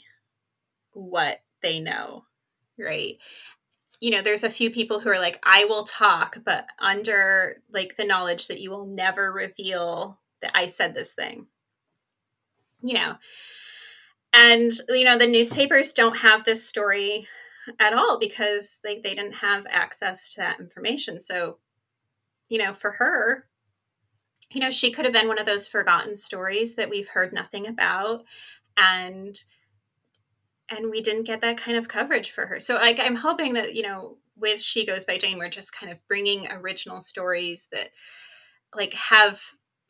what 0.92 1.42
they 1.62 1.80
know 1.80 2.24
right? 2.78 3.18
You 4.00 4.10
know, 4.10 4.22
there's 4.22 4.44
a 4.44 4.50
few 4.50 4.70
people 4.70 5.00
who 5.00 5.10
are 5.10 5.20
like, 5.20 5.38
I 5.44 5.64
will 5.64 5.84
talk, 5.84 6.38
but 6.44 6.66
under 6.78 7.56
like 7.70 7.96
the 7.96 8.04
knowledge 8.04 8.48
that 8.48 8.60
you 8.60 8.70
will 8.70 8.86
never 8.86 9.30
reveal 9.30 10.20
that 10.40 10.50
I 10.54 10.66
said 10.66 10.94
this 10.94 11.14
thing. 11.14 11.46
You 12.82 12.94
know, 12.94 13.14
and 14.34 14.72
you 14.88 15.04
know, 15.04 15.18
the 15.18 15.26
newspapers 15.26 15.92
don't 15.92 16.18
have 16.18 16.44
this 16.44 16.66
story 16.66 17.26
at 17.78 17.92
all 17.92 18.18
because 18.18 18.80
they, 18.82 19.00
they 19.00 19.14
didn't 19.14 19.36
have 19.36 19.66
access 19.68 20.32
to 20.34 20.40
that 20.40 20.58
information. 20.58 21.18
So, 21.18 21.58
you 22.48 22.58
know, 22.58 22.72
for 22.72 22.92
her, 22.92 23.46
you 24.50 24.60
know, 24.60 24.70
she 24.70 24.90
could 24.90 25.04
have 25.04 25.14
been 25.14 25.28
one 25.28 25.38
of 25.38 25.46
those 25.46 25.68
forgotten 25.68 26.16
stories 26.16 26.76
that 26.76 26.90
we've 26.90 27.08
heard 27.08 27.32
nothing 27.32 27.66
about. 27.66 28.24
And 28.76 29.42
and 30.70 30.90
we 30.90 31.02
didn't 31.02 31.26
get 31.26 31.40
that 31.42 31.58
kind 31.58 31.76
of 31.76 31.88
coverage 31.88 32.30
for 32.30 32.46
her. 32.46 32.58
So 32.58 32.76
like 32.76 32.98
I'm 33.00 33.16
hoping 33.16 33.54
that 33.54 33.74
you 33.74 33.82
know 33.82 34.18
with 34.36 34.60
She 34.60 34.86
Goes 34.86 35.04
by 35.04 35.18
Jane 35.18 35.38
we're 35.38 35.48
just 35.48 35.78
kind 35.78 35.92
of 35.92 36.06
bringing 36.08 36.50
original 36.50 37.00
stories 37.00 37.68
that 37.72 37.90
like 38.74 38.94
have 38.94 39.40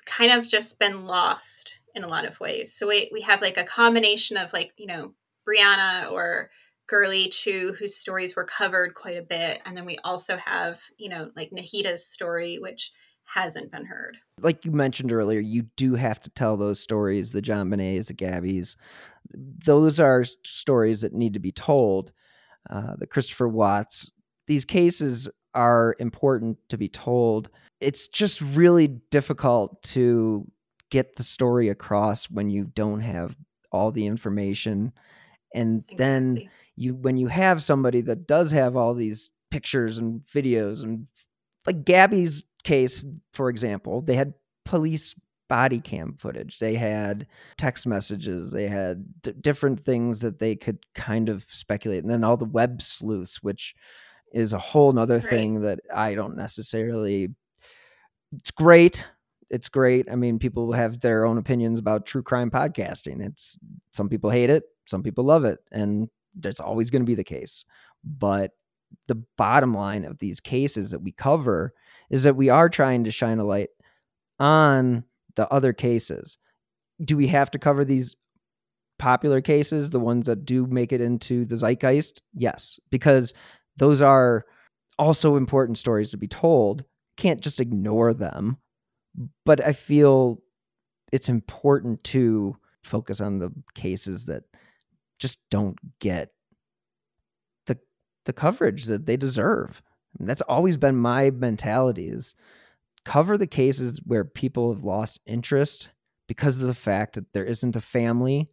kind 0.05 0.33
of 0.33 0.49
just 0.49 0.81
been 0.81 1.07
lost 1.07 1.79
in 1.95 2.05
a 2.05 2.09
lot 2.09 2.25
of 2.25 2.41
ways. 2.41 2.73
So 2.75 2.89
we 2.89 3.11
we 3.13 3.23
have 3.23 3.43
like 3.43 3.57
a 3.57 3.65
combination 3.65 4.37
of 4.37 4.53
like, 4.53 4.73
you 4.77 4.87
know, 4.87 5.15
Brianna 5.49 6.11
or 6.11 6.51
Gurley 6.89 7.29
too, 7.29 7.75
whose 7.79 7.97
stories 7.97 8.37
were 8.37 8.45
covered 8.45 8.95
quite 8.95 9.17
a 9.17 9.23
bit. 9.23 9.63
And 9.65 9.77
then 9.77 9.85
we 9.85 9.99
also 10.05 10.37
have, 10.37 10.81
you 10.99 11.09
know, 11.09 11.31
like 11.37 11.51
Nahida's 11.51 12.07
story, 12.07 12.59
which 12.59 12.93
hasn't 13.25 13.73
been 13.73 13.87
heard. 13.87 14.19
Like 14.41 14.65
you 14.65 14.73
mentioned 14.73 15.13
earlier, 15.13 15.41
you 15.41 15.63
do 15.77 15.95
have 15.95 16.21
to 16.21 16.31
tell 16.31 16.57
those 16.57 16.81
stories, 16.81 17.33
the 17.33 17.41
JonBenéts, 17.41 18.09
the 18.09 18.15
Gabbies. 18.15 18.77
Those 19.33 20.01
are 20.01 20.25
stories 20.45 21.01
that 21.01 21.15
need 21.15 21.33
to 21.35 21.41
be 21.41 21.53
told. 21.53 22.13
Uh, 22.69 22.95
the 22.99 23.07
Christopher 23.07 23.49
Watts, 23.49 24.11
these 24.47 24.65
cases 24.65 25.31
are 25.55 25.97
important 25.99 26.59
to 26.69 26.77
be 26.77 26.89
told. 26.89 27.49
It's 27.81 28.09
just 28.09 28.41
really 28.41 28.89
difficult 29.11 29.83
to 29.85 30.47
get 30.93 31.17
the 31.17 31.23
story 31.23 31.71
across 31.71 32.27
when 32.27 32.51
you 32.51 32.65
don't 32.65 33.01
have 33.01 33.35
all 33.73 33.91
the 33.91 34.05
information. 34.05 34.93
And 35.55 35.79
exactly. 35.79 35.97
then 35.97 36.51
you 36.77 36.95
when 36.95 37.17
you 37.17 37.29
have 37.29 37.63
somebody 37.63 38.03
that 38.03 38.27
does 38.27 38.51
have 38.51 38.77
all 38.77 38.93
these 38.93 39.31
pictures 39.51 39.97
and 39.97 40.21
videos 40.23 40.83
and 40.83 41.07
like 41.67 41.87
Gabby's 41.87 42.45
case, 42.63 43.07
for 43.33 43.49
example, 43.49 44.03
they 44.03 44.15
had 44.15 44.35
police 44.67 45.15
body 45.49 45.81
cam 45.81 46.15
footage. 46.19 46.59
They 46.59 46.75
had 46.75 47.27
text 47.57 47.87
messages. 47.87 48.53
They 48.53 48.69
had 48.69 49.23
d- 49.23 49.33
different 49.41 49.87
things 49.87 50.21
that 50.21 50.39
they 50.41 50.57
could 50.57 50.79
kind 50.95 51.31
of 51.31 51.47
speculate. 51.49 52.03
And 52.03 52.13
then 52.13 52.23
all 52.23 52.37
the 52.37 52.45
web 52.45 52.83
sleuths, 52.83 53.43
which 53.43 53.75
is 54.35 54.53
a 54.53 54.59
whole 54.59 54.93
nother 54.93 55.17
right. 55.17 55.25
thing 55.25 55.61
that 55.63 55.81
I 55.95 56.15
don't 56.15 56.37
necessarily. 56.37 57.29
It's 58.35 58.51
great. 58.51 59.07
It's 59.53 59.69
great. 59.69 60.11
I 60.11 60.17
mean, 60.17 60.39
people 60.39 60.73
have 60.73 60.99
their 61.01 61.27
own 61.27 61.37
opinions 61.37 61.79
about 61.79 62.07
true 62.07 62.23
crime 62.23 62.51
podcasting. 62.51 63.25
It's 63.25 63.59
some 63.93 64.09
people 64.09 64.31
hate 64.31 64.51
it, 64.51 64.65
some 64.87 65.03
people 65.03 65.25
love 65.25 65.45
it, 65.45 65.61
and 65.71 66.09
that's 66.41 66.59
always 66.59 66.91
going 66.91 67.03
to 67.03 67.07
be 67.07 67.15
the 67.15 67.23
case. 67.23 67.67
But 68.03 68.53
the 69.09 69.23
bottom 69.37 69.75
line 69.75 70.05
of 70.05 70.19
these 70.19 70.41
cases 70.41 70.91
that 70.91 71.03
we 71.03 71.13
cover 71.13 71.75
is 72.11 72.23
that 72.23 72.35
we 72.35 72.49
are 72.49 72.69
trying 72.69 73.05
to 73.05 73.11
shine 73.11 73.39
a 73.39 73.45
light 73.45 73.69
on 74.41 75.05
the 75.37 75.49
other 75.53 75.75
cases. 75.75 76.39
Do 77.05 77.17
we 77.17 77.27
have 77.29 77.51
to 77.51 77.59
cover 77.59 77.85
these 77.85 78.17
popular 78.99 79.43
cases, 79.43 79.91
the 79.91 80.01
ones 80.01 80.27
that 80.27 80.47
do 80.47 80.67
make 80.67 80.93
it 80.93 81.01
into 81.03 81.45
the 81.45 81.57
zeitgeist? 81.57 82.23
Yes, 82.35 82.81
because 82.91 83.35
those 83.77 84.01
are 84.01 84.47
also 84.99 85.37
important 85.37 85.77
stories 85.77 86.11
to 86.11 86.17
be 86.17 86.29
told. 86.29 86.85
Can't 87.19 87.41
just 87.41 87.61
ignore 87.61 88.15
them. 88.15 88.57
But 89.45 89.65
I 89.65 89.73
feel 89.73 90.41
it's 91.13 91.29
important 91.29 92.03
to 92.05 92.57
focus 92.83 93.21
on 93.21 93.39
the 93.39 93.53
cases 93.75 94.27
that 94.27 94.45
just 95.19 95.39
don't 95.51 95.79
get 96.01 96.31
the 97.67 97.79
the 98.25 98.33
coverage 98.33 98.87
that 98.87 99.07
they 99.07 99.17
deserve. 99.17 99.83
And 100.19 100.29
that's 100.29 100.43
always 100.43 100.77
been 100.77 100.97
my 100.97 101.31
mentality 101.31 102.09
is 102.09 102.35
cover 103.05 103.37
the 103.37 103.47
cases 103.47 104.01
where 104.05 104.25
people 104.25 104.73
have 104.73 104.85
lost 104.85 105.21
interest 105.27 105.91
because 106.29 106.61
of 106.61 106.69
the 106.69 106.75
fact 106.75 107.15
that 107.15 107.33
there 107.33 107.45
isn't 107.45 107.77
a 107.77 107.81
family 107.81 108.49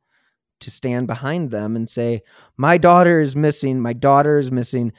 to 0.60 0.72
stand 0.72 1.07
behind 1.07 1.51
them 1.51 1.76
and 1.76 1.89
say, 1.89 2.22
My 2.57 2.78
daughter 2.78 3.22
is 3.22 3.36
missing. 3.36 3.80
My 3.80 3.93
daughter 3.93 4.38
is 4.38 4.51
missing. 4.51 4.91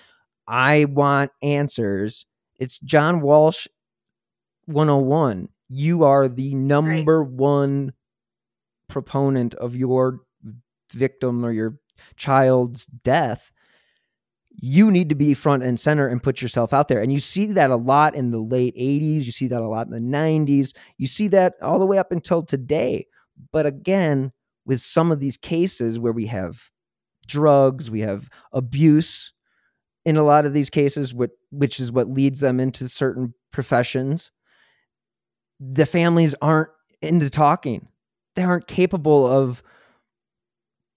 I 0.47 0.87
want 0.87 1.31
answers. 1.43 2.27
It's 2.59 2.79
John 2.79 3.21
Walsh 3.21 3.67
101. 4.67 5.49
You 5.69 6.05
are 6.05 6.29
the 6.29 6.55
number 6.55 7.23
right. 7.23 7.31
one 7.31 7.93
proponent 8.89 9.55
of 9.55 9.77
your 9.77 10.21
victim 10.93 11.45
or 11.45 11.53
your 11.53 11.79
child's 12.17 12.87
death. 12.87 13.53
You 14.51 14.91
need 14.91 15.09
to 15.09 15.15
be 15.15 15.33
front 15.33 15.63
and 15.63 15.79
center 15.79 16.09
and 16.09 16.23
put 16.23 16.43
yourself 16.43 16.73
out 16.73 16.89
there. 16.89 17.01
And 17.01 17.13
you 17.13 17.19
see 17.19 17.47
that 17.47 17.71
a 17.71 17.77
lot 17.77 18.15
in 18.15 18.31
the 18.31 18.41
late 18.41 18.77
80s. 18.77 19.23
You 19.23 19.33
see 19.33 19.47
that 19.47 19.63
a 19.63 19.69
lot 19.69 19.87
in 19.87 19.93
the 19.93 20.17
90s. 20.17 20.73
You 20.99 21.07
see 21.07 21.29
that 21.29 21.55
all 21.63 21.79
the 21.79 21.87
way 21.87 21.99
up 21.99 22.13
until 22.13 22.43
today. 22.43 23.07
But 23.53 23.65
again, 23.65 24.33
with 24.67 24.81
some 24.81 25.11
of 25.11 25.21
these 25.21 25.37
cases 25.37 25.99
where 25.99 26.13
we 26.13 26.27
have 26.27 26.71
drugs, 27.27 27.91
we 27.91 28.01
have 28.01 28.29
abuse 28.53 29.33
in 30.05 30.17
a 30.17 30.25
lot 30.25 30.47
of 30.47 30.53
these 30.53 30.71
cases, 30.71 31.15
which, 31.15 31.31
which 31.51 31.81
is 31.81 31.93
what 31.93 32.11
leads 32.11 32.41
them 32.41 32.61
into 32.61 32.89
certain 32.89 33.35
professions. 33.53 34.33
The 35.61 35.87
families 35.87 36.35
aren't 36.41 36.71
into 37.03 37.31
talking, 37.31 37.89
they 38.35 38.43
aren't 38.43 38.67
capable 38.67 39.27
of 39.27 39.63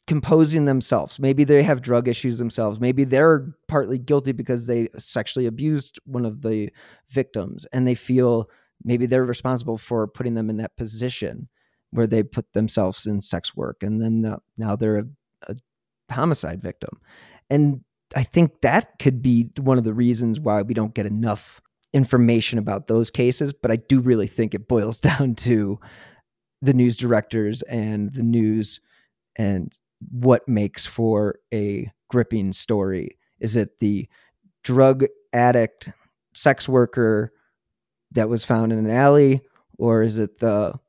composing 0.06 0.66
themselves. 0.66 1.20
Maybe 1.20 1.44
they 1.44 1.64
have 1.64 1.82
drug 1.82 2.08
issues 2.08 2.38
themselves. 2.38 2.80
Maybe 2.80 3.04
they're 3.04 3.56
partly 3.68 3.98
guilty 3.98 4.34
because 4.34 4.68
they 4.68 4.90
sexually 4.98 5.46
abused 5.46 6.00
one 6.06 6.26
of 6.26 6.42
the 6.42 6.70
victims 7.10 7.66
and 7.72 7.88
they 7.88 7.96
feel 7.96 8.48
maybe 8.84 9.06
they're 9.06 9.24
responsible 9.24 9.78
for 9.78 10.08
putting 10.08 10.34
them 10.34 10.50
in 10.50 10.58
that 10.58 10.76
position 10.76 11.48
where 11.92 12.08
they 12.08 12.22
put 12.22 12.52
themselves 12.54 13.06
in 13.06 13.22
sex 13.22 13.56
work 13.56 13.82
and 13.82 14.02
then 14.02 14.26
uh, 14.26 14.38
now 14.58 14.76
they're 14.76 14.98
a, 14.98 15.06
a 15.48 15.56
homicide 16.12 16.62
victim. 16.62 17.00
And 17.50 17.82
I 18.16 18.24
think 18.24 18.62
that 18.62 19.00
could 19.00 19.22
be 19.22 19.52
one 19.58 19.78
of 19.78 19.84
the 19.84 19.94
reasons 19.94 20.40
why 20.40 20.64
we 20.64 20.74
don't 20.74 20.94
get 20.94 21.06
enough 21.06 21.62
information 21.94 22.60
about 22.60 22.88
those 22.88 23.10
cases. 23.10 23.54
But 23.54 23.72
I 23.72 23.76
do 23.78 24.00
really 24.00 24.28
think 24.28 24.54
it 24.54 24.68
boils 24.68 25.00
down 25.02 25.36
to 25.36 25.80
the 26.62 26.74
news 26.74 26.98
directors 26.98 27.62
and 27.64 28.14
the 28.14 28.24
news 28.24 28.80
and 29.36 29.74
what 30.12 30.48
makes 30.48 30.86
for 30.86 31.40
a 31.54 31.92
gripping 32.10 32.54
story. 32.54 33.18
Is 33.40 33.56
it 33.56 33.80
the 33.80 34.08
drug 34.64 35.06
addict, 35.34 35.90
sex 36.34 36.68
worker 36.70 37.34
that 38.12 38.30
was 38.30 38.46
found 38.46 38.72
in 38.72 38.80
an 38.80 38.90
alley, 38.90 39.42
or 39.78 40.04
is 40.04 40.18
it 40.18 40.40
the 40.40 40.80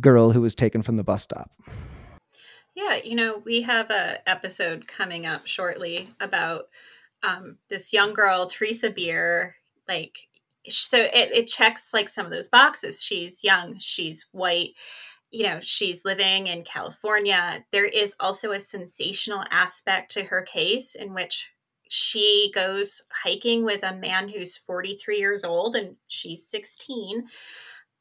girl 0.00 0.32
who 0.32 0.40
was 0.40 0.54
taken 0.54 0.82
from 0.82 0.96
the 0.96 1.04
bus 1.04 1.22
stop. 1.22 1.50
Yeah, 2.74 2.96
you 3.04 3.14
know, 3.14 3.42
we 3.44 3.62
have 3.62 3.90
a 3.90 4.28
episode 4.28 4.88
coming 4.88 5.26
up 5.26 5.46
shortly 5.46 6.08
about 6.20 6.64
um, 7.22 7.58
this 7.70 7.92
young 7.92 8.14
girl, 8.14 8.46
Teresa 8.46 8.90
Beer. 8.90 9.56
Like, 9.88 10.16
so 10.68 10.98
it, 10.98 11.32
it 11.32 11.46
checks 11.46 11.92
like 11.92 12.08
some 12.08 12.26
of 12.26 12.32
those 12.32 12.48
boxes. 12.48 13.02
She's 13.02 13.44
young, 13.44 13.78
she's 13.78 14.26
white, 14.32 14.70
you 15.30 15.42
know, 15.42 15.58
she's 15.60 16.04
living 16.04 16.46
in 16.46 16.62
California. 16.62 17.64
There 17.72 17.86
is 17.86 18.14
also 18.20 18.52
a 18.52 18.60
sensational 18.60 19.44
aspect 19.50 20.12
to 20.12 20.24
her 20.24 20.42
case 20.42 20.94
in 20.94 21.12
which 21.12 21.50
she 21.88 22.50
goes 22.54 23.02
hiking 23.24 23.64
with 23.64 23.82
a 23.82 23.94
man 23.94 24.28
who's 24.28 24.56
43 24.56 25.18
years 25.18 25.44
old 25.44 25.76
and 25.76 25.96
she's 26.08 26.48
16 26.48 27.24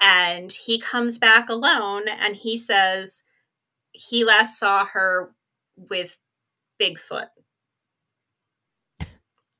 and 0.01 0.51
he 0.51 0.79
comes 0.79 1.17
back 1.17 1.49
alone 1.49 2.03
and 2.07 2.35
he 2.35 2.57
says 2.57 3.23
he 3.93 4.25
last 4.25 4.59
saw 4.59 4.85
her 4.85 5.33
with 5.75 6.17
Bigfoot. 6.81 7.27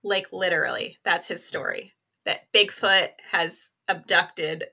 Like 0.04 0.34
literally, 0.34 0.98
that's 1.04 1.30
his 1.30 1.48
story. 1.48 1.93
That 2.26 2.52
Bigfoot 2.54 3.10
has 3.32 3.72
abducted 3.88 4.66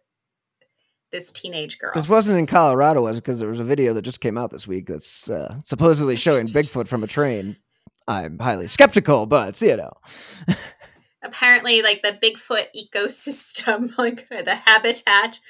this 1.11 1.33
teenage 1.33 1.79
girl. 1.79 1.93
This 1.95 2.09
wasn't 2.09 2.39
in 2.39 2.47
Colorado, 2.47 3.03
was 3.03 3.17
it? 3.17 3.25
Because 3.25 3.41
there 3.41 3.49
was 3.49 3.59
a 3.59 3.65
video 3.65 3.93
that 3.95 4.03
just 4.03 4.21
came 4.21 4.39
out 4.39 4.51
this 4.53 4.69
week 4.69 4.87
that's 4.87 5.29
uh, 5.29 5.59
supposedly 5.65 6.17
showing 6.17 6.47
Bigfoot 6.47 6.87
from 6.87 7.03
a 7.03 7.09
train. 7.09 7.57
I'm 8.07 8.39
highly 8.39 8.67
skeptical, 8.67 9.27
but 9.27 9.61
you 9.61 9.77
know. 9.77 9.93
apparently 11.23 11.83
like 11.83 12.03
the 12.03 12.19
bigfoot 12.23 12.67
ecosystem 12.77 13.91
like 13.99 14.29
the 14.29 14.55
habitat 14.55 15.41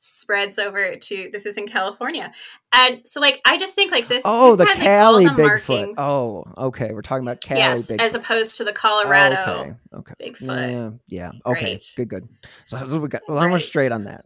spreads 0.00 0.58
over 0.58 0.96
to 0.96 1.28
this 1.32 1.44
is 1.44 1.58
in 1.58 1.66
california 1.66 2.32
and 2.72 3.00
so 3.04 3.20
like 3.20 3.40
i 3.44 3.58
just 3.58 3.74
think 3.74 3.90
like 3.90 4.08
this 4.08 4.22
oh 4.24 4.54
this 4.54 4.70
the 4.70 4.78
had, 4.78 4.84
cali 4.84 5.26
like, 5.26 5.36
the 5.36 5.42
bigfoot 5.42 5.68
markings. 5.68 5.98
oh 5.98 6.44
okay 6.56 6.92
we're 6.92 7.02
talking 7.02 7.26
about 7.26 7.40
cali 7.40 7.60
yes 7.60 7.90
bigfoot. 7.90 8.00
as 8.00 8.14
opposed 8.14 8.56
to 8.56 8.64
the 8.64 8.72
colorado 8.72 9.36
oh, 9.46 9.52
okay 9.52 9.74
okay 9.94 10.14
bigfoot 10.30 11.00
yeah, 11.08 11.30
yeah. 11.32 11.32
okay 11.44 11.72
Great. 11.72 11.92
good 11.96 12.08
good 12.08 12.28
so 12.66 12.98
we 12.98 13.08
got 13.08 13.22
well 13.28 13.46
right. 13.48 13.60
straight 13.60 13.92
on 13.92 14.04
that 14.04 14.24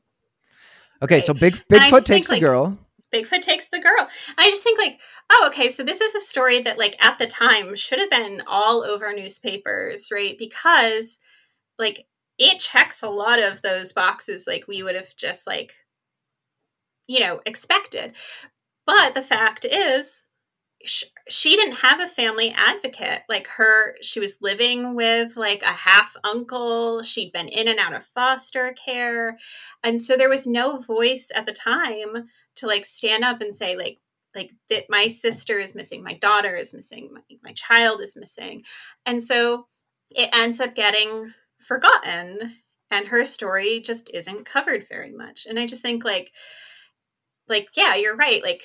okay 1.02 1.16
right. 1.16 1.24
so 1.24 1.32
big 1.32 1.54
bigfoot 1.70 2.04
takes 2.04 2.06
think, 2.06 2.26
the 2.26 2.32
like, 2.34 2.42
girl 2.42 2.78
Bigfoot 3.12 3.42
takes 3.42 3.68
the 3.68 3.78
girl. 3.78 4.08
I 4.38 4.48
just 4.48 4.64
think 4.64 4.78
like, 4.78 4.98
oh, 5.30 5.44
okay, 5.48 5.68
so 5.68 5.84
this 5.84 6.00
is 6.00 6.14
a 6.14 6.20
story 6.20 6.62
that 6.62 6.78
like 6.78 6.96
at 7.04 7.18
the 7.18 7.26
time 7.26 7.76
should 7.76 7.98
have 7.98 8.08
been 8.10 8.42
all 8.46 8.82
over 8.82 9.12
newspapers, 9.12 10.08
right? 10.10 10.36
Because 10.38 11.20
like 11.78 12.06
it 12.44 12.58
checks 12.58 13.02
a 13.02 13.10
lot 13.10 13.42
of 13.42 13.62
those 13.62 13.92
boxes 13.92 14.46
like 14.46 14.66
we 14.66 14.82
would 14.82 14.94
have 14.94 15.16
just 15.16 15.46
like 15.46 15.74
you 17.06 17.20
know, 17.20 17.40
expected. 17.44 18.14
But 18.86 19.14
the 19.14 19.22
fact 19.22 19.64
is 19.64 20.26
she 20.84 21.54
didn't 21.54 21.76
have 21.76 22.00
a 22.00 22.08
family 22.08 22.52
advocate. 22.56 23.20
Like 23.28 23.46
her 23.56 23.94
she 24.02 24.18
was 24.18 24.42
living 24.42 24.96
with 24.96 25.36
like 25.36 25.62
a 25.62 25.72
half 25.72 26.16
uncle. 26.24 27.02
She'd 27.02 27.32
been 27.32 27.48
in 27.48 27.68
and 27.68 27.78
out 27.78 27.94
of 27.94 28.04
foster 28.04 28.72
care. 28.72 29.38
And 29.84 30.00
so 30.00 30.16
there 30.16 30.28
was 30.28 30.46
no 30.46 30.80
voice 30.80 31.30
at 31.34 31.46
the 31.46 31.52
time 31.52 32.28
to 32.56 32.66
like 32.66 32.84
stand 32.84 33.24
up 33.24 33.40
and 33.40 33.54
say 33.54 33.76
like 33.76 33.98
like 34.34 34.52
that 34.70 34.84
my 34.88 35.06
sister 35.06 35.58
is 35.58 35.74
missing 35.74 36.02
my 36.02 36.14
daughter 36.14 36.56
is 36.56 36.72
missing 36.72 37.10
my, 37.12 37.20
my 37.44 37.52
child 37.52 38.00
is 38.00 38.16
missing. 38.16 38.62
And 39.06 39.22
so 39.22 39.66
it 40.16 40.30
ends 40.32 40.60
up 40.60 40.74
getting 40.74 41.32
forgotten 41.62 42.56
and 42.90 43.08
her 43.08 43.24
story 43.24 43.80
just 43.80 44.10
isn't 44.12 44.44
covered 44.44 44.84
very 44.88 45.12
much. 45.12 45.46
And 45.48 45.58
i 45.58 45.66
just 45.66 45.82
think 45.82 46.04
like 46.04 46.32
like 47.48 47.68
yeah 47.76 47.94
you're 47.94 48.16
right 48.16 48.42
like 48.42 48.62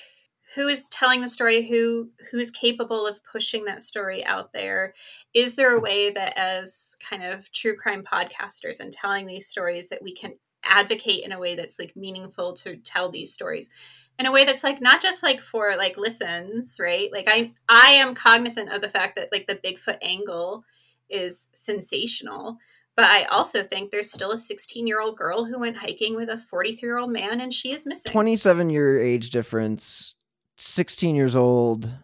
who 0.54 0.68
is 0.68 0.88
telling 0.88 1.20
the 1.20 1.28
story? 1.28 1.68
Who 1.68 2.10
who's 2.30 2.50
capable 2.50 3.06
of 3.06 3.20
pushing 3.24 3.64
that 3.66 3.82
story 3.82 4.24
out 4.24 4.52
there? 4.52 4.94
Is 5.34 5.56
there 5.56 5.76
a 5.76 5.80
way 5.80 6.10
that 6.10 6.32
as 6.36 6.96
kind 7.08 7.22
of 7.22 7.52
true 7.52 7.76
crime 7.76 8.02
podcasters 8.02 8.80
and 8.80 8.92
telling 8.92 9.26
these 9.26 9.46
stories 9.46 9.88
that 9.90 10.02
we 10.02 10.12
can 10.12 10.34
advocate 10.64 11.24
in 11.24 11.32
a 11.32 11.38
way 11.38 11.54
that's 11.54 11.78
like 11.78 11.96
meaningful 11.96 12.54
to 12.54 12.76
tell 12.76 13.10
these 13.10 13.32
stories? 13.32 13.70
In 14.18 14.26
a 14.26 14.32
way 14.32 14.44
that's 14.44 14.64
like 14.64 14.80
not 14.80 15.02
just 15.02 15.22
like 15.22 15.40
for 15.40 15.76
like 15.76 15.98
listens 15.98 16.78
right? 16.80 17.10
Like 17.12 17.26
i 17.28 17.52
i 17.68 17.90
am 17.90 18.14
cognizant 18.14 18.72
of 18.72 18.80
the 18.80 18.88
fact 18.88 19.16
that 19.16 19.28
like 19.30 19.46
the 19.46 19.54
bigfoot 19.54 19.98
angle 20.00 20.64
is 21.10 21.50
sensational 21.52 22.58
but 22.98 23.06
i 23.06 23.24
also 23.30 23.62
think 23.62 23.90
there's 23.90 24.10
still 24.10 24.32
a 24.32 24.36
16 24.36 24.86
year 24.86 25.00
old 25.00 25.16
girl 25.16 25.46
who 25.46 25.58
went 25.58 25.78
hiking 25.78 26.16
with 26.16 26.28
a 26.28 26.36
43 26.36 26.86
year 26.86 26.98
old 26.98 27.10
man 27.10 27.40
and 27.40 27.54
she 27.54 27.72
is 27.72 27.86
missing 27.86 28.12
27 28.12 28.68
year 28.68 29.00
age 29.00 29.30
difference 29.30 30.16
16 30.58 31.14
years 31.14 31.34
old 31.34 31.94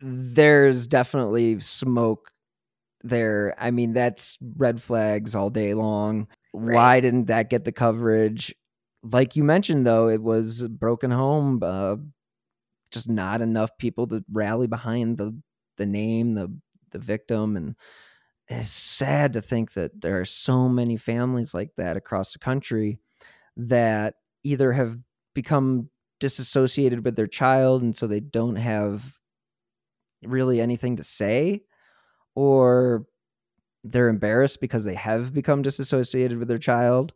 there's 0.00 0.86
definitely 0.86 1.60
smoke 1.60 2.30
there. 3.02 3.54
I 3.58 3.70
mean, 3.70 3.92
that's 3.92 4.38
red 4.56 4.82
flags 4.82 5.34
all 5.34 5.50
day 5.50 5.74
long. 5.74 6.28
Right. 6.52 6.74
Why 6.74 7.00
didn't 7.00 7.26
that 7.26 7.50
get 7.50 7.64
the 7.64 7.72
coverage? 7.72 8.54
Like 9.02 9.36
you 9.36 9.44
mentioned, 9.44 9.86
though, 9.86 10.08
it 10.08 10.22
was 10.22 10.62
a 10.62 10.68
broken 10.68 11.10
home. 11.10 11.60
Uh, 11.62 11.96
just 12.90 13.08
not 13.08 13.42
enough 13.42 13.76
people 13.78 14.06
to 14.08 14.24
rally 14.32 14.66
behind 14.66 15.18
the 15.18 15.36
the 15.76 15.86
name, 15.86 16.34
the 16.34 16.52
the 16.90 16.98
victim, 16.98 17.56
and 17.56 17.76
it's 18.48 18.70
sad 18.70 19.34
to 19.34 19.42
think 19.42 19.74
that 19.74 20.00
there 20.00 20.20
are 20.20 20.24
so 20.24 20.68
many 20.68 20.96
families 20.96 21.52
like 21.52 21.70
that 21.76 21.96
across 21.96 22.32
the 22.32 22.38
country 22.38 22.98
that 23.56 24.14
either 24.42 24.72
have 24.72 24.98
become 25.34 25.90
disassociated 26.20 27.04
with 27.04 27.16
their 27.16 27.26
child 27.26 27.82
and 27.82 27.94
so 27.94 28.06
they 28.06 28.20
don't 28.20 28.56
have 28.56 29.18
really 30.22 30.60
anything 30.60 30.96
to 30.96 31.04
say 31.04 31.62
or 32.34 33.04
they're 33.84 34.08
embarrassed 34.08 34.60
because 34.60 34.84
they 34.84 34.94
have 34.94 35.32
become 35.32 35.62
disassociated 35.62 36.38
with 36.38 36.48
their 36.48 36.58
child. 36.58 37.12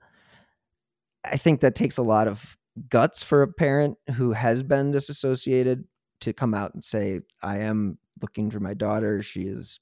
I 1.25 1.37
think 1.37 1.61
that 1.61 1.75
takes 1.75 1.97
a 1.97 2.03
lot 2.03 2.29
of 2.29 2.57
guts 2.89 3.23
for 3.23 3.43
a 3.43 3.53
parent 3.53 3.99
who 4.15 4.33
has 4.33 4.63
been 4.63 4.91
disassociated 4.91 5.85
to 6.21 6.33
come 6.33 6.55
out 6.55 6.75
and 6.75 6.83
say, 6.83 7.21
I 7.43 7.59
am 7.59 7.99
looking 8.21 8.51
for 8.51 8.61
my 8.61 8.75
daughter. 8.75 9.23
She 9.23 9.47
has 9.47 9.81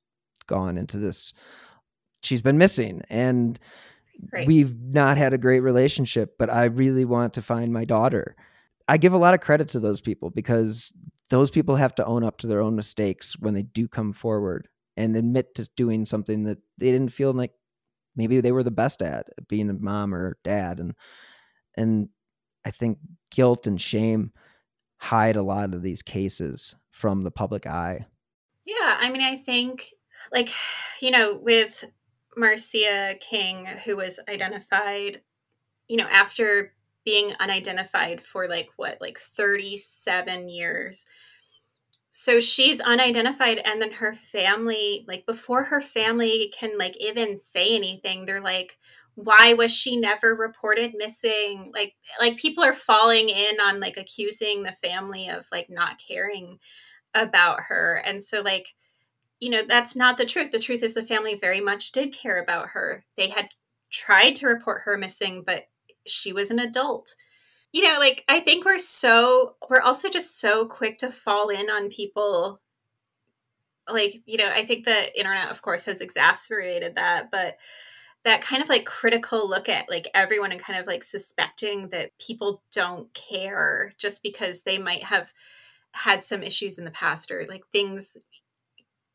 gone 0.51 0.77
into 0.77 0.99
this, 0.99 1.33
she's 2.23 2.43
been 2.43 2.59
missing. 2.59 3.03
And 3.09 3.59
right. 4.33 4.47
we've 4.47 4.79
not 4.79 5.17
had 5.17 5.33
a 5.33 5.39
great 5.39 5.61
relationship, 5.61 6.35
but 6.39 6.51
I 6.51 6.65
really 6.65 7.07
want 7.07 7.33
to 7.35 7.43
find 7.43 7.73
my 7.73 7.87
daughter. 7.87 8.37
I 8.87 8.99
give 8.99 9.15
a 9.15 9.19
lot 9.19 9.35
of 9.35 9.41
credit 9.41 9.69
to 9.71 9.81
those 9.81 10.01
people 10.01 10.31
because 10.31 10.93
those 11.31 11.51
people 11.51 11.77
have 11.77 11.95
to 11.95 12.05
own 12.05 12.25
up 12.25 12.39
to 12.39 12.47
their 12.47 12.61
own 12.61 12.77
mistakes 12.77 13.39
when 13.39 13.55
they 13.55 13.63
do 13.63 13.89
come 13.89 14.13
forward 14.13 14.69
and 14.97 15.17
admit 15.17 15.55
to 15.55 15.71
doing 15.77 16.05
something 16.05 16.45
that 16.45 16.59
they 16.77 16.91
didn't 16.91 17.13
feel 17.13 17.33
like 17.33 17.53
maybe 18.17 18.41
they 18.41 18.53
were 18.53 18.65
the 18.65 18.71
best 18.71 19.01
at 19.01 19.29
being 19.49 19.71
a 19.71 19.73
mom 19.73 20.15
or 20.15 20.37
dad 20.43 20.81
and 20.81 20.95
and 21.77 22.09
I 22.65 22.73
think 22.73 22.99
guilt 23.31 23.67
and 23.67 23.81
shame 23.81 24.33
hide 24.99 25.37
a 25.37 25.43
lot 25.43 25.73
of 25.73 25.83
these 25.83 26.03
cases 26.03 26.75
from 26.91 27.23
the 27.23 27.31
public 27.31 27.67
eye. 27.67 28.07
Yeah, 28.67 28.99
I 29.01 29.09
mean 29.11 29.23
I 29.23 29.37
think 29.37 29.87
like 30.33 30.51
you 31.01 31.11
know 31.11 31.39
with 31.41 31.93
Marcia 32.37 33.15
King 33.21 33.67
who 33.85 33.97
was 33.97 34.21
identified 34.29 35.23
you 35.89 35.97
know 35.97 36.09
after 36.11 36.73
being 37.05 37.33
unidentified 37.41 38.21
for 38.21 38.49
like 38.49 38.69
what 38.77 38.99
like 39.01 39.19
37 39.19 40.49
years. 40.49 41.07
So 42.13 42.41
she's 42.41 42.81
unidentified 42.81 43.59
and 43.65 43.81
then 43.81 43.93
her 43.95 44.15
family 44.15 45.05
like 45.09 45.27
before 45.27 45.65
her 45.65 45.81
family 45.81 46.53
can 46.57 46.77
like 46.77 46.97
even 46.99 47.39
say 47.39 47.75
anything 47.75 48.25
they're 48.25 48.43
like 48.43 48.79
why 49.15 49.55
was 49.55 49.73
she 49.73 49.97
never 49.97 50.35
reported 50.35 50.95
missing? 50.97 51.71
Like 51.75 51.95
like 52.21 52.37
people 52.37 52.65
are 52.65 52.73
falling 52.73 53.29
in 53.29 53.61
on 53.61 53.81
like 53.81 53.97
accusing 53.97 54.63
the 54.63 54.73
family 54.73 55.29
of 55.29 55.47
like 55.53 55.69
not 55.69 56.01
caring 56.07 56.59
about 57.15 57.63
her. 57.69 58.03
And 58.05 58.23
so 58.23 58.41
like 58.41 58.75
you 59.41 59.51
know 59.51 59.63
that's 59.67 59.97
not 59.97 60.17
the 60.17 60.27
truth. 60.27 60.51
The 60.53 60.59
truth 60.59 60.83
is 60.83 60.95
the 60.95 61.03
family 61.03 61.35
very 61.35 61.61
much 61.61 61.93
did 61.93 62.13
care 62.13 62.41
about 62.41 62.71
her. 62.71 63.05
They 63.17 63.29
had 63.29 63.49
tried 63.91 64.37
to 64.37 64.47
report 64.47 64.83
her 64.85 64.97
missing 64.97 65.43
but 65.45 65.65
she 66.07 66.33
was 66.33 66.51
an 66.51 66.59
adult. 66.59 67.15
You 67.73 67.83
know 67.85 67.99
like 67.99 68.25
i 68.29 68.41
think 68.41 68.65
we're 68.65 68.79
so 68.79 69.57
we're 69.69 69.81
also 69.81 70.09
just 70.11 70.41
so 70.41 70.67
quick 70.67 70.99
to 70.99 71.11
fall 71.11 71.49
in 71.49 71.71
on 71.71 71.89
people. 71.91 72.61
Like 73.89 74.17
you 74.27 74.37
know 74.37 74.51
i 74.55 74.65
think 74.65 74.85
the 74.85 75.19
internet 75.19 75.51
of 75.51 75.63
course 75.63 75.85
has 75.87 76.01
exacerbated 76.01 76.95
that 76.95 77.31
but 77.33 77.57
that 78.25 78.43
kind 78.43 78.63
of 78.63 78.69
like 78.69 78.85
critical 78.85 79.49
look 79.49 79.69
at 79.69 79.89
like 79.89 80.07
everyone 80.15 80.53
and 80.53 80.61
kind 80.61 80.79
of 80.79 80.87
like 80.87 81.03
suspecting 81.03 81.89
that 81.89 82.17
people 82.19 82.63
don't 82.73 83.13
care 83.15 83.93
just 83.99 84.23
because 84.23 84.63
they 84.63 84.79
might 84.79 85.03
have 85.05 85.33
had 85.93 86.23
some 86.23 86.43
issues 86.43 86.79
in 86.79 86.85
the 86.85 86.91
past 86.91 87.31
or 87.31 87.47
like 87.49 87.65
things 87.73 88.19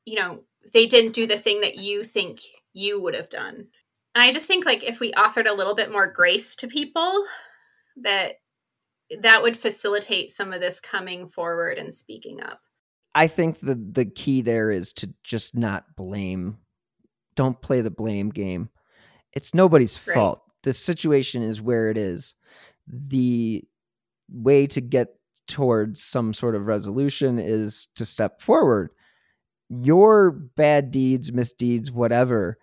you 0.06 0.16
know 0.16 0.43
they 0.74 0.86
didn't 0.86 1.14
do 1.14 1.28
the 1.28 1.38
thing 1.38 1.62
that 1.62 1.78
you 1.78 2.03
think 2.03 2.39
you 2.74 3.01
would 3.01 3.16
have 3.16 3.30
done 3.30 3.68
and 4.14 4.24
i 4.24 4.32
just 4.32 4.47
think 4.47 4.66
like 4.66 4.84
if 4.84 4.99
we 4.99 5.14
offered 5.14 5.47
a 5.47 5.53
little 5.53 5.76
bit 5.76 5.91
more 5.91 6.08
grace 6.08 6.56
to 6.56 6.68
people 6.68 7.26
that 7.95 8.34
that 9.22 9.41
would 9.43 9.56
facilitate 9.56 10.32
some 10.32 10.51
of 10.51 10.60
this 10.60 10.80
coming 10.80 11.28
forward 11.28 11.78
and 11.78 11.93
speaking 11.93 12.41
up 12.41 12.62
i 13.14 13.28
think 13.28 13.60
the 13.60 13.76
the 13.76 14.06
key 14.06 14.41
there 14.41 14.72
is 14.72 14.93
to 14.93 15.14
just 15.24 15.56
not 15.56 15.95
blame 15.95 16.58
don't 17.36 17.62
play 17.62 17.82
the 17.82 17.91
blame 17.91 18.30
game 18.30 18.70
it's 19.36 19.53
nobody's 19.53 19.99
right. 20.08 20.16
fault. 20.16 20.41
The 20.64 20.74
situation 20.74 21.43
is 21.43 21.62
where 21.62 21.91
it 21.91 21.97
is. 21.97 22.34
The 22.88 23.64
way 24.30 24.66
to 24.68 24.82
get 24.82 25.10
towards 25.47 26.01
some 26.01 26.34
sort 26.34 26.56
of 26.56 26.66
resolution 26.66 27.38
is 27.38 27.88
to 27.95 28.06
step 28.06 28.41
forward. 28.41 28.89
Your 29.70 30.32
bad 30.32 30.91
deeds, 30.91 31.32
misdeeds, 31.32 31.91
whatever, 31.91 32.57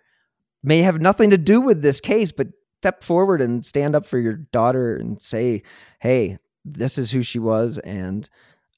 may 0.63 0.81
have 0.81 1.01
nothing 1.01 1.29
to 1.31 1.37
do 1.37 1.59
with 1.59 1.81
this 1.81 1.99
case, 1.99 2.31
but 2.31 2.47
step 2.79 3.03
forward 3.03 3.41
and 3.41 3.65
stand 3.65 3.95
up 3.95 4.05
for 4.05 4.19
your 4.19 4.33
daughter 4.33 4.95
and 4.95 5.21
say, 5.21 5.63
hey, 5.99 6.37
this 6.65 6.97
is 6.97 7.11
who 7.11 7.21
she 7.21 7.39
was, 7.39 7.77
and 7.79 8.29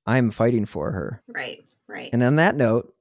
I'm 0.05 0.31
fighting 0.31 0.65
for 0.65 0.91
her. 0.91 1.21
Right, 1.27 1.63
right. 1.87 2.09
And 2.13 2.23
on 2.23 2.35
that 2.37 2.55
note, 2.55 2.93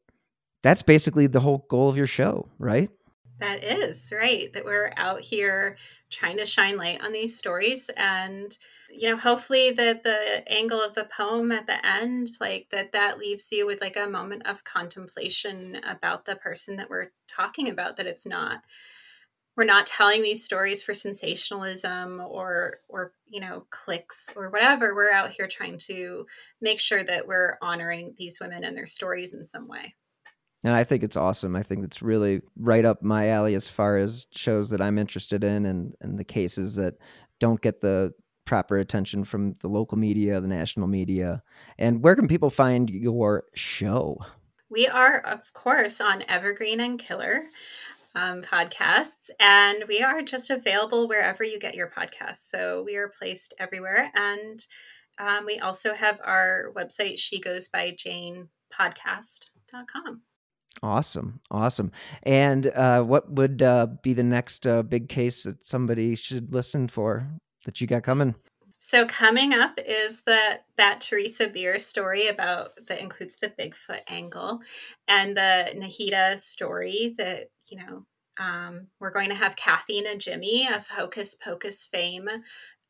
that's 0.63 0.83
basically 0.83 1.27
the 1.27 1.41
whole 1.41 1.67
goal 1.69 1.91
of 1.91 1.97
your 1.97 2.07
show, 2.07 2.49
right? 2.59 2.91
That 3.39 3.65
is 3.65 4.13
right. 4.17 4.53
That 4.53 4.65
we're 4.65 4.93
out 4.97 5.21
here 5.21 5.77
trying 6.11 6.39
to 6.39 6.47
shine 6.47 6.77
light 6.77 7.05
on 7.05 7.13
these 7.13 7.37
stories 7.37 7.91
and 7.97 8.57
you 8.97 9.09
know 9.09 9.17
hopefully 9.17 9.71
that 9.71 10.03
the 10.03 10.45
angle 10.47 10.81
of 10.81 10.95
the 10.95 11.05
poem 11.05 11.51
at 11.53 11.67
the 11.67 11.85
end 11.87 12.29
like 12.41 12.69
that 12.71 12.93
that 12.93 13.19
leaves 13.19 13.51
you 13.53 13.67
with 13.67 13.81
like 13.81 13.97
a 13.97 14.07
moment 14.07 14.47
of 14.47 14.65
contemplation 14.65 15.81
about 15.87 16.25
the 16.25 16.37
person 16.37 16.77
that 16.77 16.91
we're 16.91 17.11
talking 17.29 17.69
about 17.69 17.97
that 17.97 18.07
it's 18.07 18.27
not 18.27 18.63
we're 19.57 19.65
not 19.65 19.87
telling 19.87 20.23
these 20.23 20.45
stories 20.45 20.83
for 20.83 20.95
sensationalism 20.95 22.21
or 22.21 22.79
or 22.89 23.13
you 23.27 23.41
know 23.41 23.67
clicks 23.71 24.31
or 24.37 24.51
whatever 24.51 24.95
we're 24.95 25.13
out 25.13 25.31
here 25.31 25.49
trying 25.49 25.79
to 25.79 26.27
make 26.61 26.81
sure 26.81 27.03
that 27.03 27.27
we're 27.27 27.59
honoring 27.61 28.15
these 28.17 28.39
women 28.41 28.65
and 28.65 28.77
their 28.77 28.87
stories 28.87 29.35
in 29.35 29.45
some 29.45 29.69
way 29.69 29.95
and 30.67 30.75
I 30.75 30.83
think 30.83 31.03
it's 31.03 31.17
awesome. 31.17 31.57
I 31.57 31.63
think 31.63 31.85
it's 31.85 32.01
really 32.01 32.41
right 32.57 32.87
up 32.87 33.03
my 33.03 33.29
alley 33.29 33.55
as 33.55 33.69
far 33.69 33.99
as 33.99 34.27
shows 34.35 34.71
that 34.71 34.81
I'm 34.81 34.97
interested 34.97 35.45
in 35.45 35.67
and, 35.67 35.95
and 36.01 36.19
the 36.19 36.25
cases 36.25 36.77
that 36.77 36.95
don't 37.39 37.61
get 37.61 37.83
the 37.83 38.15
proper 38.45 38.77
attention 38.77 39.25
from 39.25 39.57
the 39.61 39.69
local 39.69 39.99
media, 39.99 40.41
the 40.41 40.49
national 40.49 40.87
media. 40.87 41.43
And 41.79 42.03
where 42.03 42.17
can 42.17 42.29
people 42.29 42.51
find 42.51 42.91
your 42.91 43.45
show? 43.55 44.19
We 44.71 44.87
are, 44.89 45.19
of 45.19 45.53
course, 45.53 46.01
on 46.01 46.25
Evergreen 46.29 46.81
and 46.81 46.99
Killer 46.99 47.45
um, 48.15 48.43
podcasts, 48.43 49.31
and 49.41 49.85
we 49.89 50.03
are 50.03 50.23
just 50.23 50.51
available 50.51 51.09
wherever 51.09 51.45
you 51.45 51.59
get 51.59 51.75
your 51.75 51.89
podcasts. 51.89 52.49
So 52.49 52.83
we 52.85 52.97
are 52.97 53.09
placed 53.09 53.55
everywhere. 53.59 54.11
And 54.15 54.65
um, 55.19 55.45
we 55.47 55.59
also 55.59 55.95
have 55.95 56.21
our 56.25 56.73
website, 56.75 57.19
she 57.19 57.41
goes 57.41 57.69
by 57.69 57.95
Jane 57.97 58.49
podcast.com. 58.73 60.23
Awesome, 60.83 61.41
awesome. 61.51 61.93
And 62.25 62.67
uh, 62.67 63.03
what 63.03 63.31
would 63.31 63.63
uh, 63.63 63.87
be 64.03 64.13
the 64.13 64.25
next 64.25 64.67
uh, 64.67 64.83
big 64.83 65.09
case 65.09 65.45
that 65.45 65.65
somebody 65.65 66.15
should 66.17 66.53
listen 66.53 66.89
for 66.89 67.29
that 67.65 67.81
you 67.81 67.87
got 67.87 68.03
coming? 68.03 68.35
So 68.79 69.07
coming 69.07 69.55
up 69.55 69.79
is 69.79 70.25
the 70.25 70.61
that 70.77 71.01
Teresa 71.01 71.49
Beer 71.49 71.79
story 71.79 72.29
about 72.29 72.73
that 72.87 73.01
includes 73.01 73.39
the 73.39 73.49
Bigfoot 73.49 74.01
angle 74.09 74.61
and 75.09 75.37
the 75.37 75.71
Nahida 75.75 76.39
story 76.39 77.15
that 77.17 77.51
you 77.71 77.79
know 77.79 78.05
um, 78.39 78.89
we're 79.01 79.11
going 79.11 79.31
to 79.31 79.37
have 79.37 79.57
Kathy 79.57 80.03
Najimy 80.03 80.71
of 80.75 80.89
Hocus 80.89 81.35
Pocus 81.35 81.87
fame 81.87 82.29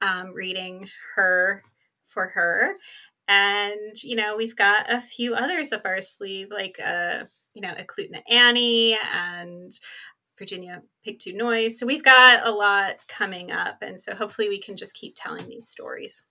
um, 0.01 0.33
reading 0.35 0.89
her 1.15 1.63
for 2.03 2.29
her, 2.29 2.75
and 3.29 3.95
you 4.03 4.17
know 4.17 4.37
we've 4.37 4.57
got 4.57 4.91
a 4.91 5.01
few 5.01 5.35
others 5.35 5.73
up 5.73 5.83
our 5.85 6.01
sleeve 6.01 6.49
like 6.51 6.81
uh, 6.85 7.25
you 7.55 7.63
know, 7.63 7.73
Eklutna 7.73 8.21
Annie 8.29 8.99
and 9.15 9.73
Virginia 10.39 10.83
Pictou-Noyes. 11.05 11.79
So 11.79 11.87
we've 11.87 12.05
got 12.05 12.47
a 12.47 12.51
lot 12.51 12.97
coming 13.09 13.53
up. 13.53 13.79
And 13.83 14.01
so 14.01 14.15
hopefully 14.15 14.49
we 14.49 14.59
can 14.59 14.77
just 14.77 14.95
keep 14.95 15.15
telling 15.17 15.49
these 15.49 15.69
stories. 15.69 16.27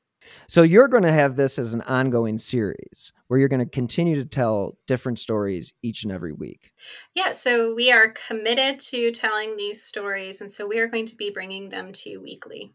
So 0.47 0.63
you're 0.63 0.87
going 0.87 1.03
to 1.03 1.11
have 1.11 1.35
this 1.35 1.59
as 1.59 1.73
an 1.73 1.81
ongoing 1.81 2.37
series 2.37 3.11
where 3.27 3.39
you're 3.39 3.49
going 3.49 3.63
to 3.63 3.69
continue 3.69 4.15
to 4.15 4.25
tell 4.25 4.77
different 4.87 5.19
stories 5.19 5.73
each 5.81 6.03
and 6.03 6.11
every 6.11 6.31
week. 6.31 6.71
Yeah, 7.13 7.31
so 7.31 7.73
we 7.73 7.91
are 7.91 8.09
committed 8.09 8.79
to 8.79 9.11
telling 9.11 9.57
these 9.57 9.83
stories 9.83 10.39
and 10.39 10.51
so 10.51 10.67
we 10.67 10.79
are 10.79 10.87
going 10.87 11.07
to 11.07 11.15
be 11.15 11.29
bringing 11.29 11.69
them 11.69 11.91
to 11.91 12.09
you 12.09 12.21
weekly. 12.21 12.73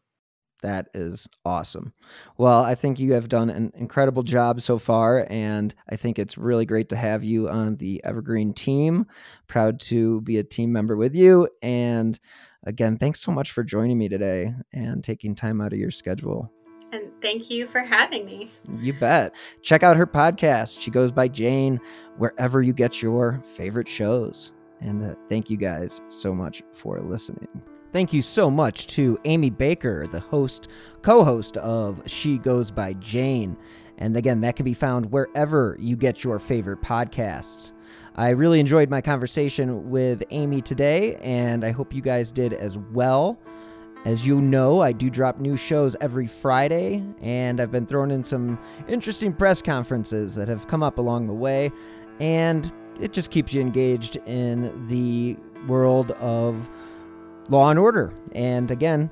That 0.63 0.89
is 0.95 1.29
awesome. 1.45 1.93
Well, 2.37 2.65
I 2.65 2.75
think 2.75 2.99
you 2.99 3.13
have 3.13 3.29
done 3.29 3.51
an 3.51 3.73
incredible 3.77 4.23
job 4.23 4.61
so 4.61 4.79
far, 4.79 5.27
and 5.31 5.75
I 5.89 5.97
think 5.97 6.19
it's 6.19 6.37
really 6.37 6.67
great 6.67 6.89
to 6.89 6.97
have 6.97 7.23
you 7.23 7.49
on 7.49 7.77
the 7.77 8.03
Evergreen 8.05 8.55
team. 8.55 9.07
Proud 9.47 9.81
to 9.81 10.21
be 10.23 10.39
a 10.39 10.45
team 10.45 10.73
member 10.73 10.97
with 10.97 11.15
you, 11.15 11.49
and 11.63 12.19
again, 12.65 12.97
thanks 12.97 13.21
so 13.21 13.31
much 13.31 13.53
for 13.53 13.63
joining 13.63 13.99
me 13.99 14.09
today 14.09 14.55
and 14.73 15.05
taking 15.05 15.35
time 15.35 15.61
out 15.61 15.73
of 15.73 15.79
your 15.79 15.91
schedule. 15.91 16.51
And 16.93 17.13
thank 17.21 17.51
you 17.51 17.67
for 17.67 17.81
having 17.81 18.25
me. 18.25 18.51
You 18.79 18.95
bet. 18.95 19.35
Check 19.63 19.83
out 19.83 19.97
her 19.97 20.07
podcast. 20.07 20.81
She 20.81 20.91
goes 20.91 21.11
by 21.11 21.29
Jane 21.29 21.81
wherever 22.17 22.63
you 22.63 22.73
get 22.73 23.03
your 23.03 23.43
favorite 23.55 23.89
shows. 23.89 24.53
And 24.81 25.05
uh, 25.05 25.15
thank 25.29 25.51
you 25.51 25.57
guys 25.57 26.01
so 26.09 26.35
much 26.35 26.63
for 26.75 27.01
listening. 27.01 27.49
Thank 27.91 28.13
you 28.13 28.21
so 28.21 28.51
much 28.51 28.87
to 28.89 29.19
Aimee 29.25 29.49
Baker, 29.49 30.07
the 30.07 30.21
host, 30.21 30.69
co 31.01 31.25
host 31.25 31.57
of 31.57 32.03
She 32.05 32.37
Goes 32.37 32.71
by 32.71 32.93
Jane. 32.95 33.57
And 33.97 34.15
again, 34.15 34.43
that 34.43 34.57
can 34.57 34.65
be 34.65 34.75
found 34.75 35.11
wherever 35.11 35.75
you 35.81 35.97
get 35.97 36.23
your 36.23 36.39
favorite 36.39 36.83
podcasts. 36.83 37.73
I 38.15 38.31
really 38.31 38.61
enjoyed 38.61 38.91
my 38.91 39.01
conversation 39.01 39.89
with 39.89 40.23
Amy 40.31 40.61
today, 40.61 41.17
and 41.17 41.65
I 41.65 41.71
hope 41.71 41.95
you 41.95 42.03
guys 42.03 42.31
did 42.31 42.53
as 42.53 42.77
well. 42.93 43.39
As 44.05 44.27
you 44.27 44.43
know, 44.43 44.83
I 44.83 44.93
do 44.93 45.09
drop 45.09 45.41
new 45.41 45.57
shows 45.57 45.97
every 46.01 46.27
Friday, 46.27 47.03
and 47.23 47.59
I've 47.59 47.73
been 47.73 47.87
throwing 47.87 48.11
in 48.11 48.23
some 48.23 48.59
interesting 48.87 49.33
press 49.33 49.63
conferences 49.63 50.35
that 50.35 50.47
have 50.47 50.69
come 50.69 50.83
up 50.83 50.99
along 50.99 51.27
the 51.27 51.33
way, 51.33 51.73
and 52.21 52.71
it 53.01 53.15
just 53.15 53.31
keeps 53.31 53.55
you 53.55 53.63
engaged 53.63 54.17
in 54.27 54.87
the 54.89 55.37
world 55.67 56.11
of 56.13 56.69
law 57.49 57.71
and 57.71 57.79
order. 57.79 58.13
And 58.33 58.71
again, 58.71 59.11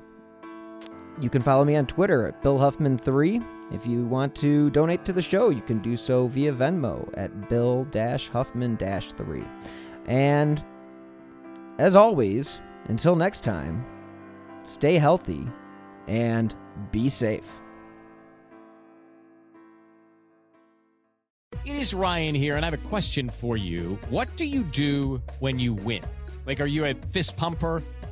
you 1.19 1.29
can 1.29 1.41
follow 1.41 1.65
me 1.65 1.75
on 1.75 1.87
Twitter 1.87 2.27
at 2.27 2.41
Bill 2.41 2.57
Huffman3. 2.57 3.73
If 3.73 3.85
you 3.85 4.05
want 4.05 4.33
to 4.35 4.69
donate 4.69 5.03
to 5.05 5.13
the 5.13 5.21
show, 5.21 5.49
you 5.49 5.61
can 5.61 5.79
do 5.79 5.97
so 5.97 6.27
via 6.27 6.53
Venmo 6.53 7.09
at 7.15 7.49
Bill 7.49 7.85
Huffman 8.31 8.77
3. 8.77 9.43
And 10.05 10.63
as 11.77 11.95
always, 11.95 12.61
until 12.85 13.15
next 13.15 13.43
time, 13.43 13.85
stay 14.63 14.97
healthy 14.97 15.45
and 16.07 16.55
be 16.91 17.09
safe. 17.09 17.47
It 21.65 21.75
is 21.75 21.93
Ryan 21.93 22.33
here, 22.33 22.55
and 22.55 22.63
I 22.63 22.69
have 22.69 22.79
a 22.79 22.87
question 22.87 23.29
for 23.29 23.57
you. 23.57 23.99
What 24.09 24.33
do 24.37 24.45
you 24.45 24.63
do 24.63 25.21
when 25.39 25.59
you 25.59 25.73
win? 25.73 26.03
Like, 26.45 26.61
are 26.61 26.65
you 26.65 26.85
a 26.85 26.93
fist 26.93 27.35
pumper? 27.35 27.83